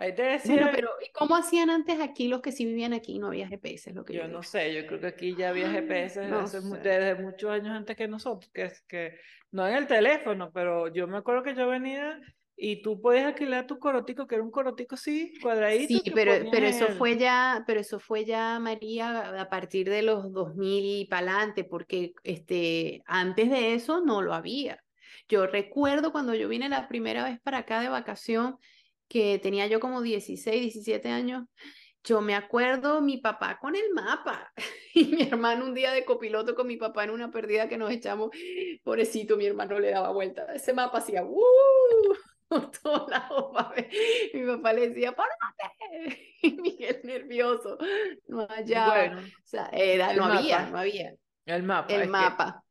Ahí 0.00 0.14
te 0.14 0.22
decía... 0.22 0.54
Bueno, 0.54 0.70
pero 0.74 0.88
¿y 1.06 1.12
cómo 1.12 1.36
hacían 1.36 1.68
antes 1.68 2.00
aquí 2.00 2.26
los 2.26 2.40
que 2.40 2.52
sí 2.52 2.64
vivían 2.64 2.94
aquí 2.94 3.18
no 3.18 3.26
había 3.26 3.46
GPS? 3.46 3.92
Lo 3.92 4.02
que 4.02 4.14
yo, 4.14 4.26
no 4.28 4.42
sé, 4.42 4.74
yo 4.74 4.86
creo 4.86 4.98
que 4.98 5.08
aquí 5.08 5.36
ya 5.36 5.50
había 5.50 5.70
GPS 5.70 6.20
desde, 6.20 7.14
muchos 7.16 7.50
años 7.50 7.76
antes 7.76 7.98
que 7.98 8.08
nosotros, 8.08 8.50
que, 8.50 8.72
que 8.88 9.18
no 9.50 9.68
en 9.68 9.74
el 9.74 9.86
teléfono, 9.86 10.50
pero 10.54 10.88
yo 10.88 11.06
me 11.06 11.18
acuerdo 11.18 11.42
que 11.42 11.54
yo 11.54 11.68
venía 11.68 12.18
y 12.56 12.80
tú 12.80 12.98
podías 13.02 13.26
alquilar 13.26 13.66
tu 13.66 13.78
corotico, 13.78 14.26
que 14.26 14.36
era 14.36 14.44
un 14.44 14.50
corotico 14.50 14.94
así, 14.94 15.34
cuadradito. 15.42 16.02
Sí, 16.02 16.10
pero, 16.14 16.48
pero 16.50 16.66
eso 16.66 16.88
fue 16.96 17.18
ya, 17.18 17.62
pero 17.66 17.80
eso 17.80 18.00
fue 18.00 18.24
ya, 18.24 18.58
María, 18.58 19.38
a 19.38 19.50
partir 19.50 19.90
de 19.90 20.00
los 20.00 20.32
2000 20.32 20.82
y 20.82 21.04
para 21.10 21.32
adelante, 21.32 21.64
porque 21.64 22.14
este, 22.22 23.02
antes 23.04 23.50
de 23.50 23.74
eso 23.74 24.00
no 24.00 24.22
lo 24.22 24.32
había. 24.32 24.82
Yo 25.28 25.46
recuerdo 25.46 26.10
cuando 26.10 26.34
yo 26.34 26.48
vine 26.48 26.70
la 26.70 26.88
primera 26.88 27.22
vez 27.22 27.38
para 27.40 27.58
acá 27.58 27.80
de 27.82 27.90
vacación, 27.90 28.56
que 29.10 29.40
tenía 29.40 29.66
yo 29.66 29.80
como 29.80 30.00
16, 30.00 30.60
17 30.62 31.08
años, 31.08 31.44
yo 32.04 32.20
me 32.22 32.34
acuerdo 32.36 33.02
mi 33.02 33.18
papá 33.18 33.58
con 33.60 33.74
el 33.74 33.92
mapa 33.92 34.50
y 34.94 35.04
mi 35.04 35.22
hermano 35.22 35.66
un 35.66 35.74
día 35.74 35.92
de 35.92 36.04
copiloto 36.04 36.54
con 36.54 36.68
mi 36.68 36.76
papá 36.76 37.04
en 37.04 37.10
una 37.10 37.30
pérdida 37.30 37.68
que 37.68 37.76
nos 37.76 37.90
echamos, 37.90 38.30
pobrecito, 38.84 39.36
mi 39.36 39.46
hermano 39.46 39.80
le 39.80 39.90
daba 39.90 40.12
vuelta, 40.12 40.46
ese 40.54 40.72
mapa 40.72 40.98
hacía 40.98 41.24
¡uh! 41.24 42.14
por 42.48 42.70
todos 42.70 43.10
lados, 43.10 43.52
mi 44.32 44.46
papá 44.46 44.72
le 44.72 44.88
decía 44.88 45.12
¡párate! 45.12 46.36
y 46.42 46.52
Miguel 46.52 47.00
nervioso, 47.02 47.78
no 48.28 48.46
allá, 48.48 49.18
o 49.18 49.46
sea, 49.46 49.70
era, 49.72 50.14
no 50.14 50.24
había, 50.24 50.70
no 50.70 50.78
había. 50.78 51.14
El 51.46 51.64
mapa. 51.64 51.92
El 51.92 52.08
mapa. 52.08 52.62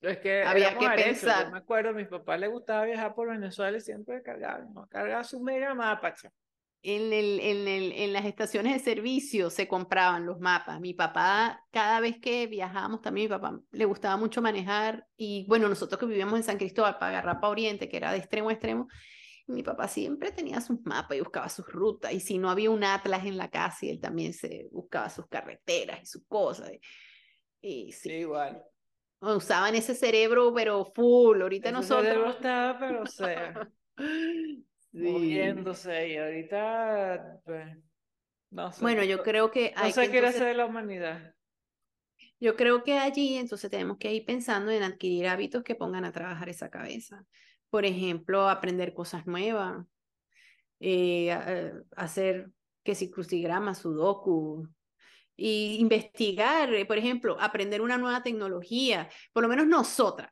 Es 0.00 0.18
que 0.18 0.42
había 0.42 0.78
que 0.78 0.88
pensar. 0.90 1.46
Yo 1.46 1.52
me 1.52 1.58
acuerdo, 1.58 1.90
a 1.90 1.92
mi 1.92 2.04
papá 2.04 2.36
le 2.36 2.46
gustaba 2.46 2.84
viajar 2.84 3.14
por 3.14 3.28
Venezuela 3.28 3.78
y 3.78 3.80
siempre 3.80 4.22
cargaba, 4.22 4.64
cargaba 4.88 5.24
su 5.24 5.40
mega 5.40 5.74
mapa. 5.74 6.14
En, 6.82 7.12
el, 7.12 7.40
en, 7.40 7.66
el, 7.66 7.92
en 7.92 8.12
las 8.12 8.24
estaciones 8.24 8.72
de 8.74 8.78
servicio 8.78 9.50
se 9.50 9.66
compraban 9.66 10.24
los 10.24 10.38
mapas. 10.38 10.80
Mi 10.80 10.94
papá, 10.94 11.64
cada 11.72 11.98
vez 11.98 12.20
que 12.20 12.46
viajábamos, 12.46 13.02
también 13.02 13.24
mi 13.24 13.28
papá 13.28 13.58
le 13.72 13.84
gustaba 13.86 14.16
mucho 14.16 14.40
manejar. 14.40 15.04
Y 15.16 15.44
bueno, 15.48 15.68
nosotros 15.68 15.98
que 15.98 16.06
vivíamos 16.06 16.36
en 16.36 16.44
San 16.44 16.58
Cristóbal 16.58 16.98
para 16.98 17.08
agarrar 17.18 17.40
para 17.40 17.50
Oriente, 17.50 17.88
que 17.88 17.96
era 17.96 18.12
de 18.12 18.18
extremo 18.18 18.50
a 18.50 18.52
extremo, 18.52 18.86
mi 19.48 19.64
papá 19.64 19.88
siempre 19.88 20.30
tenía 20.30 20.60
sus 20.60 20.80
mapas 20.84 21.16
y 21.16 21.20
buscaba 21.20 21.48
sus 21.48 21.66
rutas. 21.66 22.12
Y 22.12 22.20
si 22.20 22.38
no 22.38 22.50
había 22.50 22.70
un 22.70 22.84
atlas 22.84 23.24
en 23.24 23.36
la 23.36 23.50
casa, 23.50 23.86
y 23.86 23.90
él 23.90 24.00
también 24.00 24.32
se 24.32 24.68
buscaba 24.70 25.10
sus 25.10 25.26
carreteras 25.26 26.00
y 26.02 26.06
sus 26.06 26.24
cosas. 26.28 26.70
Y, 27.60 27.90
sí. 27.90 28.12
igual 28.12 28.62
usaban 29.20 29.74
ese 29.74 29.94
cerebro, 29.94 30.52
pero 30.54 30.84
full. 30.84 31.40
Ahorita 31.42 31.68
ese 31.68 31.78
nosotros. 31.78 32.06
cerebro 32.06 32.30
estaba, 32.30 32.78
pero 32.78 33.02
o 33.02 33.06
sea, 33.06 33.70
moviéndose. 34.92 36.08
Y 36.08 36.16
ahorita, 36.16 37.40
pues, 37.44 37.76
No 38.50 38.72
sé. 38.72 38.80
Bueno, 38.82 39.04
yo 39.04 39.22
creo 39.22 39.50
que 39.50 39.72
no 39.76 39.82
hay 39.82 39.92
sé 39.92 40.02
que 40.02 40.10
qué 40.12 40.18
entonces- 40.18 40.40
hacer 40.40 40.56
la 40.56 40.66
humanidad. 40.66 41.34
Yo 42.40 42.54
creo 42.54 42.84
que 42.84 42.98
allí 42.98 43.36
entonces 43.36 43.68
tenemos 43.68 43.98
que 43.98 44.12
ir 44.12 44.24
pensando 44.24 44.70
en 44.70 44.84
adquirir 44.84 45.26
hábitos 45.26 45.64
que 45.64 45.74
pongan 45.74 46.04
a 46.04 46.12
trabajar 46.12 46.48
esa 46.48 46.70
cabeza. 46.70 47.24
Por 47.68 47.84
ejemplo, 47.84 48.48
aprender 48.48 48.94
cosas 48.94 49.26
nuevas, 49.26 49.84
eh, 50.78 51.72
hacer 51.96 52.50
que 52.84 52.94
si 52.94 53.10
crucigrama, 53.10 53.74
sudoku, 53.74 54.68
y 55.40 55.76
investigar, 55.78 56.74
eh, 56.74 56.84
por 56.84 56.98
ejemplo, 56.98 57.36
aprender 57.40 57.80
una 57.80 57.96
nueva 57.96 58.24
tecnología, 58.24 59.08
por 59.32 59.44
lo 59.44 59.48
menos 59.48 59.68
nosotras. 59.68 60.28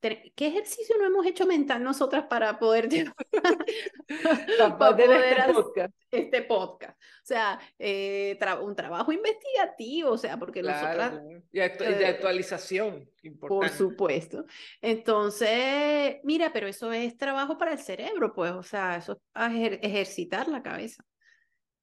¿Qué 0.00 0.46
ejercicio 0.46 0.96
no 0.98 1.04
hemos 1.06 1.26
hecho 1.26 1.46
mental 1.46 1.82
nosotras 1.84 2.24
para 2.28 2.58
poder 2.58 2.88
Para 4.58 4.78
poder 4.78 5.10
este 5.10 5.40
hacer 5.40 5.54
podcast. 5.54 5.94
este 6.10 6.42
podcast? 6.42 6.98
O 6.98 7.24
sea, 7.26 7.60
eh, 7.78 8.38
tra- 8.40 8.60
un 8.62 8.74
trabajo 8.74 9.12
investigativo, 9.12 10.12
o 10.12 10.18
sea, 10.18 10.38
porque 10.38 10.62
Claro, 10.62 11.02
nosotras. 11.02 11.22
Y, 11.52 11.58
actu- 11.58 11.84
de 11.96 12.02
eh, 12.02 12.06
actualización, 12.06 13.04
por 13.14 13.26
importante. 13.26 13.76
supuesto. 13.76 14.44
Entonces, 14.80 16.16
mira, 16.24 16.52
pero 16.52 16.66
eso 16.68 16.90
es 16.92 17.16
trabajo 17.18 17.58
para 17.58 17.72
el 17.72 17.78
cerebro, 17.78 18.32
pues, 18.32 18.52
o 18.52 18.62
sea, 18.62 18.96
eso 18.96 19.12
es 19.12 19.42
ejer- 19.42 19.78
ejercitar 19.82 20.48
la 20.48 20.62
cabeza. 20.62 21.04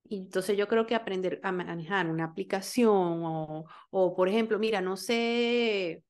Y 0.06 0.18
entonces 0.18 0.58
yo 0.58 0.68
creo 0.68 0.86
que 0.86 0.96
aprender 0.96 1.40
a 1.44 1.52
manejar 1.52 2.10
una 2.10 2.26
aplicación 2.26 3.24
o, 3.26 3.66
o, 3.90 4.16
por 4.16 4.28
ejemplo, 4.30 4.60
mira, 4.60 4.82
no 4.82 4.98
sé, 4.98 6.04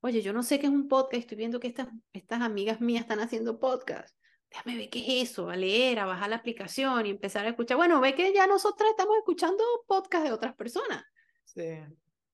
oye, 0.00 0.22
yo 0.22 0.32
no 0.32 0.42
sé 0.42 0.58
qué 0.58 0.66
es 0.66 0.72
un 0.72 0.88
podcast, 0.88 1.20
estoy 1.22 1.36
viendo 1.38 1.60
que 1.60 1.68
estas, 1.68 1.88
estas 2.12 2.40
amigas 2.40 2.80
mías 2.80 3.02
están 3.02 3.20
haciendo 3.20 3.58
podcast. 3.60 4.16
Déjame 4.50 4.76
ver 4.78 4.90
qué 4.90 5.00
es 5.00 5.30
eso, 5.30 5.50
a 5.50 5.56
leer, 5.56 5.98
a 5.98 6.06
bajar 6.06 6.30
la 6.30 6.36
aplicación 6.36 7.04
y 7.06 7.10
empezar 7.10 7.44
a 7.46 7.50
escuchar. 7.50 7.76
Bueno, 7.76 8.00
ve 8.00 8.14
que 8.14 8.32
ya 8.32 8.46
nosotras 8.46 8.90
estamos 8.90 9.16
escuchando 9.18 9.62
podcast 9.86 10.24
de 10.24 10.32
otras 10.32 10.54
personas 10.54 11.04
Sí. 11.44 11.62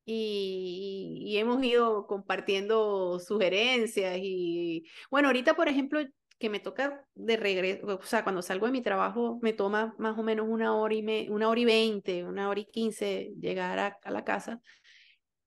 y, 0.04 1.22
y 1.26 1.38
hemos 1.38 1.62
ido 1.64 2.06
compartiendo 2.06 3.18
sugerencias 3.20 4.18
y 4.20 4.84
bueno, 5.10 5.28
ahorita 5.28 5.54
por 5.54 5.68
ejemplo 5.68 6.00
que 6.42 6.50
me 6.50 6.60
toca 6.60 7.06
de 7.14 7.36
regreso, 7.36 7.86
o 7.86 8.02
sea, 8.02 8.24
cuando 8.24 8.42
salgo 8.42 8.66
de 8.66 8.72
mi 8.72 8.82
trabajo 8.82 9.38
me 9.40 9.52
toma 9.52 9.94
más 9.96 10.18
o 10.18 10.22
menos 10.22 10.46
una 10.48 10.74
hora 10.76 10.92
y 10.94 11.02
me, 11.02 11.30
una 11.30 11.48
hora 11.48 11.60
y 11.60 11.64
veinte, 11.64 12.24
una 12.24 12.48
hora 12.48 12.60
y 12.60 12.66
quince 12.66 13.32
llegar 13.40 13.78
a, 13.78 13.98
a 14.02 14.10
la 14.10 14.24
casa, 14.24 14.60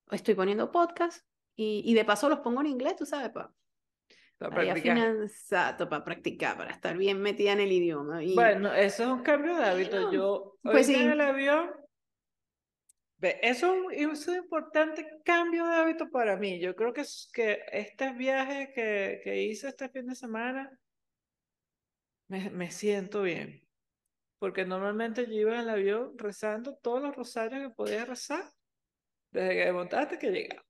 estoy 0.09 0.33
poniendo 0.35 0.71
podcast 0.71 1.25
y, 1.55 1.81
y 1.85 1.93
de 1.93 2.05
paso 2.05 2.29
los 2.29 2.39
pongo 2.39 2.61
en 2.61 2.67
inglés, 2.67 2.95
tú 2.95 3.05
sabes, 3.05 3.29
para 3.29 3.51
Para 4.37 4.63
exacto, 5.23 5.87
para 5.89 6.03
practicar, 6.03 6.57
para 6.57 6.71
estar 6.71 6.97
bien 6.97 7.21
metida 7.21 7.51
en 7.51 7.59
el 7.59 7.71
idioma. 7.71 8.23
Y, 8.23 8.35
Bueno, 8.35 8.73
eso 8.73 9.03
es 9.03 9.09
un 9.09 9.21
cambio 9.21 9.55
de 9.55 9.63
hábito. 9.65 9.95
Bueno, 9.95 10.11
Yo, 10.13 10.57
pues 10.63 10.87
ahorita 10.87 10.99
en 11.03 11.07
sí. 11.07 11.11
el 11.13 11.21
avión, 11.21 11.71
eso 13.41 13.75
es 13.91 14.27
un- 14.27 14.35
importante 14.35 15.07
cambio 15.23 15.65
de 15.65 15.75
hábito 15.75 16.09
para 16.09 16.37
mí. 16.37 16.59
Yo 16.59 16.75
creo 16.75 16.93
que, 16.93 17.03
que 17.33 17.59
este 17.71 18.13
viaje 18.13 18.71
que, 18.75 19.21
que 19.23 19.43
hice 19.43 19.69
este 19.69 19.89
fin 19.89 20.07
de 20.07 20.15
semana, 20.15 20.69
me, 22.27 22.49
me 22.49 22.71
siento 22.71 23.21
bien. 23.21 23.61
Porque 24.39 24.65
normalmente 24.65 25.25
yo 25.27 25.33
iba 25.33 25.53
en 25.55 25.61
el 25.61 25.69
avión 25.69 26.17
rezando 26.17 26.75
todos 26.81 27.01
los 27.01 27.15
rosarios 27.15 27.61
que 27.61 27.75
podía 27.75 28.05
rezar, 28.05 28.43
desde 29.31 29.55
que 29.55 29.95
hasta 29.95 30.19
que 30.19 30.31
llegaba. 30.31 30.65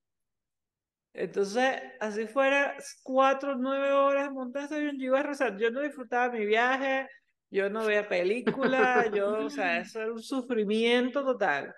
Entonces, 1.12 1.82
así 1.98 2.26
fuera 2.26 2.76
cuatro, 3.02 3.56
nueve 3.56 3.90
horas 3.92 4.30
montadas 4.30 4.72
avión, 4.72 4.98
yo 4.98 5.06
iba 5.06 5.20
a 5.20 5.22
rezar. 5.22 5.56
Yo 5.56 5.70
no 5.70 5.80
disfrutaba 5.80 6.30
mi 6.30 6.44
viaje, 6.44 7.08
yo 7.50 7.70
no 7.70 7.86
veía 7.86 8.06
película, 8.06 9.10
yo, 9.14 9.46
o 9.46 9.50
sea, 9.50 9.78
eso 9.80 10.00
era 10.00 10.12
un 10.12 10.22
sufrimiento 10.22 11.24
total. 11.24 11.74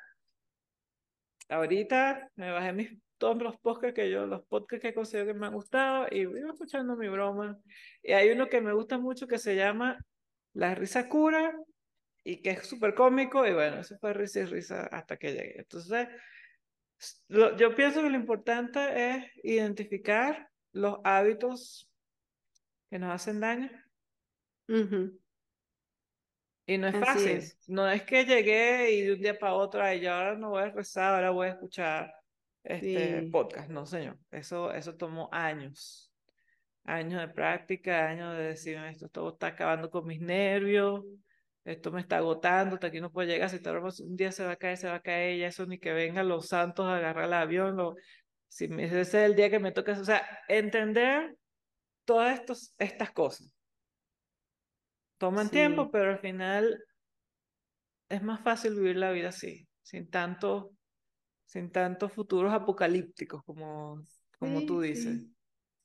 Ahorita 1.48 2.28
me 2.34 2.50
bajé 2.50 2.72
mis, 2.72 2.90
todos 3.18 3.42
los 3.42 3.58
podcasts 3.58 3.94
que 3.94 4.10
yo, 4.10 4.26
los 4.26 4.44
podcasts 4.46 4.82
que 4.82 4.94
considero 4.94 5.26
que 5.26 5.34
me 5.38 5.46
han 5.46 5.54
gustado 5.54 6.06
y 6.10 6.20
iba 6.20 6.52
escuchando 6.52 6.96
mi 6.96 7.08
broma. 7.08 7.58
Y 8.02 8.12
hay 8.12 8.30
uno 8.30 8.48
que 8.48 8.60
me 8.60 8.72
gusta 8.72 8.98
mucho 8.98 9.26
que 9.26 9.38
se 9.38 9.56
llama 9.56 9.98
La 10.54 10.74
risa 10.74 11.08
cura 11.08 11.52
y 12.24 12.42
que 12.42 12.50
es 12.50 12.66
súper 12.66 12.94
cómico 12.94 13.46
y 13.46 13.52
bueno, 13.54 13.80
eso 13.80 13.96
fue 14.00 14.12
risa 14.14 14.40
y 14.40 14.44
risa 14.46 14.86
hasta 14.86 15.16
que 15.16 15.32
llegué. 15.32 15.58
Entonces, 15.60 16.08
lo- 17.28 17.56
yo 17.56 17.74
pienso 17.74 18.02
que 18.02 18.10
lo 18.10 18.16
importante 18.16 19.10
es 19.10 19.24
identificar 19.42 20.48
los 20.72 20.98
hábitos 21.04 21.88
que 22.90 22.98
nos 22.98 23.12
hacen 23.14 23.40
daño 23.40 23.70
Ujú, 24.68 25.18
y 26.66 26.78
no 26.78 26.86
es 26.88 26.96
Así 26.96 27.06
fácil. 27.06 27.38
es. 27.38 27.58
No 27.68 27.88
es 27.88 28.02
que 28.02 28.24
llegué 28.24 28.90
y 28.92 29.02
de 29.02 29.12
un 29.14 29.20
día 29.20 29.38
para 29.38 29.54
otro, 29.54 29.82
ay, 29.82 30.00
yo 30.00 30.12
ahora 30.12 30.36
no 30.36 30.50
voy 30.50 30.62
a 30.62 30.70
rezar, 30.70 31.14
ahora 31.14 31.30
voy 31.30 31.46
a 31.48 31.50
escuchar 31.52 32.12
este 32.64 33.20
Sí. 33.22 33.30
podcast. 33.30 33.70
No, 33.70 33.86
señor. 33.86 34.18
Eso, 34.30 34.72
eso 34.72 34.96
tomó 34.96 35.28
años. 35.32 36.12
Años 36.84 37.20
de 37.20 37.28
práctica, 37.28 38.08
años 38.08 38.36
de 38.36 38.44
decir, 38.44 38.76
esto 38.78 39.08
todo 39.08 39.32
está 39.34 39.48
acabando 39.48 39.90
con 39.90 40.06
mis 40.06 40.20
nervios, 40.20 41.04
esto 41.64 41.92
me 41.92 42.00
está 42.00 42.16
agotando, 42.16 42.74
hasta 42.76 42.86
aquí 42.86 42.98
no 42.98 43.12
puedo 43.12 43.28
llegar, 43.28 43.50
si 43.50 43.60
tardo 43.60 43.86
un 44.02 44.16
día 44.16 44.32
se 44.32 44.42
va 44.44 44.52
a 44.52 44.56
caer, 44.56 44.78
se 44.78 44.88
va 44.88 44.94
a 44.94 45.02
caer, 45.02 45.38
ya 45.38 45.48
eso 45.48 45.66
ni 45.66 45.78
que 45.78 45.92
vengan 45.92 46.28
los 46.28 46.46
santos 46.48 46.86
a 46.86 46.96
agarrar 46.96 47.24
el 47.26 47.34
avión, 47.34 47.76
lo- 47.76 47.94
si 48.48 48.64
ese 48.64 49.02
es 49.02 49.12
el 49.12 49.34
día 49.36 49.50
que 49.50 49.58
me 49.58 49.72
toca, 49.72 49.92
o 49.92 50.04
sea, 50.04 50.26
entender 50.48 51.36
todas 52.06 52.40
estos, 52.40 52.74
estas 52.78 53.10
cosas. 53.10 53.52
Toman 55.18 55.50
tiempo, 55.50 55.90
pero 55.90 56.12
al 56.12 56.20
final 56.20 56.82
es 58.08 58.22
más 58.22 58.40
fácil 58.40 58.74
vivir 58.76 58.96
la 58.96 59.10
vida 59.10 59.28
así, 59.28 59.68
sin 59.82 60.08
tanto, 60.08 60.70
sin 61.48 61.72
tantos 61.72 62.12
futuros 62.14 62.54
apocalípticos 62.54 63.42
como, 63.44 64.06
como 64.38 64.64
tú 64.64 64.80
Sí, 64.82 64.82
dices. 64.82 65.24
sí, 65.26 65.36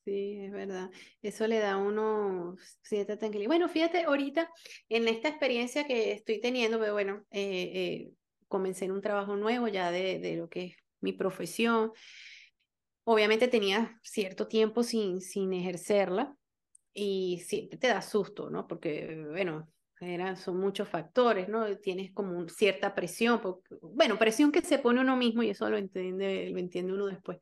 sí, 0.06 0.38
es 0.46 0.52
verdad. 0.52 0.92
Eso 1.22 1.48
le 1.48 1.60
da 1.60 1.74
a 1.74 1.78
uno 1.78 2.56
cierta 2.84 3.18
tranquilidad. 3.18 3.50
Bueno, 3.50 3.70
fíjate, 3.70 4.04
ahorita 4.06 4.50
en 4.90 5.08
esta 5.08 5.30
experiencia 5.30 5.86
que 5.88 6.12
estoy 6.14 6.42
teniendo, 6.42 6.80
pero 6.80 6.94
bueno, 6.94 7.26
eh, 7.32 7.72
eh, 8.10 8.14
comencé 8.48 8.86
en 8.86 8.92
un 8.94 9.02
trabajo 9.02 9.36
nuevo 9.38 9.68
ya 9.68 9.92
de, 9.92 10.20
de 10.20 10.38
lo 10.38 10.50
que 10.50 10.66
es 10.66 10.76
mi 11.02 11.14
profesión. 11.14 11.94
Obviamente 13.06 13.48
tenía 13.48 14.00
cierto 14.04 14.48
tiempo 14.48 14.84
sin, 14.84 15.20
sin 15.22 15.52
ejercerla 15.54 16.38
y 16.94 17.42
siempre 17.46 17.78
te 17.80 17.88
da 17.88 18.02
susto, 18.02 18.50
¿no? 18.50 18.68
Porque, 18.68 19.26
bueno, 19.32 19.74
eran, 20.08 20.38
son 20.38 20.58
muchos 20.60 20.88
factores, 20.90 21.48
¿no? 21.50 21.66
Tienes 21.78 22.12
como 22.14 22.38
un- 22.38 22.50
cierta 22.50 22.94
presión, 22.96 23.42
porque- 23.42 23.76
bueno, 23.82 24.18
presión 24.20 24.52
que 24.52 24.62
se 24.62 24.80
pone 24.80 25.02
uno 25.02 25.16
mismo 25.18 25.44
y 25.44 25.50
eso 25.50 25.70
lo 25.70 25.78
entiende, 25.78 26.50
lo 26.52 26.60
entiende 26.60 26.94
uno 26.94 27.08
después. 27.08 27.38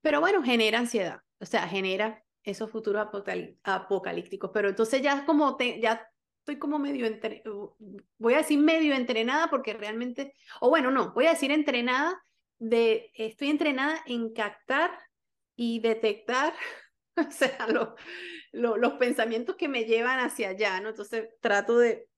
Pero 0.00 0.20
bueno, 0.20 0.42
genera 0.42 0.78
ansiedad, 0.78 1.20
o 1.40 1.46
sea, 1.46 1.66
genera 1.68 2.22
esos 2.42 2.70
futuros 2.70 3.02
apocalí- 3.06 3.58
apocalípticos. 3.64 4.50
Pero 4.54 4.68
entonces 4.70 5.02
ya 5.02 5.26
como 5.26 5.56
te, 5.56 5.80
ya 5.80 6.08
estoy 6.40 6.58
como 6.58 6.78
medio 6.78 7.04
entre, 7.06 7.42
voy 8.16 8.34
a 8.34 8.38
decir 8.38 8.58
medio 8.58 8.94
entrenada 8.94 9.48
porque 9.50 9.74
realmente, 9.74 10.34
o 10.60 10.70
bueno, 10.70 10.90
no, 10.90 11.12
voy 11.12 11.26
a 11.26 11.30
decir 11.30 11.50
entrenada 11.50 12.18
de, 12.58 13.10
estoy 13.14 13.50
entrenada 13.50 14.00
en 14.06 14.32
captar 14.32 14.90
y 15.56 15.80
detectar, 15.80 16.54
o 17.28 17.30
sea, 17.32 17.66
lo- 17.68 17.94
lo- 18.52 18.76
los 18.76 18.94
pensamientos 18.94 19.56
que 19.56 19.68
me 19.68 19.84
llevan 19.84 20.18
hacia 20.20 20.50
allá, 20.50 20.80
¿no? 20.80 20.90
Entonces 20.90 21.28
trato 21.40 21.78
de, 21.78 22.08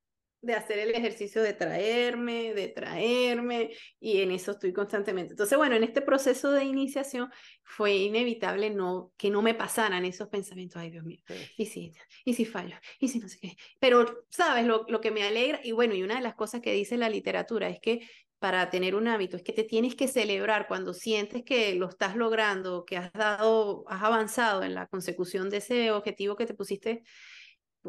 de 0.43 0.55
hacer 0.55 0.79
el 0.79 0.91
ejercicio 0.95 1.43
de 1.43 1.53
traerme, 1.53 2.55
de 2.55 2.69
traerme, 2.69 3.71
y 3.99 4.23
en 4.23 4.31
eso 4.31 4.53
estoy 4.53 4.73
constantemente. 4.73 5.33
Entonces, 5.35 5.59
bueno, 5.59 5.77
en 5.77 5.85
este 5.85 6.01
proceso 6.03 6.51
de 6.53 6.65
iniciación 6.65 7.31
fue 7.63 7.95
inevitable 7.97 8.71
no, 8.71 9.13
que 9.19 9.31
no 9.31 9.43
me 9.43 9.55
pasaran 9.55 10.05
esos 10.07 10.29
pensamientos, 10.29 10.81
ay 10.81 10.91
Dios 10.91 11.05
mío, 11.05 11.21
y 11.57 11.67
si, 11.67 11.93
y 12.25 12.35
si 12.35 12.45
fallo, 12.47 12.77
y 13.01 13.09
si 13.09 13.19
no 13.19 13.29
sé 13.29 13.39
qué. 13.41 13.57
Pero, 13.81 14.25
¿sabes? 14.31 14.65
Lo, 14.67 14.87
lo 14.89 15.01
que 15.03 15.11
me 15.11 15.25
alegra, 15.25 15.61
y 15.63 15.73
bueno, 15.73 15.95
y 15.95 16.03
una 16.03 16.17
de 16.17 16.23
las 16.23 16.35
cosas 16.35 16.61
que 16.63 16.73
dice 16.73 16.97
la 16.97 17.11
literatura 17.11 17.69
es 17.69 17.81
que 17.81 18.01
para 18.41 18.71
tener 18.71 18.95
un 18.95 19.07
hábito 19.07 19.37
es 19.37 19.43
que 19.43 19.53
te 19.53 19.65
tienes 19.65 19.95
que 19.95 20.09
celebrar 20.09 20.67
cuando 20.67 20.95
sientes 20.95 21.45
que 21.45 21.75
lo 21.75 21.89
estás 21.89 22.17
logrando, 22.17 22.85
que 22.87 22.97
has 22.97 23.13
dado, 23.13 23.85
has 23.87 24.03
avanzado 24.03 24.63
en 24.63 24.75
la 24.75 24.87
consecución 24.87 25.51
de 25.51 25.59
ese 25.59 25.93
objetivo 25.93 26.37
que 26.37 26.47
te 26.47 26.55
pusiste, 26.55 27.03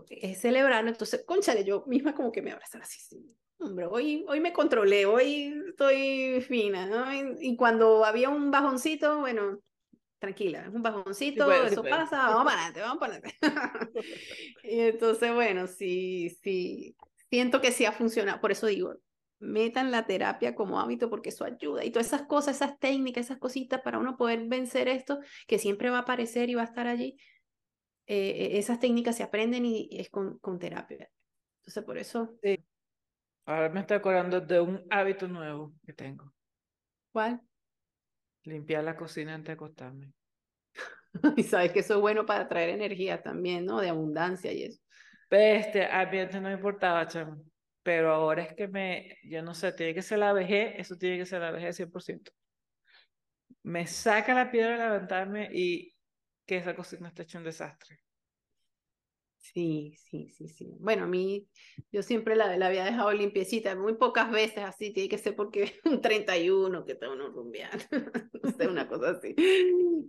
es 0.10 0.42
celebrarlo. 0.42 0.90
Entonces, 0.90 1.24
conchale, 1.26 1.64
yo 1.64 1.86
misma 1.88 2.14
como 2.14 2.34
que 2.34 2.42
me 2.42 2.52
abrazara 2.52 2.84
así, 2.84 3.00
sí, 3.00 3.36
hombre, 3.60 3.86
hoy, 3.86 4.26
hoy 4.28 4.42
me 4.42 4.52
controlé, 4.52 5.06
hoy 5.06 5.58
estoy 5.70 6.42
fina, 6.42 6.86
¿no? 6.86 7.14
Y, 7.14 7.52
y 7.52 7.56
cuando 7.56 8.04
había 8.04 8.30
un 8.30 8.52
bajoncito, 8.52 9.22
bueno, 9.22 9.58
tranquila, 10.20 10.66
es 10.68 10.74
un 10.74 10.84
bajoncito, 10.84 11.50
eso 11.52 11.82
pasa, 11.82 12.28
vamos 12.28 12.44
para 12.44 12.66
adelante, 12.66 12.82
vamos 12.82 12.98
para 13.00 13.14
adelante. 13.16 13.38
y 14.64 14.80
entonces, 14.82 15.34
bueno, 15.34 15.66
sí, 15.68 16.30
sí, 16.44 16.94
siento 17.30 17.62
que 17.62 17.72
sí 17.72 17.86
ha 17.86 17.94
funcionado, 17.94 18.42
por 18.42 18.52
eso 18.52 18.68
digo, 18.68 18.96
metan 19.42 19.92
la 19.92 20.06
terapia 20.06 20.56
como 20.56 20.80
hábito 20.80 21.10
porque 21.10 21.30
eso 21.30 21.44
ayuda 21.44 21.84
y 21.84 21.92
todas 21.92 22.08
esas 22.08 22.24
cosas, 22.24 22.58
esas 22.58 22.80
técnicas, 22.80 23.26
esas 23.26 23.40
cositas 23.40 23.82
para 23.82 24.00
uno 24.00 24.16
poder 24.16 24.48
vencer 24.48 24.88
esto, 24.88 25.20
que 25.48 25.60
siempre 25.60 25.90
va 25.90 25.98
a 25.98 26.02
aparecer 26.02 26.50
y 26.50 26.56
va 26.56 26.62
a 26.62 26.66
estar 26.66 26.88
allí, 26.88 27.18
eh, 28.08 28.52
esas 28.54 28.80
técnicas 28.80 29.16
se 29.18 29.24
aprenden 29.24 29.66
y 29.66 29.90
es 29.92 30.10
con, 30.10 30.38
con 30.40 30.60
terapia. 30.60 31.10
Entonces, 31.62 31.84
por 31.84 31.98
eso 31.98 32.38
Sí. 32.42 32.64
Ahora 33.46 33.70
me 33.70 33.82
estoy 33.82 33.98
acordando 33.98 34.40
de 34.40 34.60
un 34.60 34.86
hábito 34.90 35.28
nuevo 35.28 35.74
que 35.86 35.94
tengo. 35.94 36.32
¿Cuál? 37.12 37.42
Limpiar 38.44 38.84
la 38.84 38.96
cocina 38.96 39.34
antes 39.34 39.48
de 39.48 39.54
acostarme. 39.54 40.14
Y 41.36 41.44
sabes 41.44 41.72
que 41.74 41.80
eso 41.80 41.96
es 41.96 42.02
bueno 42.02 42.26
para 42.26 42.48
traer 42.48 42.70
energía 42.70 43.22
también, 43.22 43.66
¿no? 43.66 43.82
De 43.82 43.90
abundancia 43.90 44.52
y 44.54 44.64
eso. 44.64 44.82
Este, 45.30 45.86
a 45.86 46.06
mí 46.06 46.20
antes 46.20 46.42
no 46.42 46.52
importaba, 46.52 47.06
chamo. 47.08 47.44
Pero 47.84 48.14
ahora 48.14 48.44
es 48.44 48.54
que 48.56 48.68
me, 48.68 49.18
yo 49.24 49.42
no 49.44 49.54
sé, 49.56 49.72
tiene 49.74 49.94
que 49.94 50.02
ser 50.02 50.20
la 50.20 50.34
vejez, 50.34 50.74
eso 50.78 50.96
tiene 50.98 51.18
que 51.18 51.26
ser 51.26 51.42
la 51.42 51.52
vejez 51.52 51.76
100%. 51.78 52.32
Me 53.64 53.88
saca 53.88 54.34
la 54.36 54.52
piedra 54.52 54.72
de 54.78 54.84
levantarme 54.84 55.50
y 55.52 55.96
que 56.46 56.58
esa 56.58 56.76
cocina 56.76 57.08
está 57.10 57.24
hecha 57.24 57.38
un 57.40 57.46
desastre. 57.46 58.00
Sí, 59.38 59.96
sí, 59.98 60.30
sí, 60.30 60.48
sí. 60.48 60.78
Bueno, 60.80 61.04
a 61.06 61.08
mí, 61.08 61.50
yo 61.92 62.04
siempre 62.04 62.36
la, 62.36 62.56
la 62.58 62.68
había 62.68 62.86
dejado 62.86 63.12
limpiecita, 63.12 63.76
muy 63.76 63.96
pocas 63.96 64.32
veces 64.32 64.60
así, 64.60 64.94
tiene 64.94 65.10
que 65.10 65.18
ser 65.18 65.36
porque 65.36 65.74
un 65.86 66.00
31 66.00 66.86
que 66.86 66.94
está 66.94 67.10
uno 67.10 67.30
rumbeando, 67.30 67.84
no 68.44 68.52
sé, 68.52 68.68
una 68.68 68.88
cosa 68.88 69.12
así. 69.12 69.36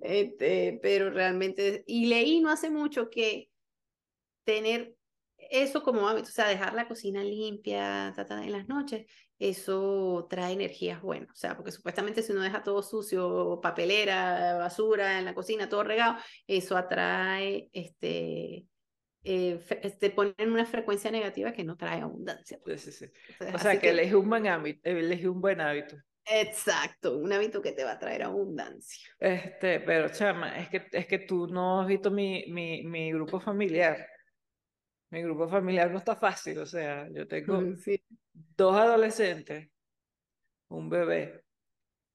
Este, 0.03 0.79
pero 0.83 1.11
realmente, 1.11 1.83
y 1.87 2.07
leí 2.07 2.41
no 2.41 2.51
hace 2.51 2.71
mucho 2.71 3.11
que 3.11 3.51
tener 4.45 4.97
eso 5.53 5.83
como 5.83 6.09
hábito, 6.09 6.29
o 6.29 6.33
sea, 6.33 6.49
dejar 6.49 6.73
la 6.73 6.89
cocina 6.89 7.23
limpia 7.23 8.15
en 8.17 8.53
las 8.53 8.69
noches, 8.69 9.07
eso 9.39 10.27
trae 10.31 10.55
energías 10.55 11.03
buenas, 11.03 11.31
o 11.31 11.35
sea, 11.35 11.55
porque 11.57 11.73
supuestamente 11.73 12.23
si 12.23 12.33
uno 12.33 12.41
deja 12.41 12.63
todo 12.63 12.83
sucio, 12.83 13.61
papelera, 13.63 14.57
basura 14.57 15.19
en 15.19 15.27
la 15.27 15.35
cocina, 15.35 15.69
todo 15.69 15.85
regado, 15.85 16.17
eso 16.47 16.75
atrae, 16.75 17.69
este, 17.73 18.67
eh, 19.25 19.61
te 20.01 20.11
pone 20.11 20.35
en 20.39 20.53
una 20.53 20.65
frecuencia 20.65 21.11
negativa 21.11 21.53
que 21.53 21.65
no 21.65 21.77
trae 21.77 22.01
abundancia. 22.01 22.59
Pues. 22.65 22.81
Sí, 22.81 22.93
sí, 22.93 23.07
sí. 23.07 23.45
o 23.53 23.59
sea, 23.59 23.79
que, 23.79 23.91
elegí 23.91 24.15
un 24.15 24.31
buen 24.31 24.47
hábito, 24.47 24.89
elegí 24.89 25.27
un 25.27 25.43
buen 25.43 25.61
hábito. 25.61 25.97
Exacto, 26.25 27.19
un 27.19 27.31
hábito 27.31 27.61
que 27.61 27.73
te 27.73 27.85
va 27.85 27.93
a 27.93 27.99
traer 27.99 28.23
abundancia. 28.23 29.07
Este, 29.21 29.81
pero 29.81 30.09
chama, 30.09 30.57
es 30.59 30.71
que, 30.71 30.87
es 30.93 31.07
que 31.07 31.19
tú 31.19 31.47
no 31.49 31.83
has 31.83 31.89
visto 31.89 32.11
mi, 32.11 32.47
mi, 32.49 32.85
mi 32.85 33.13
grupo 33.13 33.39
familiar 33.39 34.07
mi 35.13 35.23
grupo 35.23 35.47
familiar 35.47 35.91
no 35.91 35.99
está 35.99 36.17
fácil, 36.17 36.59
o 36.59 36.67
sea, 36.67 37.07
yo 37.11 37.29
tengo 37.29 37.61
mm, 37.61 37.77
dos 38.57 38.75
adolescentes, 38.75 39.69
un 40.69 40.89
bebé, 40.89 41.45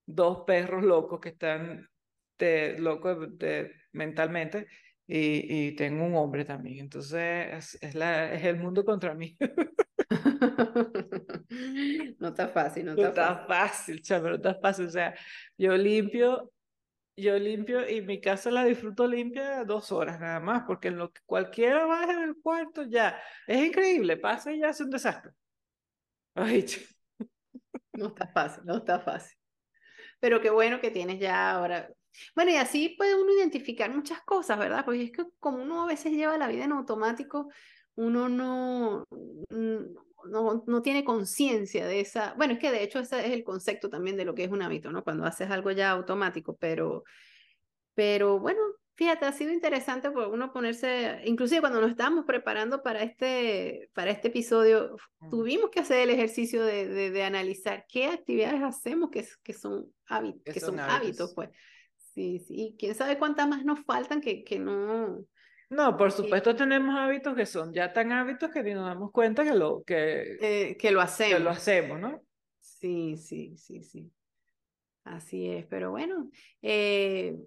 dos 0.03 0.39
perros 0.47 0.83
locos 0.83 1.19
que 1.19 1.29
están 1.29 1.87
de, 2.39 2.75
locos 2.79 3.37
de, 3.37 3.71
mentalmente 3.91 4.65
y, 5.05 5.67
y, 5.67 5.75
tengo 5.75 6.05
un 6.05 6.15
hombre 6.15 6.43
también. 6.43 6.79
Entonces 6.79 7.77
es, 7.79 7.93
la, 7.93 8.33
es 8.33 8.43
el 8.43 8.57
mundo 8.57 8.83
contra 8.83 9.13
mí. 9.13 9.37
no 12.19 12.29
está 12.29 12.49
fácil, 12.49 12.85
no 12.85 12.93
está, 12.93 13.03
no 13.03 13.09
está 13.09 13.45
fácil. 13.47 13.99
fácil, 13.99 14.23
no 14.23 14.35
está 14.35 14.55
fácil. 14.55 14.87
O 14.87 14.89
sea, 14.89 15.13
yo 15.55 15.77
limpio 15.77 16.51
yo 17.17 17.37
limpio 17.39 17.89
y 17.89 18.01
mi 18.01 18.21
casa 18.21 18.51
la 18.51 18.63
disfruto 18.63 19.07
limpia 19.07 19.63
dos 19.63 19.91
horas 19.91 20.19
nada 20.19 20.39
más, 20.39 20.63
porque 20.67 20.89
en 20.89 20.97
lo 20.97 21.11
que 21.11 21.21
cualquiera 21.25 21.85
baja 21.85 22.13
en 22.13 22.21
el 22.21 22.35
cuarto 22.41 22.83
ya, 22.83 23.19
es 23.47 23.65
increíble, 23.65 24.17
pasa 24.17 24.53
y 24.53 24.59
ya 24.59 24.69
es 24.69 24.79
un 24.79 24.91
desastre. 24.91 25.31
Ay, 26.35 26.65
no 27.93 28.07
está 28.07 28.27
fácil, 28.27 28.63
no 28.65 28.77
está 28.77 28.99
fácil. 28.99 29.37
Pero 30.19 30.41
qué 30.41 30.49
bueno 30.49 30.79
que 30.79 30.91
tienes 30.91 31.19
ya 31.19 31.51
ahora. 31.51 31.89
Bueno, 32.35 32.51
y 32.51 32.55
así 32.55 32.89
puede 32.97 33.19
uno 33.19 33.33
identificar 33.33 33.93
muchas 33.93 34.21
cosas, 34.21 34.57
¿verdad? 34.57 34.85
Porque 34.85 35.03
es 35.03 35.11
que 35.11 35.25
como 35.39 35.61
uno 35.61 35.83
a 35.83 35.87
veces 35.87 36.11
lleva 36.13 36.37
la 36.37 36.47
vida 36.47 36.65
en 36.65 36.71
automático, 36.71 37.49
uno 37.95 38.29
no, 38.29 39.05
no, 40.25 40.63
no 40.67 40.81
tiene 40.81 41.03
conciencia 41.03 41.85
de 41.87 41.99
esa, 41.99 42.33
bueno, 42.35 42.53
es 42.53 42.59
que 42.59 42.71
de 42.71 42.83
hecho 42.83 42.99
ese 42.99 43.25
es 43.25 43.31
el 43.31 43.43
concepto 43.43 43.89
también 43.89 44.17
de 44.17 44.25
lo 44.25 44.35
que 44.35 44.43
es 44.43 44.51
un 44.51 44.61
hábito, 44.61 44.91
¿no? 44.91 45.03
Cuando 45.03 45.25
haces 45.25 45.49
algo 45.49 45.71
ya 45.71 45.91
automático, 45.91 46.57
pero, 46.57 47.03
pero 47.93 48.39
bueno, 48.39 48.59
fíjate, 48.95 49.25
ha 49.25 49.31
sido 49.31 49.53
interesante 49.53 50.09
por 50.11 50.27
uno 50.27 50.51
ponerse, 50.51 51.21
inclusive 51.25 51.61
cuando 51.61 51.79
nos 51.79 51.91
estábamos 51.91 52.25
preparando 52.25 52.81
para 52.81 53.03
este, 53.03 53.89
para 53.93 54.11
este 54.11 54.29
episodio, 54.29 54.97
tuvimos 55.29 55.69
que 55.69 55.81
hacer 55.81 55.99
el 55.99 56.09
ejercicio 56.09 56.63
de, 56.63 57.11
de, 57.11 57.23
analizar 57.23 57.85
qué 57.87 58.05
actividades 58.05 58.61
hacemos 58.63 59.09
que, 59.11 59.25
que 59.43 59.53
son, 59.53 59.93
hábitos, 60.07 60.53
que 60.53 60.59
son 60.59 60.79
hábitos, 60.79 61.33
pues. 61.33 61.49
Sí, 62.13 62.39
sí, 62.39 62.75
quién 62.79 62.95
sabe 62.95 63.19
cuántas 63.19 63.47
más 63.47 63.63
nos 63.63 63.81
faltan 63.85 64.21
que, 64.21 64.43
que 64.43 64.57
no, 64.57 65.23
no, 65.69 65.97
por 65.97 66.11
supuesto 66.11 66.55
tenemos 66.55 66.95
hábitos 66.97 67.35
que 67.35 67.45
son 67.45 67.73
ya 67.73 67.91
tan 67.91 68.11
hábitos 68.11 68.49
que 68.51 68.63
ni 68.63 68.73
nos 68.73 68.85
damos 68.85 69.11
cuenta 69.11 69.43
que 69.43 69.53
lo, 69.53 69.83
que, 69.83 70.37
eh, 70.41 70.77
que 70.77 70.91
lo 70.91 71.01
hacemos. 71.01 71.37
Que 71.37 71.43
lo 71.43 71.49
hacemos, 71.49 71.99
¿no? 71.99 72.21
Sí, 72.59 73.17
sí, 73.17 73.57
sí, 73.57 73.83
sí. 73.83 74.11
Así 75.03 75.49
es, 75.49 75.65
pero 75.65 75.91
bueno, 75.91 76.29
eh, 76.61 77.37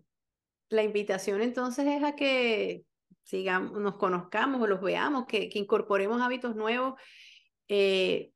la 0.68 0.82
invitación 0.82 1.42
entonces 1.42 1.86
es 1.86 2.02
a 2.02 2.14
que 2.14 2.84
sigamos, 3.22 3.72
nos 3.80 3.96
conozcamos 3.96 4.60
o 4.62 4.66
los 4.66 4.80
veamos, 4.80 5.26
que, 5.26 5.48
que 5.48 5.58
incorporemos 5.58 6.20
hábitos 6.20 6.56
nuevos. 6.56 6.94
Eh, 7.68 8.32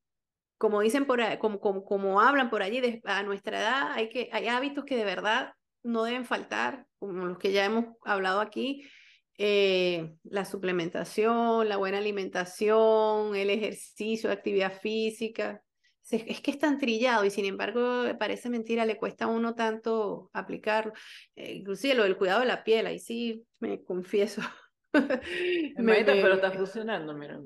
como 0.57 0.81
dicen 0.81 1.05
por 1.05 1.21
como, 1.39 1.61
como, 1.61 1.85
como 1.85 2.21
hablan 2.21 2.49
por 2.49 2.63
allí, 2.63 3.01
a 3.05 3.23
nuestra 3.23 3.61
edad 3.61 3.93
hay, 3.93 4.09
que, 4.09 4.31
hay 4.33 4.49
hábitos 4.49 4.85
que 4.85 4.97
de 4.97 5.05
verdad 5.05 5.55
no 5.83 6.05
deben 6.05 6.25
faltar, 6.25 6.87
como 6.99 7.27
los 7.27 7.39
que 7.39 7.53
ya 7.53 7.65
hemos 7.65 7.97
hablado 8.05 8.41
aquí, 8.41 8.89
eh, 9.37 10.17
la 10.25 10.45
suplementación, 10.45 11.69
la 11.69 11.77
buena 11.77 11.99
alimentación, 11.99 13.35
el 13.35 13.51
ejercicio, 13.51 14.29
la 14.29 14.35
actividad 14.35 14.73
física. 14.81 15.63
Es, 16.11 16.43
que 16.43 16.51
es 16.51 16.59
tan 16.59 16.79
trillado 16.79 17.25
y 17.25 17.31
sin 17.31 17.47
embargo 17.47 18.05
parece 18.19 18.51
mentira, 18.51 18.85
le 18.85 18.99
cuesta 18.99 19.25
a 19.25 19.29
uno 19.29 19.55
tanto 19.55 20.31
aplicarlo. 20.35 20.93
Eh, 21.35 21.55
inclusive 21.55 21.95
lo 21.95 22.03
del 22.03 22.19
cuidado 22.19 22.41
de 22.41 22.47
la 22.47 22.63
piel, 22.63 22.87
ahí 22.87 22.99
sí 22.99 23.45
me 23.59 23.83
confieso. 23.83 24.43
me, 25.79 26.05
pero 26.05 26.35
está 26.35 26.53
funcionando, 26.53 27.15
mira. 27.15 27.41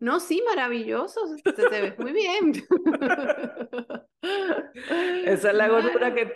No, 0.00 0.18
sí, 0.18 0.42
maravilloso, 0.44 1.20
te, 1.44 1.52
te 1.52 1.80
ves 1.80 1.98
muy 1.98 2.12
bien. 2.12 2.52
Esa 5.24 5.50
es 5.50 5.54
la 5.54 5.68
gordura 5.68 6.14
que, 6.14 6.32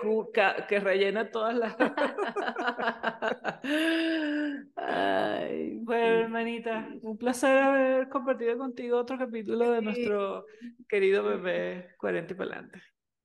que 0.68 0.80
rellena 0.80 1.30
todas 1.30 1.57
las... 1.57 1.76
Ay, 4.76 5.78
bueno, 5.82 6.20
hermanita, 6.20 6.89
un 7.03 7.16
placer 7.16 7.59
haber 7.59 8.09
compartido 8.09 8.59
contigo 8.59 8.99
otro 8.99 9.18
capítulo 9.18 9.70
de 9.70 9.82
nuestro 9.82 10.47
querido 10.89 11.24
bebé 11.24 11.91
40 11.99 12.32
y 12.32 12.36
pelante. 12.36 12.82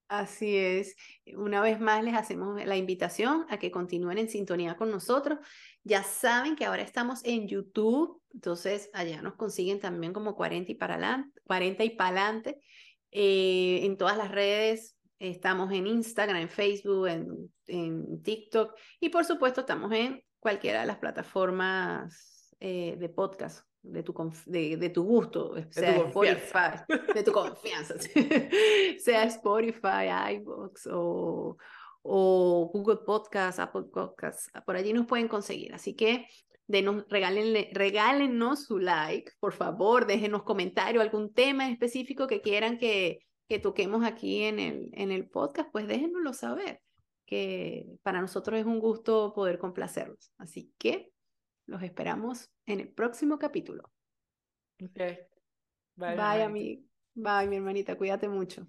Así 0.08 0.58
es. 0.58 0.96
Una 1.36 1.62
vez 1.62 1.80
más 1.80 2.04
les 2.04 2.14
hacemos 2.14 2.64
la 2.64 2.78
invitación 2.78 3.46
a 3.50 3.58
que 3.58 3.72
continúen 3.72 4.20
en 4.20 4.30
sintonía 4.30 4.76
con 4.76 4.92
nosotros. 4.92 5.40
Ya 5.84 6.04
saben 6.04 6.56
que 6.56 6.66
ahora 6.66 6.84
estamos 6.84 7.26
en 7.26 7.48
YouTube, 7.48 8.22
entonces 8.32 8.90
allá 8.94 9.22
nos 9.22 9.36
consiguen 9.36 9.80
también 9.80 10.14
como 10.14 10.36
40 10.36 10.72
y 10.72 10.76
para 10.76 10.96
adelante, 10.96 11.42
40 11.46 11.84
y 11.84 11.90
para 11.92 12.10
adelante. 12.10 12.60
Eh, 13.16 13.86
en 13.86 13.96
todas 13.96 14.18
las 14.18 14.32
redes 14.32 14.98
estamos 15.20 15.72
en 15.72 15.86
Instagram, 15.86 16.38
en 16.38 16.50
Facebook, 16.50 17.08
en, 17.08 17.54
en, 17.68 18.24
TikTok 18.24 18.74
y 19.00 19.10
por 19.10 19.24
supuesto 19.24 19.62
estamos 19.62 19.92
en 19.92 20.24
cualquiera 20.40 20.82
de 20.82 20.88
las 20.88 20.98
plataformas 20.98 22.56
eh, 22.60 22.96
de 22.98 23.10
podcast 23.10 23.68
de 23.84 24.02
tu, 24.02 24.16
de, 24.48 24.78
de 24.78 24.90
tu 24.90 25.04
gusto, 25.04 25.54
sea 25.70 25.98
Spotify, 25.98 26.94
de 27.14 27.24
tu 27.24 27.32
confianza, 27.32 27.96
sea 28.98 29.24
Spotify, 29.26 30.08
iVoox 30.38 30.88
o, 30.92 31.58
o 32.02 32.72
Google 32.74 33.02
Podcast, 33.06 33.60
Apple 33.60 33.84
Podcast, 33.94 34.50
por 34.66 34.76
allí 34.76 34.92
nos 34.94 35.06
pueden 35.06 35.28
conseguir. 35.28 35.74
Así 35.76 35.96
que 35.96 36.26
denos, 36.68 37.06
regálenle, 37.10 37.70
regálenos 37.74 38.66
su 38.66 38.80
like, 38.80 39.32
por 39.40 39.54
favor, 39.54 40.06
déjenos 40.06 40.44
comentarios, 40.44 41.04
algún 41.04 41.34
tema 41.34 41.70
específico 41.70 42.28
que 42.28 42.42
quieran 42.42 42.78
que, 42.78 43.20
que 43.48 43.60
toquemos 43.60 44.06
aquí 44.06 44.44
en 44.44 44.60
el, 44.60 44.90
en 44.94 45.12
el 45.12 45.30
podcast, 45.30 45.70
pues 45.72 45.88
déjenoslo 45.88 46.34
saber, 46.34 46.82
que 47.26 47.86
para 48.04 48.22
nosotros 48.22 48.60
es 48.60 48.66
un 48.66 48.80
gusto 48.80 49.34
poder 49.34 49.60
complacerlos. 49.60 50.32
Así 50.38 50.72
que 50.78 51.12
los 51.66 51.84
esperamos 51.84 52.52
en 52.66 52.80
el 52.80 52.90
próximo 52.90 53.40
capítulo. 53.40 53.92
Ok. 54.84 55.00
Bye, 55.96 56.16
Bye, 56.16 56.50
mi, 56.50 56.86
Bye, 57.16 57.48
mi 57.48 57.58
hermanita. 57.58 57.96
Cuídate 57.96 58.28
mucho. 58.28 58.68